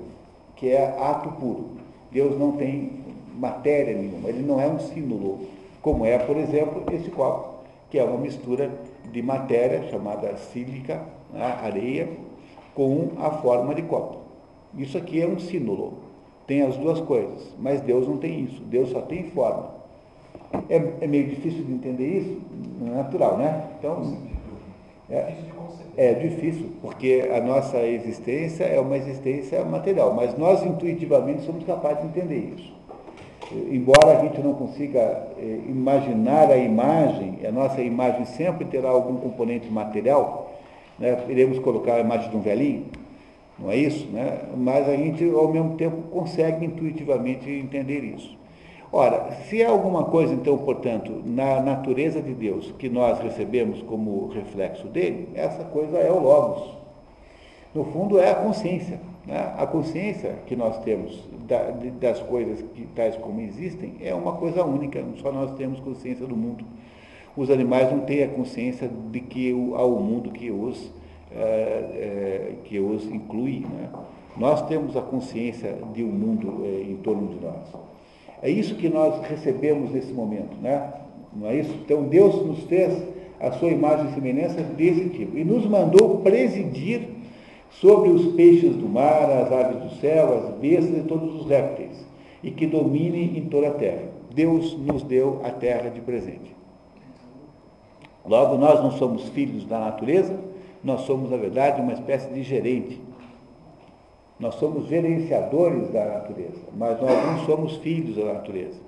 [0.56, 1.70] que é ato puro.
[2.10, 3.00] Deus não tem
[3.36, 5.46] matéria nenhuma, ele não é um símbolo,
[5.80, 7.60] como é, por exemplo, este copo
[7.90, 8.70] que é uma mistura
[9.10, 12.08] de matéria chamada sílica, né, areia,
[12.74, 14.18] com a forma de copo.
[14.76, 15.94] Isso aqui é um símbolo,
[16.50, 19.70] tem as duas coisas, mas Deus não tem isso, Deus só tem forma.
[20.68, 22.40] É, é meio difícil de entender isso?
[22.80, 23.68] Não é natural, né?
[23.78, 24.18] Então,
[25.08, 25.32] é,
[25.96, 32.02] é difícil, porque a nossa existência é uma existência material, mas nós intuitivamente somos capazes
[32.02, 32.80] de entender isso
[33.52, 35.00] embora a gente não consiga
[35.36, 40.52] eh, imaginar a imagem, a nossa imagem sempre terá algum componente material,
[40.96, 41.24] né?
[41.28, 42.86] iremos colocar a imagem de um velhinho,
[43.60, 44.06] não é isso?
[44.06, 44.40] Né?
[44.56, 48.38] Mas a gente, ao mesmo tempo, consegue intuitivamente entender isso.
[48.92, 54.28] Ora, se há alguma coisa, então, portanto, na natureza de Deus que nós recebemos como
[54.28, 56.74] reflexo dele, essa coisa é o Logos.
[57.72, 59.00] No fundo, é a consciência.
[59.24, 59.54] Né?
[59.56, 61.70] A consciência que nós temos da,
[62.00, 66.36] das coisas que, tais como existem é uma coisa única, só nós temos consciência do
[66.36, 66.64] mundo.
[67.36, 70.90] Os animais não têm a consciência de que há o mundo que os,
[71.34, 73.60] é, é, que os inclui.
[73.60, 73.88] Né?
[74.36, 77.66] Nós temos a consciência de um mundo é, em torno de nós.
[78.42, 80.92] É isso que nós recebemos nesse momento, né?
[81.34, 81.74] não é isso?
[81.84, 83.02] Então Deus nos fez
[83.38, 87.08] a sua imagem e semelhança desse tipo e nos mandou presidir
[87.70, 92.04] sobre os peixes do mar, as aves do céu, as bestas e todos os répteis,
[92.42, 94.10] e que domine em toda a terra.
[94.34, 96.54] Deus nos deu a terra de presente.
[98.24, 100.38] Logo, nós não somos filhos da natureza,
[100.82, 103.00] nós somos, na verdade, uma espécie de gerente.
[104.38, 108.80] Nós somos gerenciadores da natureza, mas nós não somos filhos da natureza.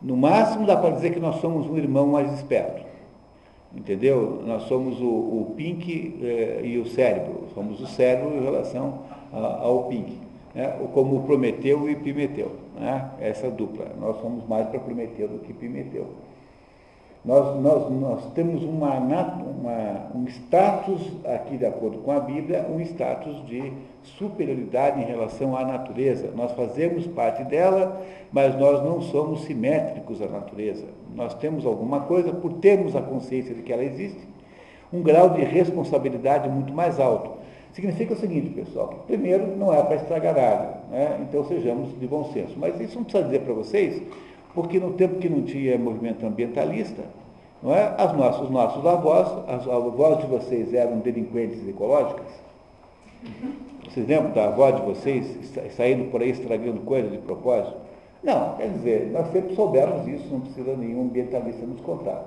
[0.00, 2.84] No máximo, dá para dizer que nós somos um irmão mais esperto.
[3.74, 4.42] Entendeu?
[4.44, 7.44] Nós somos o, o Pink eh, e o cérebro.
[7.54, 8.98] Somos o cérebro em relação
[9.32, 10.18] a, ao Pink.
[10.54, 10.68] Né?
[10.92, 12.52] Como Prometeu e Pimeteu.
[12.78, 13.10] Né?
[13.20, 13.86] Essa dupla.
[13.98, 16.08] Nós somos mais para Prometeu do que Pimeteu.
[17.24, 22.80] Nós, nós, nós temos uma, uma, um status, aqui de acordo com a Bíblia, um
[22.80, 23.72] status de
[24.02, 26.32] superioridade em relação à natureza.
[26.34, 30.84] Nós fazemos parte dela, mas nós não somos simétricos à natureza.
[31.14, 34.20] Nós temos alguma coisa, por termos a consciência de que ela existe,
[34.92, 37.40] um grau de responsabilidade muito mais alto.
[37.72, 41.20] Significa o seguinte, pessoal, que primeiro não é para estragar nada, né?
[41.22, 42.54] então sejamos de bom senso.
[42.58, 44.02] Mas isso não precisa dizer para vocês
[44.54, 47.02] porque no tempo que não tinha movimento ambientalista,
[47.62, 47.94] não é?
[47.96, 52.26] As nossos, os nossos avós, as avós de vocês eram delinquentes ecológicas.
[53.88, 55.26] Vocês lembram da avó de vocês
[55.76, 57.76] saindo por aí estragando coisas de propósito?
[58.22, 62.24] Não, quer dizer, nós sempre soubemos isso, não precisa nenhum ambientalista nos contar.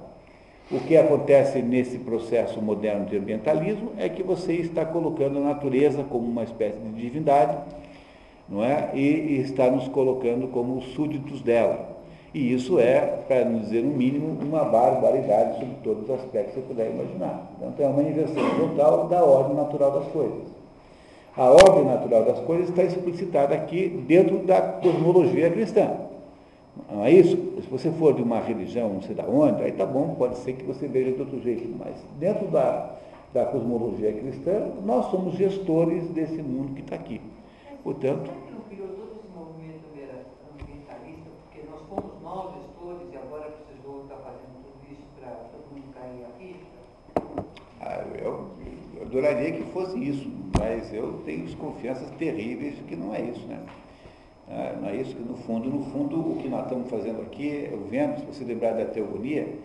[0.72, 6.04] O que acontece nesse processo moderno de ambientalismo é que você está colocando a natureza
[6.04, 7.58] como uma espécie de divindade,
[8.50, 8.90] não é?
[8.94, 11.95] E, e está nos colocando como súditos dela.
[12.36, 13.00] E isso é,
[13.30, 17.50] para não dizer no mínimo, uma barbaridade sobre todos os aspectos que você puder imaginar.
[17.62, 20.44] Então é uma inversão total da ordem natural das coisas.
[21.38, 25.92] A ordem natural das coisas está explicitada aqui dentro da cosmologia cristã.
[26.92, 27.38] Não é isso?
[27.62, 30.54] Se você for de uma religião, não sei da onde, aí tá bom, pode ser
[30.54, 32.96] que você veja de outro jeito, mas dentro da,
[33.34, 37.22] da cosmologia cristã, nós somos gestores desse mundo que está aqui.
[37.82, 38.26] Portanto.
[38.26, 39.86] Será que não criou todo esse movimento
[40.54, 45.70] ambientalista, porque nós fomos nós gestores e agora precisou estar fazendo tudo isso para todo
[45.72, 46.76] mundo cair a pista?
[47.82, 48.48] Ah, eu,
[49.02, 50.30] adoraria que fosse isso,
[50.60, 53.60] mas eu tenho desconfianças terríveis de que não é isso, né?
[54.50, 57.68] Ah, não é isso que no fundo, no fundo, o que nós estamos fazendo aqui,
[57.72, 59.56] eu vendo, se você lembrar da teogonia,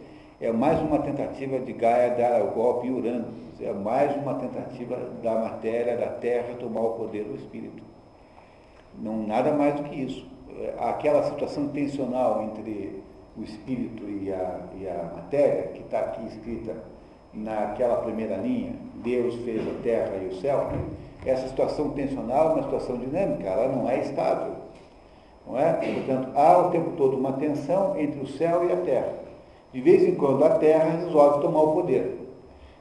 [0.40, 3.28] é mais uma tentativa de Gaia dar o golpe em Urano,
[3.60, 7.82] é mais uma tentativa da matéria, da Terra, tomar o poder do Espírito.
[8.98, 10.26] Não nada mais do que isso.
[10.58, 13.02] É, aquela situação tensional entre
[13.36, 16.74] o Espírito e a, e a matéria, que está aqui escrita
[17.32, 20.68] naquela primeira linha, Deus fez a terra e o céu,
[21.24, 24.54] essa situação tensional é uma situação dinâmica, ela não é estável.
[25.46, 25.72] Não é?
[25.72, 29.12] Portanto, há o tempo todo uma tensão entre o céu e a terra.
[29.72, 32.18] De vez em quando a terra resolve tomar o poder.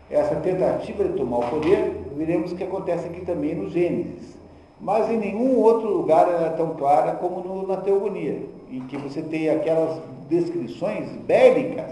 [0.10, 4.38] Essa tentativa de tomar o poder, veremos que acontece aqui também no Gênesis.
[4.82, 8.98] Mas em nenhum outro lugar ela é tão clara como no, na teogonia, em que
[8.98, 11.92] você tem aquelas descrições bélicas.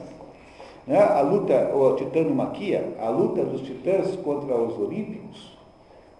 [0.87, 0.97] Né?
[0.97, 5.57] A luta, o titanomaquia, a luta dos titãs contra os olímpicos,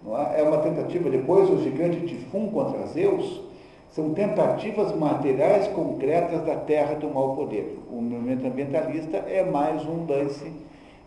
[0.06, 0.40] é?
[0.40, 0.42] é?
[0.42, 3.48] uma tentativa, depois o gigante Tifum contra Zeus,
[3.90, 7.78] são tentativas materiais concretas da Terra tomar o poder.
[7.90, 10.52] O movimento ambientalista é mais um lance,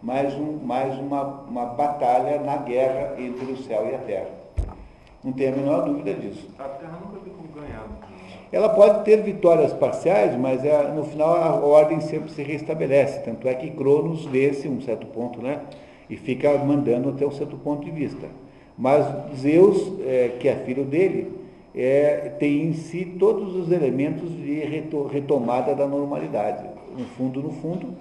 [0.01, 4.29] mais, um, mais uma, uma batalha na guerra entre o céu e a Terra.
[5.23, 6.49] Não tem a menor dúvida disso.
[6.57, 7.85] A Terra nunca como ganhar.
[8.51, 13.21] Ela pode ter vitórias parciais, mas é, no final a ordem sempre se restabelece.
[13.21, 15.61] Tanto é que Cronos vence um certo ponto, né?
[16.09, 18.27] E fica mandando até um certo ponto de vista.
[18.77, 19.05] Mas
[19.37, 21.31] Zeus, é, que é filho dele,
[21.73, 24.59] é, tem em si todos os elementos de
[25.09, 26.65] retomada da normalidade.
[26.97, 27.95] No fundo, no fundo,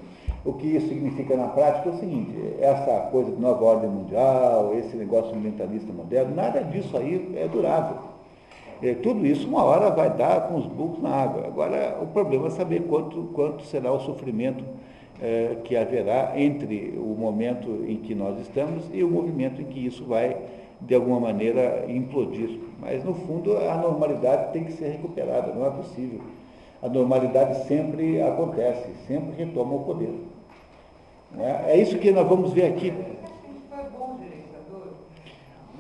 [0.44, 4.72] o que isso significa na prática é o seguinte, essa coisa de nova ordem mundial,
[4.76, 7.98] esse negócio ambientalista moderno, nada disso aí é durável.
[8.82, 11.46] É, tudo isso uma hora vai dar com os bucos na água.
[11.46, 14.64] Agora, o problema é saber quanto, quanto será o sofrimento
[15.20, 19.84] é, que haverá entre o momento em que nós estamos e o movimento em que
[19.84, 20.36] isso vai,
[20.80, 22.58] de alguma maneira, implodir.
[22.80, 26.20] Mas, no fundo, a normalidade tem que ser recuperada, não é possível.
[26.82, 30.14] A normalidade sempre acontece, sempre retoma o poder.
[31.38, 31.72] É?
[31.72, 32.92] é isso que nós vamos ver aqui.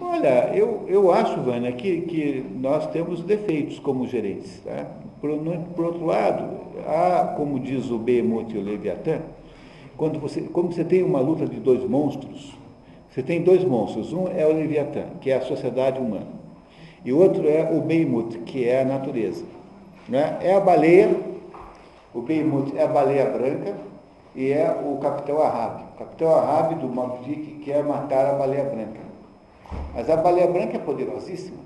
[0.00, 4.60] Olha, eu, eu acho, Vânia, que, que nós temos defeitos como gerentes.
[4.64, 4.86] Tá?
[5.20, 6.48] Por, no, por outro lado,
[6.86, 9.20] há, como diz o Behemoth e o Leviatã,
[9.96, 12.56] quando você, como você tem uma luta de dois monstros,
[13.10, 14.12] você tem dois monstros.
[14.12, 16.28] Um é o Leviatã, que é a sociedade humana,
[17.04, 19.44] e o outro é o Behemoth, que é a natureza.
[20.08, 20.38] Né?
[20.40, 21.14] É a baleia,
[22.14, 23.76] o Behemoth é a baleia branca,
[24.34, 25.82] e é o capitão Ahab.
[25.94, 29.09] O capitão Ahab do Moby quer matar a baleia branca.
[29.94, 31.58] Mas a baleia branca é poderosíssima.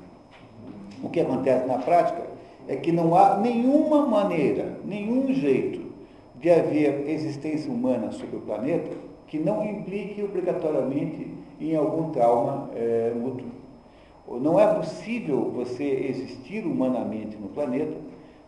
[1.02, 2.22] O que acontece na prática
[2.66, 5.92] é que não há nenhuma maneira, nenhum jeito
[6.36, 8.90] de haver existência humana sobre o planeta
[9.26, 11.28] que não implique obrigatoriamente
[11.60, 13.48] em algum trauma é, mútuo.
[14.40, 17.96] Não é possível você existir humanamente no planeta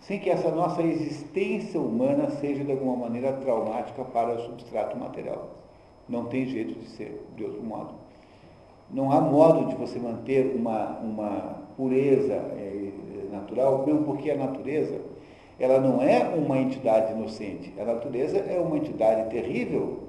[0.00, 5.50] sem que essa nossa existência humana seja de alguma maneira traumática para o substrato material.
[6.08, 8.05] Não tem jeito de ser de outro modo.
[8.90, 12.90] Não há modo de você manter uma, uma pureza é,
[13.32, 15.00] natural, mesmo porque a natureza
[15.58, 17.72] ela não é uma entidade inocente.
[17.80, 20.00] A natureza é uma entidade terrível.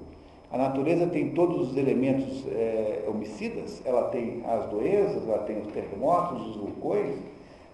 [0.52, 5.68] A natureza tem todos os elementos é, homicidas, ela tem as doenças, ela tem os
[5.68, 7.16] terremotos, os vulcões,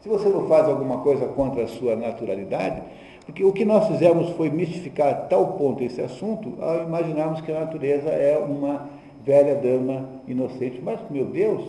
[0.01, 2.81] se você não faz alguma coisa contra a sua naturalidade,
[3.25, 7.51] porque o que nós fizemos foi mistificar a tal ponto esse assunto ao imaginarmos que
[7.51, 8.89] a natureza é uma
[9.25, 10.81] velha dama inocente.
[10.83, 11.63] Mas, meu Deus,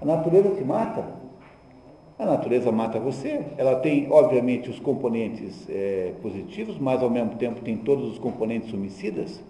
[0.00, 1.04] a natureza te mata.
[2.18, 3.42] A natureza mata você.
[3.56, 8.72] Ela tem, obviamente, os componentes é, positivos, mas ao mesmo tempo tem todos os componentes
[8.72, 9.40] homicidas.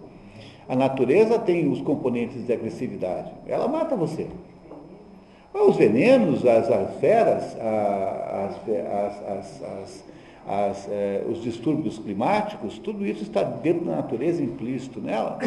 [0.67, 3.31] A natureza tem os componentes de agressividade.
[3.47, 4.27] Ela mata você.
[5.51, 10.03] Os venenos, as, as feras, as,
[10.47, 15.39] as, é, os distúrbios climáticos, tudo isso está dentro da natureza implícito nela.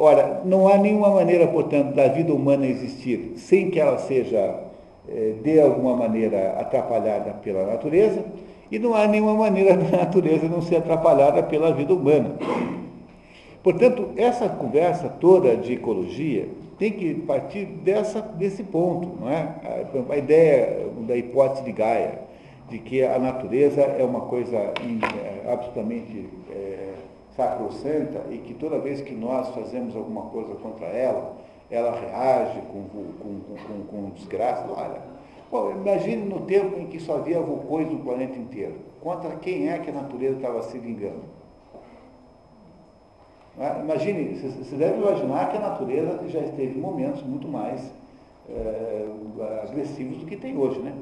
[0.00, 4.60] Ora, não há nenhuma maneira, portanto, da vida humana existir sem que ela seja,
[5.08, 8.24] é, de alguma maneira, atrapalhada pela natureza,
[8.70, 12.36] e não há nenhuma maneira da natureza não ser atrapalhada pela vida humana.
[13.60, 16.46] Portanto, essa conversa toda de ecologia
[16.78, 19.48] tem que partir dessa, desse ponto, não é?
[19.64, 22.20] A, a ideia da hipótese de Gaia,
[22.70, 26.92] de que a natureza é uma coisa é, absolutamente é,
[27.38, 31.36] sacrossanta e que toda vez que nós fazemos alguma coisa contra ela,
[31.70, 34.66] ela reage com, com, com, com desgraça.
[34.68, 35.00] Olha,
[35.48, 38.74] bom, imagine no tempo em que só havia vulcões no planeta inteiro.
[39.00, 41.22] Contra quem é que a natureza estava se vingando?
[43.56, 47.92] Ah, imagine, você deve imaginar que a natureza já esteve em momentos muito mais
[48.48, 49.06] é,
[49.62, 50.92] agressivos do que tem hoje, né?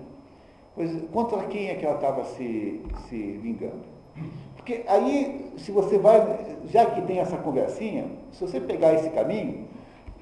[0.74, 3.96] Pois contra quem é que ela estava se, se vingando?
[4.66, 6.40] Porque aí, se você vai,
[6.72, 9.68] já que tem essa conversinha, se você pegar esse caminho,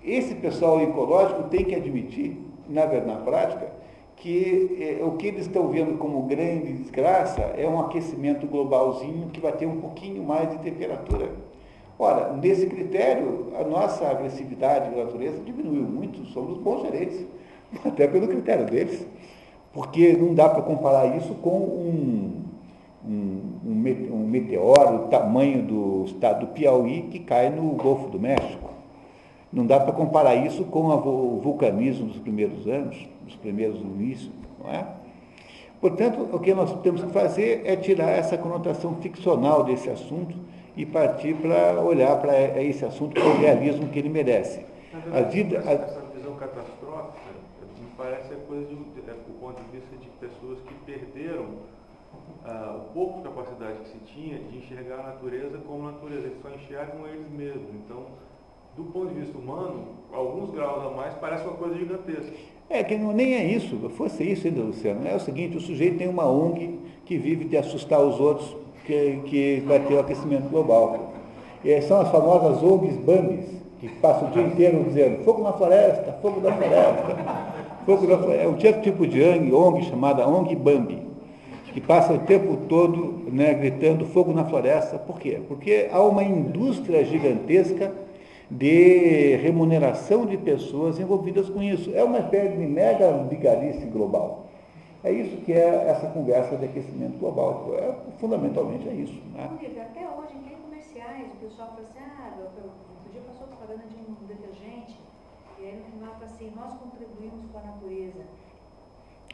[0.04, 2.36] esse pessoal ecológico tem que admitir,
[2.68, 3.72] na, na prática,
[4.16, 9.40] que é, o que eles estão vendo como grande desgraça é um aquecimento globalzinho que
[9.40, 11.30] vai ter um pouquinho mais de temperatura.
[11.98, 17.26] Ora, nesse critério, a nossa agressividade com a natureza diminuiu muito, somos bons gerentes,
[17.82, 19.06] até pelo critério deles
[19.74, 22.44] porque não dá para comparar isso com um,
[23.06, 28.70] um, um, meteoro do tamanho do estado do Piauí que cai no Golfo do México.
[29.52, 34.32] Não dá para comparar isso com o vulcanismo dos primeiros anos, dos primeiros inícios,
[34.62, 34.86] não é?
[35.80, 40.34] Portanto, o que nós temos que fazer é tirar essa conotação ficcional desse assunto
[40.76, 44.64] e partir para olhar para esse assunto com o realismo que ele merece.
[45.12, 45.72] A vida, a...
[45.72, 47.34] Essa visão catastrófica
[47.78, 48.76] me parece a coisa de
[49.44, 51.46] ponto de vista de pessoas que perderam
[52.44, 56.42] ah, o pouco de capacidade que se tinha de enxergar a natureza como natureza, eles
[56.42, 57.70] só enxergam eles mesmos.
[57.74, 58.04] Então,
[58.76, 62.32] do ponto de vista humano, alguns graus a mais parece uma coisa gigantesca.
[62.68, 65.06] É, que não, nem é isso, fosse isso ainda, Luciano.
[65.06, 69.22] É o seguinte, o sujeito tem uma ONG que vive de assustar os outros que,
[69.26, 71.12] que vai ter o aquecimento global.
[71.64, 73.46] E são as famosas ONGs Bambis,
[73.80, 77.44] que passam o dia inteiro dizendo fogo na floresta, fogo na floresta.
[78.32, 81.03] É um tipo de ONG chamada ONG Bambi,
[81.74, 84.96] que passa o tempo todo né, gritando fogo na floresta.
[84.96, 85.42] Por quê?
[85.48, 87.92] Porque há uma indústria gigantesca
[88.48, 91.90] de remuneração de pessoas envolvidas com isso.
[91.92, 94.46] É uma espécie de mega vigarice global.
[95.02, 97.74] É isso que é essa conversa de aquecimento global.
[97.74, 99.20] É, fundamentalmente é isso.
[99.34, 99.50] Né?
[99.82, 102.70] Até hoje, em comerciais, o pessoal fala assim, ah, outro
[103.10, 104.94] dia passou propaganda de um detergente
[105.58, 108.22] e aí no final fala assim, nós contribuímos com a natureza.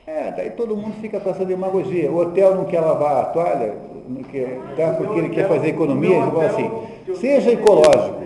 [0.06, 2.10] É, daí todo mundo fica com essa demagogia.
[2.10, 3.74] O hotel não quer lavar a toalha,
[4.08, 6.70] não quer, tá, porque ele quer fazer economia, ele fala assim,
[7.14, 8.22] seja ecológico,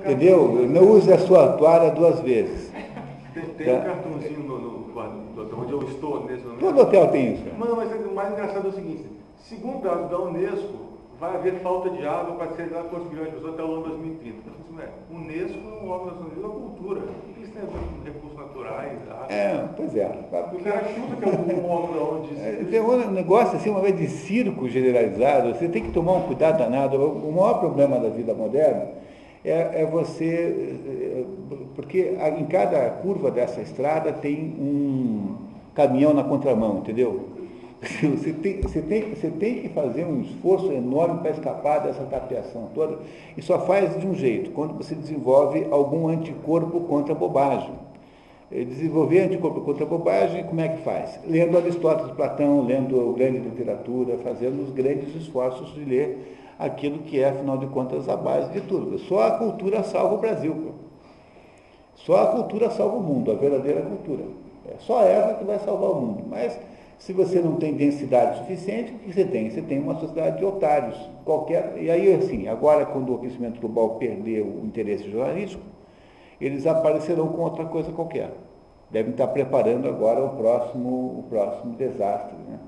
[0.00, 0.66] entendeu?
[0.68, 2.72] Não use a sua toalha duas vezes.
[3.56, 3.72] Tem, tá?
[3.72, 6.60] um cartãozinho no, no, onde eu estou nesse momento.
[6.60, 7.44] Todo hotel tem isso.
[7.56, 9.04] Mas, mas o mais engraçado é o seguinte,
[9.36, 10.88] segundo dados da Unesco,
[11.20, 13.82] vai haver falta de água para ser dado quantos bilhões de pessoas até o ano
[13.82, 14.36] 2030.
[14.38, 17.00] Então, é, Unesco é um órgão nacional da cultura.
[17.00, 18.98] O que eles têm a ver com recursos naturais?
[19.10, 19.26] Água?
[19.28, 20.06] É, pois é.
[20.06, 22.40] O cara chuta que é um órgão onde...
[22.40, 26.22] É, tem um negócio assim, uma vez de circo generalizado, você tem que tomar um
[26.22, 26.96] cuidado danado.
[26.96, 28.88] O maior problema da vida moderna
[29.44, 30.78] é, é você...
[30.86, 31.24] É,
[31.74, 35.36] porque em cada curva dessa estrada tem um
[35.74, 37.37] caminhão na contramão, entendeu?
[38.18, 42.70] Você tem, você, tem, você tem que fazer um esforço enorme para escapar dessa tapeação
[42.74, 42.98] toda,
[43.36, 47.70] e só faz de um jeito, quando você desenvolve algum anticorpo contra a bobagem.
[48.50, 51.20] Desenvolver anticorpo contra a bobagem, como é que faz?
[51.24, 57.28] Lendo Aristóteles, Platão, lendo grande literatura, fazendo os grandes esforços de ler aquilo que é,
[57.28, 58.98] afinal de contas, a base de tudo.
[58.98, 60.72] Só a cultura salva o Brasil.
[61.94, 64.24] Só a cultura salva o mundo, a verdadeira cultura.
[64.66, 66.24] É só ela que vai salvar o mundo.
[66.28, 66.58] Mas
[66.98, 69.48] se você não tem densidade suficiente, o que você tem?
[69.50, 70.98] Você tem uma sociedade de otários.
[71.24, 75.62] Qualquer, e aí, assim, agora quando o aquecimento global perder o interesse jornalístico,
[76.40, 78.30] eles aparecerão com outra coisa qualquer.
[78.90, 82.58] Devem estar preparando agora o próximo, o próximo desastre, né?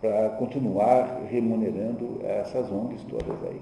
[0.00, 3.60] para continuar remunerando essas ONGs todas aí.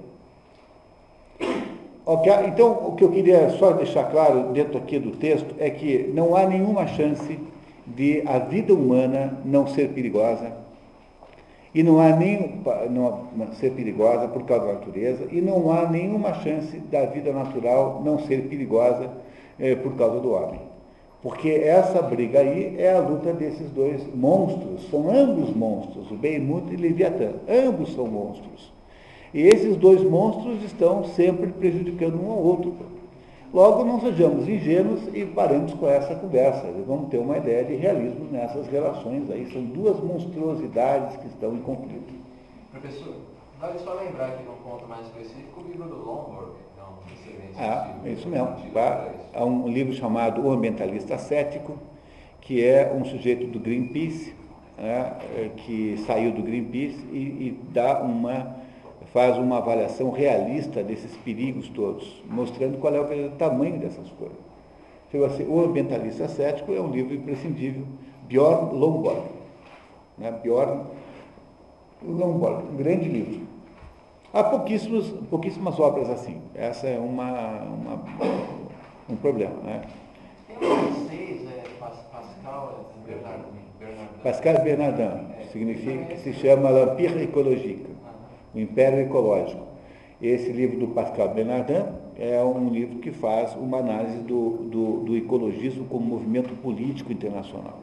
[2.05, 6.11] Okay, então, o que eu queria só deixar claro dentro aqui do texto é que
[6.13, 7.39] não há nenhuma chance
[7.87, 10.53] de a vida humana não ser perigosa,
[11.75, 12.61] e não há nem
[12.91, 18.03] não ser perigosa por causa da natureza, e não há nenhuma chance da vida natural
[18.05, 19.11] não ser perigosa
[19.59, 20.61] é, por causa do homem.
[21.23, 26.71] Porque essa briga aí é a luta desses dois monstros, são ambos monstros, o Behemoth
[26.73, 28.73] e o Leviatã, ambos são monstros.
[29.33, 32.75] E esses dois monstros estão sempre prejudicando um ao outro.
[33.53, 36.73] Logo, não sejamos ingênuos e paremos com essa conversa.
[36.87, 39.47] Vamos ter uma ideia de realismo nessas relações aí.
[39.53, 42.15] São duas monstruosidades que estão em conflito.
[42.71, 43.15] Professor,
[43.61, 46.53] vale só lembrar aqui num ponto mais específico o livro do Lomborg.
[46.73, 48.57] Então, excelente ah, é isso mesmo.
[49.35, 51.77] Há um livro chamado O Ambientalista Cético,
[52.41, 54.35] que é um sujeito do Greenpeace,
[54.79, 58.57] né, é, que saiu do Greenpeace e, e dá uma,
[59.13, 64.39] faz uma avaliação realista desses perigos todos, mostrando qual é o tamanho dessas coisas.
[65.11, 67.85] Chama-se O Ambientalista Cético, é um livro imprescindível,
[68.27, 69.23] Bjorn Lomborg.
[70.17, 70.33] Né?
[70.43, 70.85] Bjorn
[72.03, 73.47] Lomborg, um grande livro.
[74.33, 76.41] Há pouquíssimas, pouquíssimas obras assim.
[76.55, 78.03] Essa é uma, uma
[79.11, 79.55] um problema.
[79.63, 79.83] Né?
[80.49, 83.63] Tem um francês, é, Pascal Bernardin.
[84.23, 87.92] Pascal Bernardin, significa, se chama L'Empire Écologique,
[88.55, 89.67] o Império Ecológico.
[90.21, 91.85] Esse livro do Pascal Bernardin
[92.17, 97.81] é um livro que faz uma análise do, do, do ecologismo como movimento político internacional.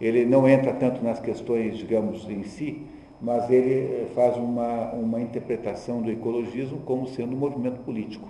[0.00, 2.82] Ele não entra tanto nas questões, digamos, em si,
[3.20, 8.28] mas ele eh, faz uma, uma interpretação do ecologismo como sendo um movimento político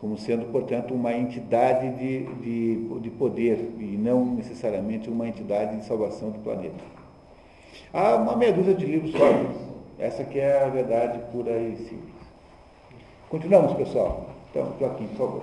[0.00, 5.84] como sendo, portanto, uma entidade de, de, de poder e não necessariamente uma entidade de
[5.84, 6.82] salvação do planeta.
[7.92, 9.69] Há uma meia dúzia de livros só.
[10.00, 12.14] Essa que é a verdade pura e simples.
[13.28, 14.30] Continuamos, pessoal.
[14.50, 15.42] Então, Joaquim, por favor.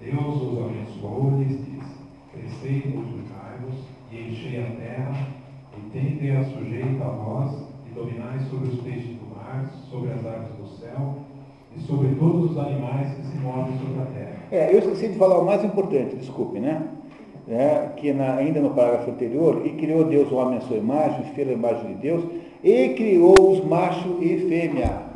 [0.00, 1.96] Deus os abençoou e lhes disse,
[2.32, 3.74] crescei e multiplicai-vos
[4.12, 5.26] e enchei a terra
[5.76, 7.54] e tende-a sujeita a vós
[7.90, 11.16] e dominai sobre os peixes do mar, sobre as aves do céu
[11.76, 14.36] e sobre todos os animais que se movem sobre a terra.
[14.52, 16.86] É, eu esqueci de falar o mais importante, desculpe, né?
[17.48, 21.24] É, que na, ainda no parágrafo anterior, e criou Deus o homem à sua imagem,
[21.34, 22.24] fez a imagem de Deus,
[22.62, 25.08] e criou os macho e fêmea.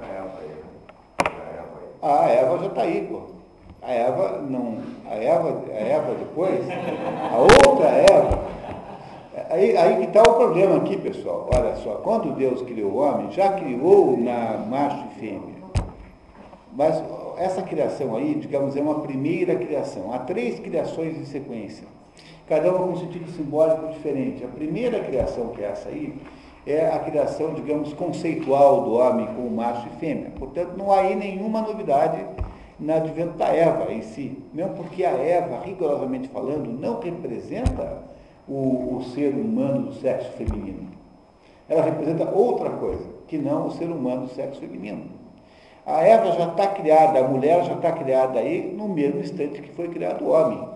[2.01, 3.21] A Eva já está aí, pô.
[3.81, 4.79] A Eva não.
[5.09, 8.53] A Eva, a Eva depois, a outra Eva.
[9.51, 11.49] Aí, aí que está o problema aqui, pessoal.
[11.55, 15.63] Olha só, quando Deus criou o homem, já criou na macho e fêmea.
[16.75, 17.03] Mas
[17.37, 20.13] essa criação aí, digamos, é uma primeira criação.
[20.13, 21.87] Há três criações em sequência,
[22.49, 24.45] cada uma com um sentido simbólico diferente.
[24.45, 26.15] A primeira criação, que é essa aí,
[26.67, 30.31] é a criação, digamos, conceitual do homem com macho e fêmea.
[30.39, 32.25] Portanto, não há aí nenhuma novidade
[32.79, 38.03] na advento da Eva em si, mesmo porque a Eva, rigorosamente falando, não representa
[38.49, 40.89] o, o ser humano do sexo feminino.
[41.69, 45.05] Ela representa outra coisa, que não o ser humano do sexo feminino.
[45.85, 49.73] A Eva já está criada, a mulher já está criada aí no mesmo instante que
[49.73, 50.69] foi criado o homem.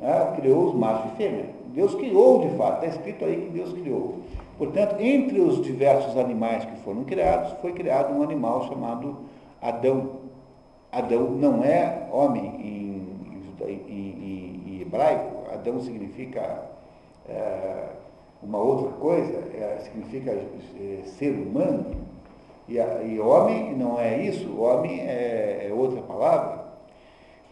[0.00, 0.32] Né?
[0.36, 1.46] Criou os machos e fêmeas.
[1.66, 4.16] Deus criou de fato, está escrito aí que Deus criou.
[4.58, 9.16] Portanto, entre os diversos animais que foram criados, foi criado um animal chamado
[9.62, 10.18] Adão.
[10.90, 16.64] Adão não é homem em, em, em, em hebraico, Adão significa
[17.28, 17.84] é,
[18.42, 22.08] uma outra coisa, é, significa é, ser humano.
[22.68, 26.66] E, e homem não é isso, homem é, é outra palavra.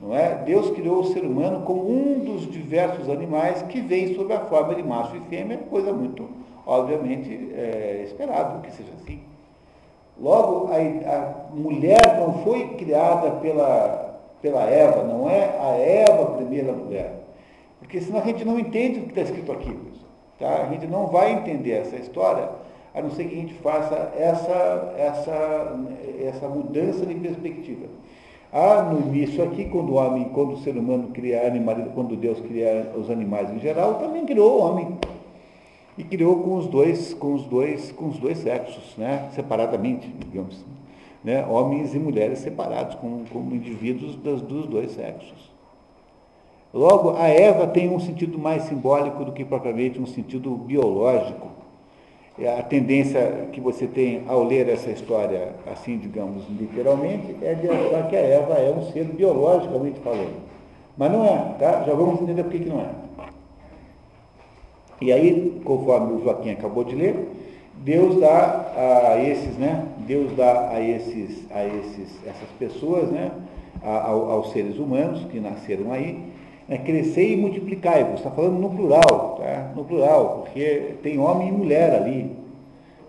[0.01, 0.43] Não é?
[0.45, 4.75] Deus criou o ser humano como um dos diversos animais que vem sob a forma
[4.75, 6.29] de macho e fêmea, coisa muito,
[6.67, 9.21] obviamente, é, esperável que seja assim.
[10.21, 16.37] Logo, a, a, mulher não foi criada pela, pela Eva, não é a Eva a
[16.37, 17.13] primeira mulher.
[17.79, 19.79] Porque senão a gente não entende o que está escrito aqui.
[20.39, 20.63] Tá?
[20.63, 22.49] A gente não vai entender essa história
[22.95, 25.79] a não ser que a gente faça essa, essa,
[26.19, 27.87] essa mudança de perspectiva.
[28.51, 32.41] Há no início aqui, quando o homem, quando o ser humano cria animais, quando Deus
[32.41, 34.99] cria os animais em geral, também criou o homem.
[35.97, 39.29] E criou com os dois, com os dois, com os dois sexos, né?
[39.35, 40.65] separadamente, digamos.
[41.25, 41.45] Né?
[41.47, 45.51] Homens e mulheres separados, como, como indivíduos das, dos dois sexos.
[46.73, 51.57] Logo, a Eva tem um sentido mais simbólico do que propriamente um sentido biológico
[52.45, 58.09] a tendência que você tem ao ler essa história, assim, digamos, literalmente, é de achar
[58.09, 60.45] que a Eva é um ser biologicamente falando.
[60.99, 61.85] Mas não é, tá?
[61.87, 62.91] Já vamos entender por que, que não é.
[65.01, 67.29] E aí, conforme o Joaquim acabou de ler,
[67.85, 68.73] Deus dá
[69.13, 69.85] a esses, né?
[70.07, 73.31] Deus dá a esses, a esses, essas pessoas, né?
[73.85, 76.19] A, aos seres humanos que nasceram aí,
[76.69, 78.17] é crescer e multiplicai-vos.
[78.17, 79.71] Está falando no plural, tá?
[79.77, 82.33] no plural, porque tem homem e mulher ali.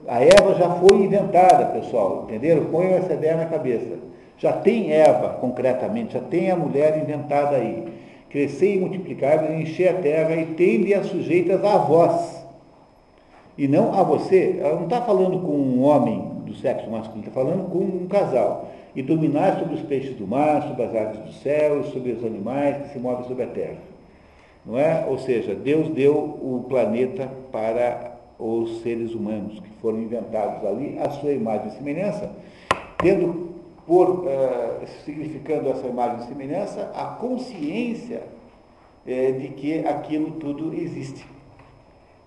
[0.08, 2.66] A Eva já foi inventada, pessoal, entenderam?
[2.66, 3.98] Põe essa ideia na cabeça.
[4.38, 7.97] Já tem Eva, concretamente, já tem a mulher inventada aí.
[8.30, 12.46] Crescer e multiplicar-vos, encher a terra e tende as sujeitas a vós.
[13.58, 14.58] E não a você.
[14.60, 18.70] Ela não está falando com um homem do sexo masculino, está falando com um casal
[18.96, 22.78] e dominar sobre os peixes do mar, sobre as aves do céu, sobre os animais
[22.78, 23.78] que se movem sobre a terra.
[24.66, 25.06] Não é?
[25.08, 31.10] Ou seja, Deus deu o planeta para os seres humanos que foram inventados ali, a
[31.10, 32.32] sua imagem e semelhança,
[32.98, 33.57] tendo
[33.88, 38.22] por uh, significando essa imagem e semelhança a consciência
[39.06, 41.26] uh, de que aquilo tudo existe.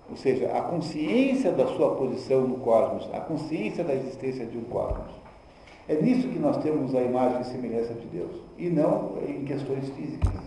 [0.09, 4.65] Ou seja, a consciência da sua posição no cosmos, a consciência da existência de um
[4.65, 5.13] cosmos.
[5.87, 9.89] É nisso que nós temos a imagem e semelhança de Deus, e não em questões
[9.91, 10.41] físicas.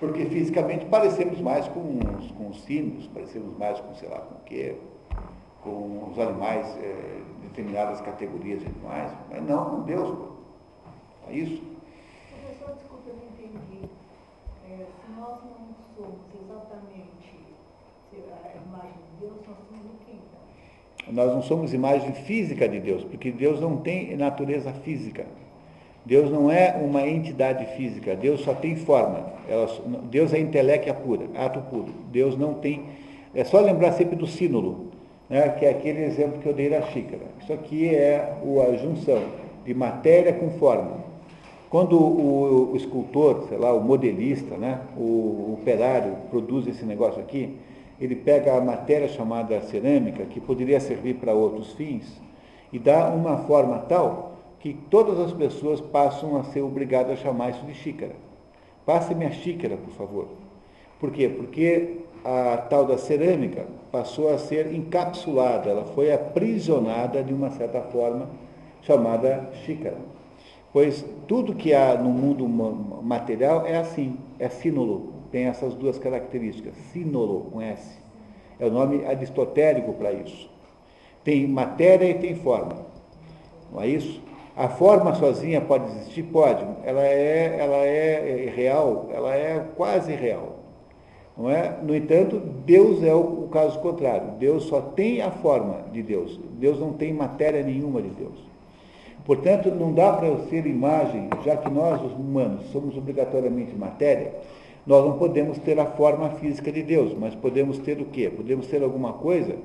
[0.00, 4.36] Porque fisicamente parecemos mais com os, com os sinos, parecemos mais com sei lá com
[4.36, 4.76] o quê,
[5.62, 10.16] com os animais, é, determinadas categorias de animais, mas não com Deus.
[11.30, 11.62] É isso.
[12.30, 13.88] Professor, desculpa, eu não entendi.
[14.70, 17.08] É, se nós não somos exatamente
[18.14, 21.12] a imagem de Deus, nós somos o quê então?
[21.12, 25.26] Nós não somos imagem física de Deus, porque Deus não tem natureza física.
[26.04, 29.30] Deus não é uma entidade física, Deus só tem forma.
[30.04, 31.92] Deus é inteléquia pura, ato puro.
[32.10, 32.84] Deus não tem.
[33.34, 34.86] É só lembrar sempre do sínulo,
[35.28, 37.26] né, que é aquele exemplo que eu dei da xícara.
[37.42, 39.22] Isso aqui é a junção
[39.66, 41.07] de matéria com forma.
[41.70, 47.20] Quando o, o escultor, sei lá, o modelista, né, o, o operário produz esse negócio
[47.20, 47.58] aqui,
[48.00, 52.20] ele pega a matéria chamada cerâmica, que poderia servir para outros fins,
[52.72, 57.50] e dá uma forma tal que todas as pessoas passam a ser obrigadas a chamar
[57.50, 58.14] isso de xícara.
[58.86, 60.28] Passe-me a xícara, por favor.
[60.98, 61.28] Por quê?
[61.28, 67.80] Porque a tal da cerâmica passou a ser encapsulada, ela foi aprisionada de uma certa
[67.82, 68.28] forma
[68.82, 69.96] chamada xícara.
[70.72, 72.46] Pois tudo que há no mundo
[73.02, 77.98] material é assim, é sínolo, tem essas duas características, sínolo com S.
[78.60, 80.50] É o nome aristotélico para isso.
[81.24, 82.86] Tem matéria e tem forma.
[83.72, 84.20] Não é isso?
[84.56, 86.24] A forma sozinha pode existir?
[86.24, 86.64] Pode.
[86.84, 90.56] Ela é, ela é real, ela é quase real.
[91.36, 91.78] Não é?
[91.80, 94.32] No entanto, Deus é o, o caso contrário.
[94.32, 96.38] Deus só tem a forma de Deus.
[96.54, 98.47] Deus não tem matéria nenhuma de Deus.
[99.28, 104.32] Portanto, não dá para ser imagem, já que nós, os humanos, somos obrigatoriamente matéria,
[104.86, 108.32] nós não podemos ter a forma física de Deus, mas podemos ter o quê?
[108.34, 109.56] Podemos ter alguma coisa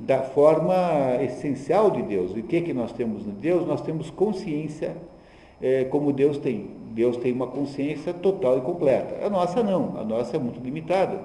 [0.00, 0.74] da forma
[1.22, 2.32] essencial de Deus.
[2.34, 3.64] E o que, que nós temos de Deus?
[3.68, 4.96] Nós temos consciência
[5.62, 6.70] é, como Deus tem.
[6.90, 9.24] Deus tem uma consciência total e completa.
[9.24, 11.20] A nossa não, a nossa é muito limitada.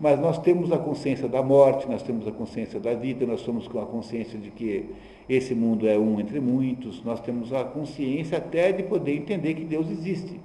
[0.00, 3.68] Mas nós temos a consciência da morte, nós temos a consciência da vida, nós somos
[3.68, 4.90] com a consciência de que
[5.30, 9.64] esse mundo é um entre muitos, nós temos a consciência até de poder entender que
[9.64, 10.40] Deus existe.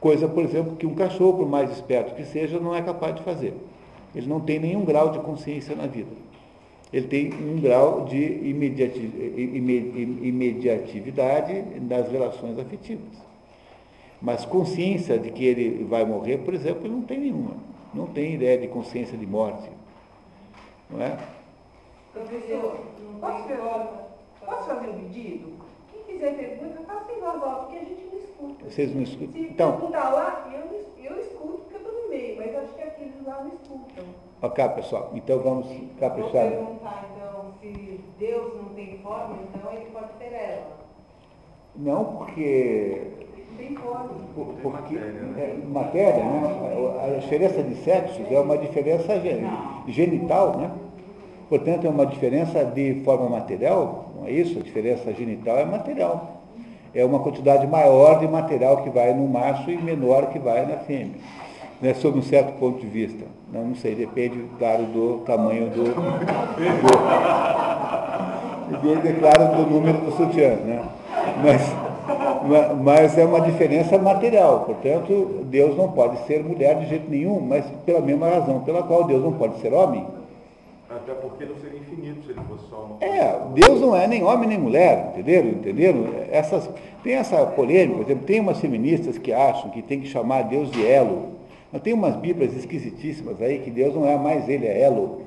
[0.00, 3.22] Coisa, por exemplo, que um cachorro, por mais esperto que seja, não é capaz de
[3.22, 3.54] fazer.
[4.14, 6.12] Ele não tem nenhum grau de consciência na vida.
[6.92, 8.22] Ele tem um grau de
[10.22, 13.24] imediatividade nas relações afetivas.
[14.22, 17.56] Mas consciência de que ele vai morrer, por exemplo, ele não tem nenhuma.
[17.92, 19.68] Não tem ideia de consciência de morte.
[20.88, 21.18] Não é?
[22.12, 22.78] Professor,
[23.20, 23.48] posso,
[24.44, 25.52] posso fazer um pedido?
[25.92, 28.64] Quem fizer pergunta, faça em voz alta, porque a gente não escuta.
[28.64, 29.32] Vocês não escutam?
[29.32, 32.82] Se então, perguntar lá, eu, eu escuto porque eu estou no meio, mas acho que
[32.82, 34.04] aqueles lá não escutam.
[34.42, 35.10] Ok, pessoal.
[35.14, 35.66] Então vamos
[35.98, 36.50] caprichar.
[36.50, 40.84] Vou perguntar, então, se Deus não tem forma, então ele pode ser ela.
[41.76, 43.10] Não, porque
[43.56, 44.10] tem forma.
[44.34, 47.04] Porque é, matéria, né?
[47.04, 49.14] A diferença de sexos é uma diferença
[49.88, 50.70] genital, né?
[51.48, 54.58] Portanto, é uma diferença de forma material, é isso?
[54.58, 56.42] A diferença genital é material.
[56.94, 60.76] É uma quantidade maior de material que vai no macho e menor que vai na
[60.76, 61.20] fêmea.
[61.80, 61.92] Né?
[61.94, 63.24] Sob um certo ponto de vista.
[63.52, 65.84] Não, não sei, depende, claro, do tamanho do.
[68.80, 70.82] do depende, claro, do número do sutiã, né?
[71.42, 71.72] Mas,
[72.82, 74.60] mas é uma diferença material.
[74.60, 79.04] Portanto, Deus não pode ser mulher de jeito nenhum, mas pela mesma razão pela qual
[79.04, 80.06] Deus não pode ser homem.
[80.88, 84.22] Até porque não seria infinito se ele fosse só uma É, Deus não é nem
[84.22, 85.48] homem nem mulher, entenderam?
[85.48, 86.06] entenderam?
[86.30, 86.68] Essas,
[87.02, 90.70] tem essa polêmica, por exemplo, tem umas feministas que acham que tem que chamar Deus
[90.70, 91.34] de Elo.
[91.72, 95.22] Mas tem umas bíblias esquisitíssimas aí que Deus não é mais ele, é Elo.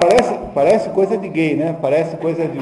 [0.00, 1.76] Parece, parece coisa de gay, né?
[1.80, 2.58] Parece coisa de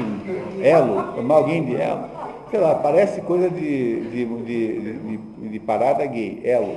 [0.63, 2.09] elo, chamar alguém de elo.
[2.49, 6.75] Sei lá, parece coisa de, de, de, de, de parada gay, elo.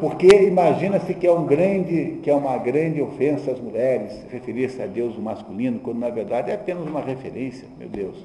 [0.00, 4.86] Porque imagina-se que é um grande, que é uma grande ofensa às mulheres referir-se a
[4.86, 8.16] Deus masculino, quando na verdade é apenas uma referência, meu Deus.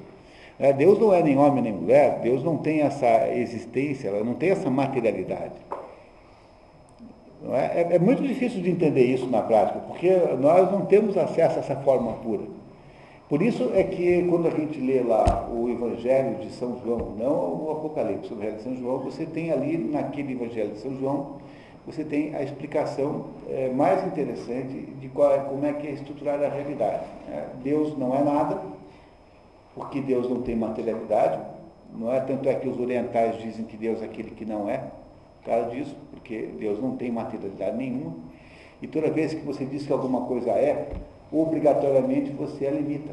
[0.58, 4.34] É, Deus não é nem homem nem mulher, Deus não tem essa existência, ela não
[4.34, 5.54] tem essa materialidade.
[7.52, 7.80] É?
[7.80, 7.88] é?
[7.92, 11.76] É, muito difícil de entender isso na prática, porque nós não temos acesso a essa
[11.76, 12.44] forma pura.
[13.28, 17.64] Por isso é que quando a gente lê lá o Evangelho de São João, não
[17.64, 21.36] o Apocalipse, o Evangelho de São João, você tem ali naquele Evangelho de São João,
[21.86, 26.46] você tem a explicação é, mais interessante de qual é, como é que é estruturada
[26.46, 27.04] a realidade.
[27.28, 28.60] É, Deus não é nada,
[29.74, 31.40] porque Deus não tem materialidade,
[31.92, 32.20] não é?
[32.20, 34.78] Tanto é que os orientais dizem que Deus é aquele que não é,
[35.42, 38.14] por causa disso, porque Deus não tem materialidade nenhuma.
[38.82, 40.88] E toda vez que você diz que alguma coisa é,
[41.32, 43.12] obrigatoriamente você a limita.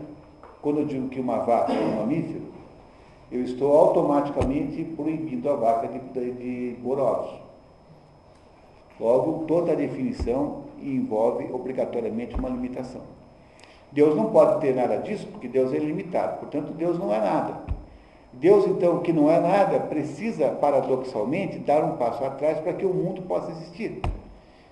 [0.62, 2.42] Quando eu digo que uma vaca é um mamífero,
[3.32, 6.78] eu estou automaticamente proibindo a vaca de, de, de.
[9.00, 13.02] Logo, toda definição envolve obrigatoriamente uma limitação.
[13.92, 16.40] Deus não pode ter nada disso, porque Deus é ilimitado.
[16.40, 17.62] Portanto, Deus não é nada.
[18.34, 22.94] Deus, então, que não é nada, precisa, paradoxalmente, dar um passo atrás para que o
[22.94, 24.02] mundo possa existir.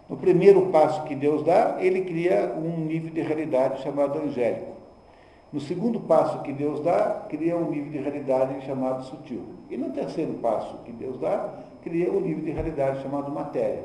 [0.08, 4.76] No primeiro passo que Deus dá, ele cria um nível de realidade chamado angélico.
[5.52, 9.42] No segundo passo que Deus dá, cria um nível de realidade chamado sutil.
[9.70, 11.50] E no terceiro passo que Deus dá,
[11.82, 13.84] cria um nível de realidade chamado matéria.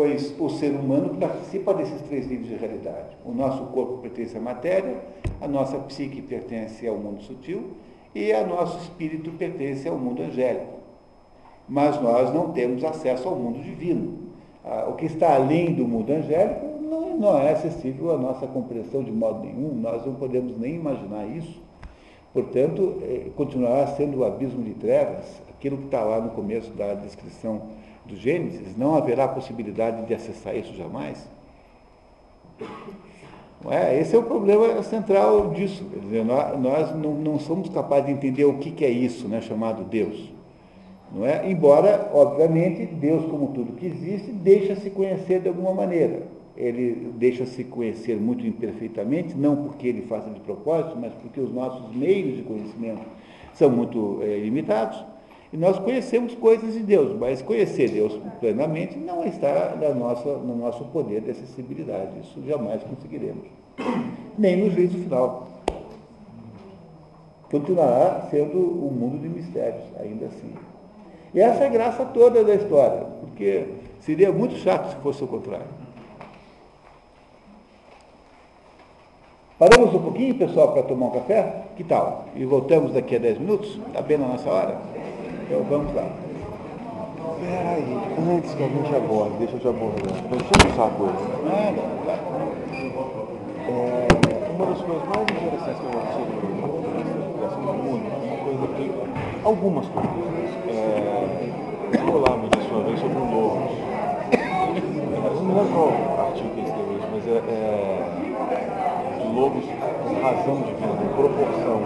[0.00, 3.18] Pois o ser humano participa desses três níveis de realidade.
[3.22, 4.96] O nosso corpo pertence à matéria,
[5.42, 7.72] a nossa psique pertence ao mundo sutil
[8.14, 10.78] e o nosso espírito pertence ao mundo angélico.
[11.68, 14.20] Mas nós não temos acesso ao mundo divino.
[14.64, 19.04] Ah, o que está além do mundo angélico não, não é acessível à nossa compreensão
[19.04, 21.60] de modo nenhum, nós não podemos nem imaginar isso.
[22.32, 26.94] Portanto, eh, continuará sendo o abismo de trevas, aquilo que está lá no começo da
[26.94, 27.62] descrição
[28.10, 31.28] do Gênesis, não haverá possibilidade de acessar isso jamais.
[33.68, 35.84] É, esse é o problema central disso.
[36.02, 39.40] Dizer, nós, nós não, não, somos capazes de entender o que, que é isso, né,
[39.40, 40.32] chamado Deus.
[41.12, 41.50] Não é?
[41.50, 46.22] Embora, obviamente, Deus, como tudo que existe, deixa-se conhecer de alguma maneira.
[46.56, 51.94] Ele deixa-se conhecer muito imperfeitamente, não porque ele faça de propósito, mas porque os nossos
[51.94, 53.02] meios de conhecimento
[53.54, 55.02] são muito é, limitados.
[55.52, 60.56] E nós conhecemos coisas de Deus, mas conhecer Deus plenamente não está na nossa, no
[60.56, 62.20] nosso poder de acessibilidade.
[62.20, 63.46] Isso jamais conseguiremos.
[64.38, 65.48] Nem no juízo final.
[67.50, 70.52] Continuará sendo um mundo de mistérios, ainda assim.
[71.34, 73.66] E essa é a graça toda da história, porque
[74.00, 75.80] seria muito chato se fosse o contrário.
[79.58, 81.64] Paramos um pouquinho, pessoal, para tomar um café?
[81.76, 82.26] Que tal?
[82.34, 83.78] E voltamos daqui a 10 minutos?
[83.88, 84.78] Está bem na nossa hora?
[85.50, 86.06] Então vamos lá.
[87.40, 87.98] Peraí,
[88.36, 90.14] antes que a gente aborde, deixa eu te abordar.
[90.30, 91.16] Eu o saco hoje.
[91.50, 91.74] Ah,
[92.06, 92.14] tá.
[93.66, 94.06] É,
[94.54, 98.36] uma das coisas mais interessantes que eu acho sobre a criação do mundo é uma
[98.44, 98.84] coisa que.
[99.44, 100.12] Algumas coisas.
[100.68, 101.50] É,
[101.98, 103.70] eu lá me disse uma vez sobre o lobo.
[104.30, 108.00] Eu não me lembro qual artigo que escreveu isso, mas é, é
[109.34, 111.82] lobos com razão de vida, proporção.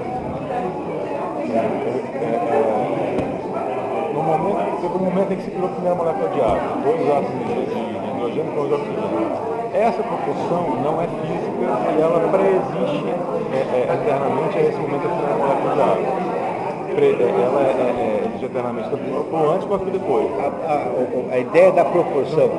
[1.47, 2.84] É, é, é,
[4.25, 7.47] momento, teve um momento em que se criou a primeira molécula de água, dois átomos
[7.47, 9.55] de, de hidrogênio e um de oxigênio.
[9.75, 13.05] Essa proporção não é física e ela pré-existe
[13.53, 16.35] é, é, eternamente a esse momento da primeira molécula de água.
[16.95, 20.27] Pre, é, ela é, é, existe eternamente tanto antes quanto depois.
[20.39, 22.51] A, a, a, ideia da proporção.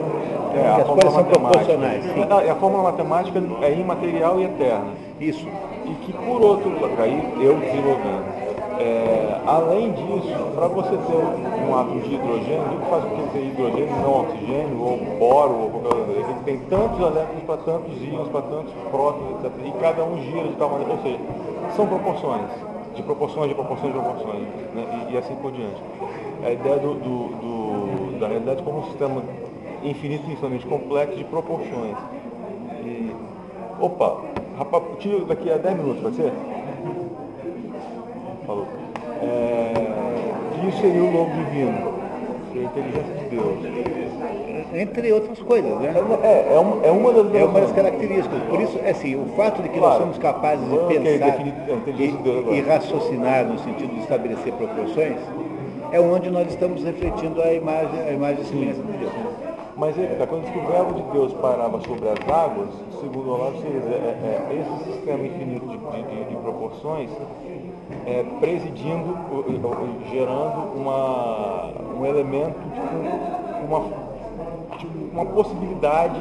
[0.55, 2.03] É, as coisas são proporcionais.
[2.03, 2.25] Sim.
[2.29, 4.91] A, a fórmula matemática é imaterial e eterna.
[5.19, 5.47] Isso.
[5.85, 8.44] E que, por outro lado, aí eu desenvolvendo,
[8.79, 13.29] é, além disso, para você ter um átomo de hidrogênio, o que faz com que
[13.29, 18.01] tenha hidrogênio, não oxigênio, ou boro, ou qualquer coisa, ele tem tantos elétrons para tantos
[18.01, 19.51] íons, para tantos prótons, etc.
[19.65, 21.19] E cada um gira de tal maneira, ou seja,
[21.75, 22.49] são proporções,
[22.95, 25.07] de proporções, de proporções, de proporções, né?
[25.09, 25.81] e, e, assim por diante.
[26.43, 29.21] A ideia do, do, do, da realidade como um sistema
[29.83, 31.95] infinitamente complexo de proporções.
[32.83, 33.15] E,
[33.79, 34.21] opa,
[34.57, 36.54] rapaz, tiro daqui a 10 minutos, pode ser?
[38.45, 38.67] Falou.
[39.21, 41.93] É, isso seria o lobo divino,
[42.51, 43.75] seria a inteligência de Deus.
[44.73, 45.93] Entre outras coisas, né?
[46.23, 48.41] É, é, uma, é uma das É uma das características.
[48.49, 49.93] Por isso, é assim, o fato de que claro.
[49.93, 55.17] nós somos capazes de pensar de e, e raciocinar no sentido de estabelecer proporções,
[55.91, 59.13] é onde nós estamos refletindo a imagem, a imagem e semelhança de Deus.
[59.77, 62.69] Mas é, quando que o verbo de Deus pairava sobre as águas,
[63.01, 67.09] segundo o Olavo, é, é, esse sistema infinito de, de, de proporções
[68.05, 69.15] é, presidindo,
[70.11, 76.19] gerando uma, um elemento, tipo, uma, tipo, uma possibilidade,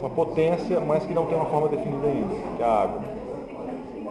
[0.00, 3.00] uma potência, mas que não tem uma forma definida ainda, que é a água.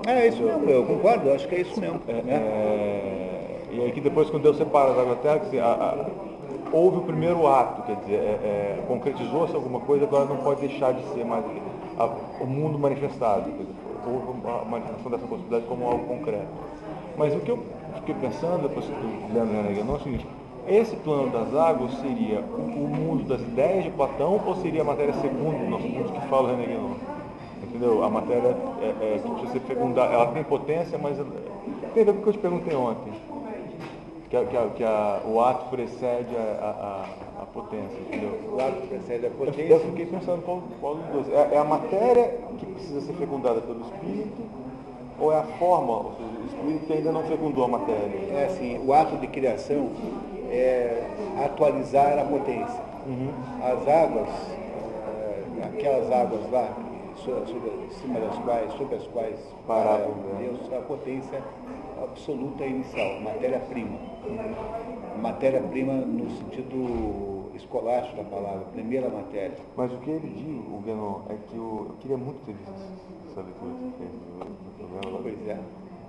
[0.08, 2.00] É isso mesmo, eu concordo, acho que é isso mesmo.
[2.08, 3.60] É, né?
[3.72, 6.06] e aí que depois quando Deus separa as águas da terra, dizer, a, a,
[6.72, 10.94] houve o primeiro ato, quer dizer, é, é, concretizou-se alguma coisa, agora não pode deixar
[10.94, 11.44] de ser mais
[11.98, 12.06] a,
[12.42, 13.52] o mundo manifestado.
[14.06, 16.48] Houve uma manifestação dessa possibilidade como algo concreto.
[17.18, 17.60] Mas o que eu
[17.96, 20.26] fiquei pensando, depois que o Leandro é o seguinte,
[20.68, 25.14] esse plano das águas seria o, mundo das ideias de Platão ou seria a matéria
[25.16, 26.94] segunda do nosso mundo que fala René Guénon?
[27.64, 28.04] Entendeu?
[28.04, 31.18] A matéria é, é, que precisa ser fecundada, ela tem potência, mas
[31.94, 33.14] tem a ver com o que eu te perguntei ontem.
[34.30, 37.06] Que, a, que, a, que a, o ato precede a,
[37.62, 38.32] potência, entendeu?
[38.54, 39.62] O ato precede a Eu, potência.
[39.74, 41.30] eu fiquei pensando qual, qual dos dois.
[41.30, 44.42] É, é a matéria que precisa ser fecundada pelo espírito
[45.20, 48.20] ou é a forma, ou seja, o espírito que ainda não fecundou a matéria?
[48.34, 49.90] É assim, o ato de criação
[50.50, 51.04] é
[51.46, 52.90] atualizar a potência.
[53.62, 56.70] As águas, eh, aquelas águas lá,
[57.18, 57.72] so- sobre,
[58.02, 59.36] cima das quais, sobre as quais
[59.68, 60.08] para né?
[60.40, 61.42] Deus a potência
[62.02, 63.98] absoluta inicial, matéria-prima.
[65.22, 69.58] Matéria-prima no sentido escolástico da palavra, primeira matéria.
[69.76, 72.74] Mas o que ele diz, o Guénon, é que o, eu queria muito ter visto
[73.32, 75.20] essa leitura que você fez do programa.
[75.22, 75.60] Pois é.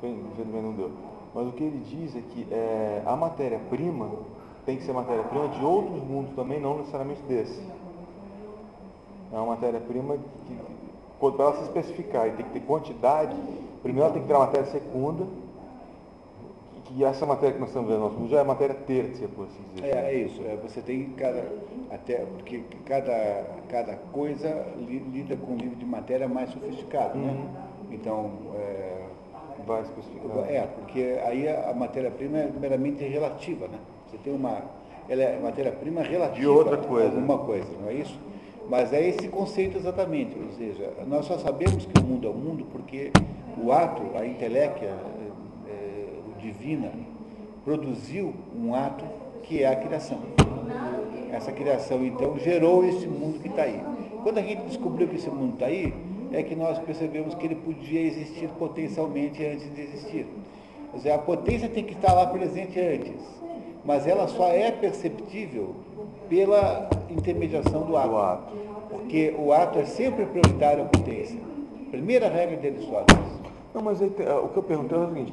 [0.03, 0.91] Infelizmente não deu.
[1.35, 4.11] Mas o que ele diz é que é, a matéria-prima
[4.67, 7.61] tem que ser matéria-prima de outros mundos também, não necessariamente desse.
[9.33, 10.17] É uma matéria-prima
[10.47, 10.57] que,
[11.19, 13.37] para ela se especificar e tem que ter quantidade,
[13.83, 15.27] primeiro ela tem que ter a matéria segunda,
[16.97, 19.45] que, essa matéria que nós estamos vendo no nosso mundo já é matéria terça, por
[19.47, 19.87] assim dizer.
[19.89, 20.41] É, é isso.
[20.47, 21.45] é, você tem cada.
[21.91, 27.37] Até, porque cada, cada coisa li- lida com um nível de matéria mais sofisticado, né?
[27.91, 29.01] Então, é,
[29.67, 30.49] Vai especificar.
[30.49, 33.79] é, porque aí a, a matéria-prima é meramente relativa, né?
[34.09, 34.63] Você tem uma.
[35.09, 37.07] Ela é matéria-prima relativa De outra a coisa.
[37.17, 38.17] alguma coisa, não é isso?
[38.69, 42.35] Mas é esse conceito exatamente, ou seja, nós só sabemos que o mundo é o
[42.35, 43.11] mundo porque
[43.61, 44.95] o ato, a inteléquia é,
[46.41, 46.91] divina,
[47.65, 49.05] produziu um ato
[49.43, 50.19] que é a criação.
[51.33, 53.81] Essa criação, então, gerou esse mundo que está aí.
[54.23, 55.93] Quando a gente descobriu que esse mundo está aí,
[56.33, 60.27] é que nós percebemos que ele podia existir potencialmente antes de existir.
[60.91, 63.23] Quer dizer, a potência tem que estar lá presente antes,
[63.85, 65.75] mas ela só é perceptível
[66.29, 68.09] pela intermediação do ato.
[68.09, 68.53] Do ato.
[68.91, 71.39] Porque o ato é sempre prioritário à potência.
[71.91, 73.25] Primeira regra de Aristóteles.
[73.75, 75.33] Não, mas aí, tem- o que eu perguntei é o seguinte,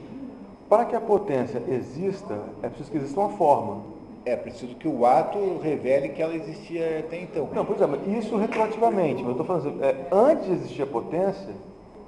[0.69, 3.81] para que a potência exista, é preciso que exista uma forma.
[4.25, 7.47] É preciso que o ato revele que ela existia até então.
[7.53, 10.81] Não, pois é, mas isso retroativamente, mas eu estou falando assim, é, antes de existir
[10.81, 11.55] a potência,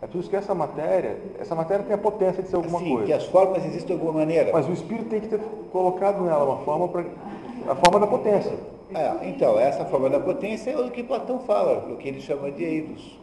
[0.01, 2.95] é preciso que essa matéria, essa matéria tenha a potência de ser alguma Sim, que
[2.95, 3.15] coisa.
[3.15, 4.51] as formas existem de alguma maneira.
[4.51, 5.39] Mas o espírito tem que ter
[5.71, 7.05] colocado nela uma forma para
[7.69, 8.53] a forma da potência.
[8.93, 12.51] É, então, essa forma da potência é o que Platão fala, o que ele chama
[12.51, 13.19] de eidos.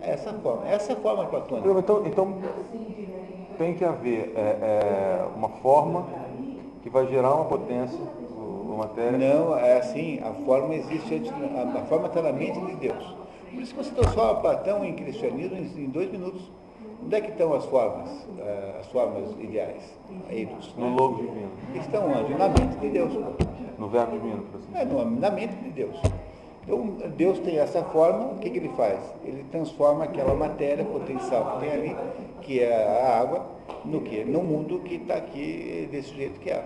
[0.00, 1.68] Essa forma, essa é a forma platônica.
[1.78, 2.38] Então, então
[3.60, 6.06] tem que haver é, é, uma forma
[6.82, 8.00] que vai gerar uma potência,
[8.34, 9.18] uma matéria.
[9.18, 13.14] Não, é assim, a forma existe antes, a, a forma está na mente de Deus.
[13.52, 16.40] Por isso que você transforma Platão em cristianismo em, em dois minutos.
[17.04, 18.08] Onde é que estão as formas,
[18.38, 19.82] eh, as formas ideais?
[20.30, 20.74] Eidos.
[20.78, 22.34] No logo divino, Estão onde?
[22.34, 23.12] Na mente de Deus.
[23.78, 25.96] no verbo divino, por assim É, no- na mente de Deus.
[26.70, 26.86] Então,
[27.16, 29.00] Deus tem essa forma, o que, que ele faz?
[29.24, 31.96] Ele transforma aquela matéria potencial que tem ali,
[32.42, 33.44] que é a água,
[33.84, 34.24] no que?
[34.24, 36.64] No mundo que está aqui desse jeito que é.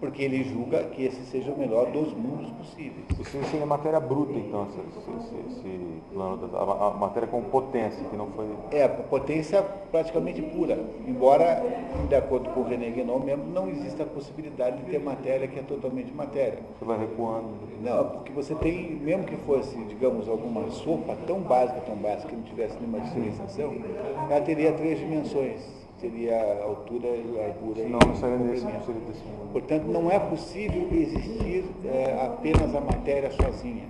[0.00, 3.04] Porque ele julga que esse seja o melhor dos mundos possíveis.
[3.20, 5.78] Isso seria matéria bruta, então, esse, esse- esse
[6.10, 8.46] plano, da, a, a matéria com potência, que não foi...
[8.70, 11.62] É potência praticamente pura, embora,
[12.08, 15.58] de acordo com o René Guénon mesmo, não exista a possibilidade de ter matéria que
[15.58, 16.60] é totalmente matéria.
[16.78, 17.48] Você vai recuando.
[17.82, 22.36] Não, porque você tem, mesmo que fosse, digamos, alguma sopa tão básica, tão básica, que
[22.36, 23.74] não tivesse nenhuma diferenciação,
[24.30, 25.60] ela teria três dimensões.
[26.00, 29.52] Seria a altura, largura Não, e não seria desse, não seria desse mundo.
[29.52, 33.84] Portanto, não é possível existir eh, apenas a matéria sozinha.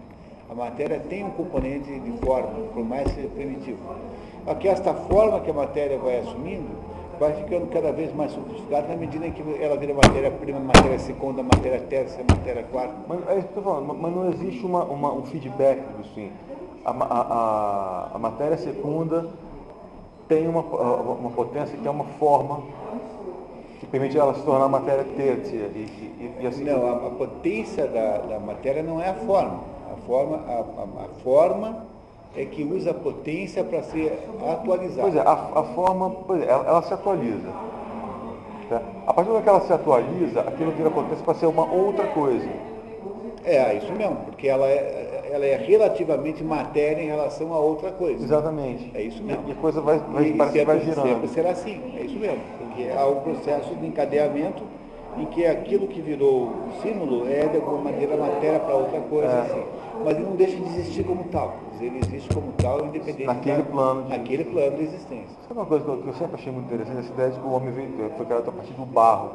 [0.51, 3.79] A matéria tem um componente de forma, por mais seja primitivo.
[4.59, 6.67] Que esta forma que a matéria vai assumindo
[7.21, 11.43] vai ficando cada vez mais sofisticada na medida em que ela vira matéria-prima, matéria segunda,
[11.43, 12.95] matéria terça, matéria quarta.
[13.07, 16.33] Mas, é isso que eu falando, mas- não existe uma, uma- um feedback disso, sim.
[16.83, 19.29] A, a, a, a matéria secunda
[20.31, 22.61] tem uma, uma potência que é uma forma
[23.81, 27.89] que permite ela se tornar matéria terça e, e, e assim Não, a, a potência
[27.89, 29.59] da, da matéria não é a forma.
[29.93, 31.85] A forma, a, a- a forma
[32.37, 34.17] é que usa a potência para ser
[34.49, 35.03] atualizada.
[35.03, 37.49] Pois é, a, a forma, pois é, ela, ela se atualiza.
[38.69, 38.81] tá?
[39.09, 42.07] A partir do momento que ela se atualiza, aquilo vira potência para ser uma outra
[42.07, 42.49] coisa.
[43.45, 48.23] É, isso mesmo, porque ela é, ela é relativamente matéria em relação a outra coisa.
[48.25, 48.91] Exatamente.
[48.95, 49.45] É isso mesmo.
[49.49, 51.29] E a coisa vai, vai, E que vai sempre, sempre girando.
[51.29, 52.41] será assim, é isso mesmo.
[52.59, 54.63] Porque há um processo de encadeamento
[55.17, 56.53] em que aquilo que virou
[56.83, 59.41] símbolo é de alguma maneira matéria para outra coisa, É.
[59.41, 59.63] assim.
[60.05, 61.57] Mas ele não deixa de existir como tal.
[61.81, 65.37] Ele existe como tal, independente Naquele da- plano de- naquele plano de existência.
[65.49, 66.99] Sabe uma coisa que eu, que eu sempre achei muito interessante?
[67.01, 69.31] Essa ideia de que o homem veio, foi criado a partir do barro.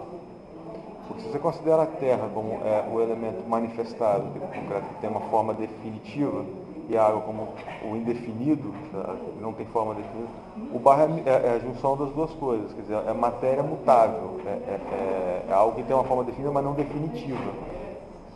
[1.19, 6.43] Se você considera a Terra como é, o elemento manifestado, que tem uma forma definitiva,
[6.87, 7.47] e a água como
[7.83, 10.27] o indefinido, tá, não tem forma definida,
[10.73, 14.39] o barro é, é- é a junção das duas coisas, quer dizer, é matéria mutável,
[14.45, 17.51] é, é- é- é algo que tem uma forma definida, mas não definitiva.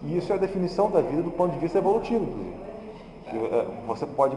[0.01, 2.55] E isso é a definição da vida do ponto de vista evolutivo, inclusive.
[3.55, 4.35] É, você pode,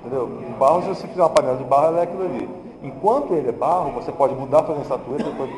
[0.00, 0.28] entendeu?
[0.58, 2.48] Barro, se você fizer uma panela de barro, ela é aquilo ali.
[2.82, 5.52] Enquanto ele é barro, você pode mudar fazendo estatueta, pode...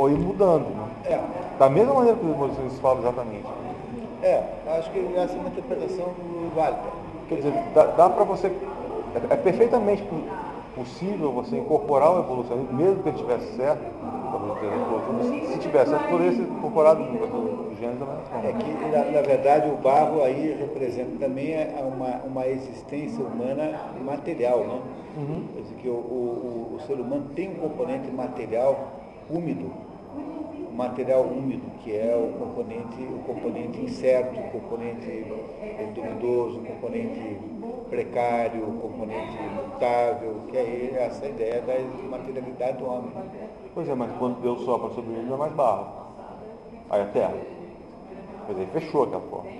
[0.00, 0.66] ou ir mudando.
[0.68, 0.86] Né?
[1.04, 1.20] É.
[1.58, 3.44] Da mesma maneira que os evolucionistas falam exatamente.
[4.22, 4.42] É,
[4.78, 6.06] acho que essa é uma interpretação
[6.54, 6.80] válida.
[7.28, 8.46] Quer dizer, dá, dá para você.
[8.48, 10.16] É, é perfeitamente po-
[10.74, 13.82] possível você incorporar o evolucionismo, mesmo que ele estivesse certo,
[15.52, 17.40] se tivesse certo, poderia ser incorporado no, no,
[17.70, 18.48] no gênero da mesma forma.
[18.48, 23.72] É que, na, na verdade, o barro aí representa também uma, uma existência humana
[24.04, 24.80] material, né?
[25.16, 25.44] Uhum.
[25.54, 28.78] Quer dizer, que o, o, o- o ser humano tem um componente material
[29.28, 29.70] úmido,
[30.70, 35.26] um material úmido, que é o componente, o componente incerto, o componente
[35.94, 37.38] duvidoso, o componente
[37.88, 41.74] precário, o componente mutável, que é essa ideia da
[42.08, 43.12] materialidade do homem.
[43.74, 45.86] Pois é, mas quando Deus sopra sobre ele não é mais barro.
[46.88, 47.34] Aí é terra.
[48.46, 49.50] Quer dizer, fechou aquela forma.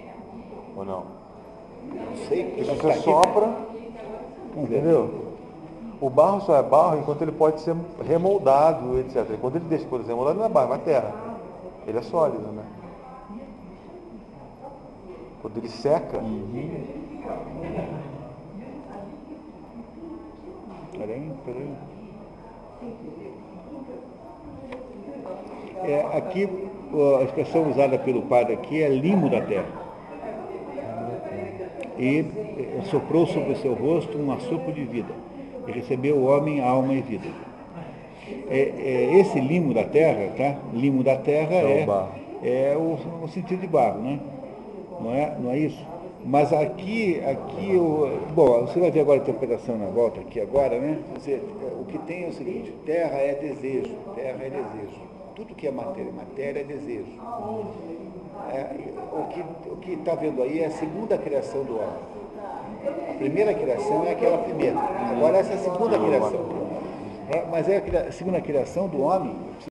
[0.76, 1.04] Ou não?
[1.92, 3.56] Não sei, porque Se você tá sopra,
[4.56, 5.29] entendeu?
[6.00, 9.38] O barro só é barro enquanto ele pode ser remoldado, etc.
[9.38, 11.12] Quando ele deixa de ser remoldado, não é barro, é terra.
[11.86, 12.62] Ele é sólido, né?
[15.42, 16.20] Quando ele seca,
[20.96, 21.74] Peraí, peraí.
[25.82, 26.48] É, aqui,
[27.18, 29.80] a expressão usada pelo padre aqui é limo da terra.
[31.98, 35.12] E eh, soprou sobre o seu rosto um assopro de vida.
[35.70, 37.28] Recebeu o homem alma e vida.
[38.48, 40.56] É, é, esse limo da terra, tá?
[40.72, 42.10] Limo da terra É o
[42.42, 44.20] é, é o, o sentido de barro, né?
[45.00, 45.86] Não é, não é isso?
[46.24, 50.78] Mas aqui, aqui o, bom, você vai ver agora a interpretação na volta aqui agora,
[50.78, 50.98] né?
[51.12, 51.42] Quer dizer,
[51.80, 55.00] o que tem é o seguinte, terra é desejo, terra é desejo.
[55.34, 57.12] Tudo que é matéria, matéria é desejo.
[58.52, 58.66] É,
[59.12, 59.40] o que
[59.70, 62.19] o que está vendo aí é a segunda criação do homem.
[62.86, 64.78] A primeira criação é aquela primeira.
[64.78, 66.60] Agora essa é a segunda criação.
[67.30, 69.50] É, mas é a segunda criação do homem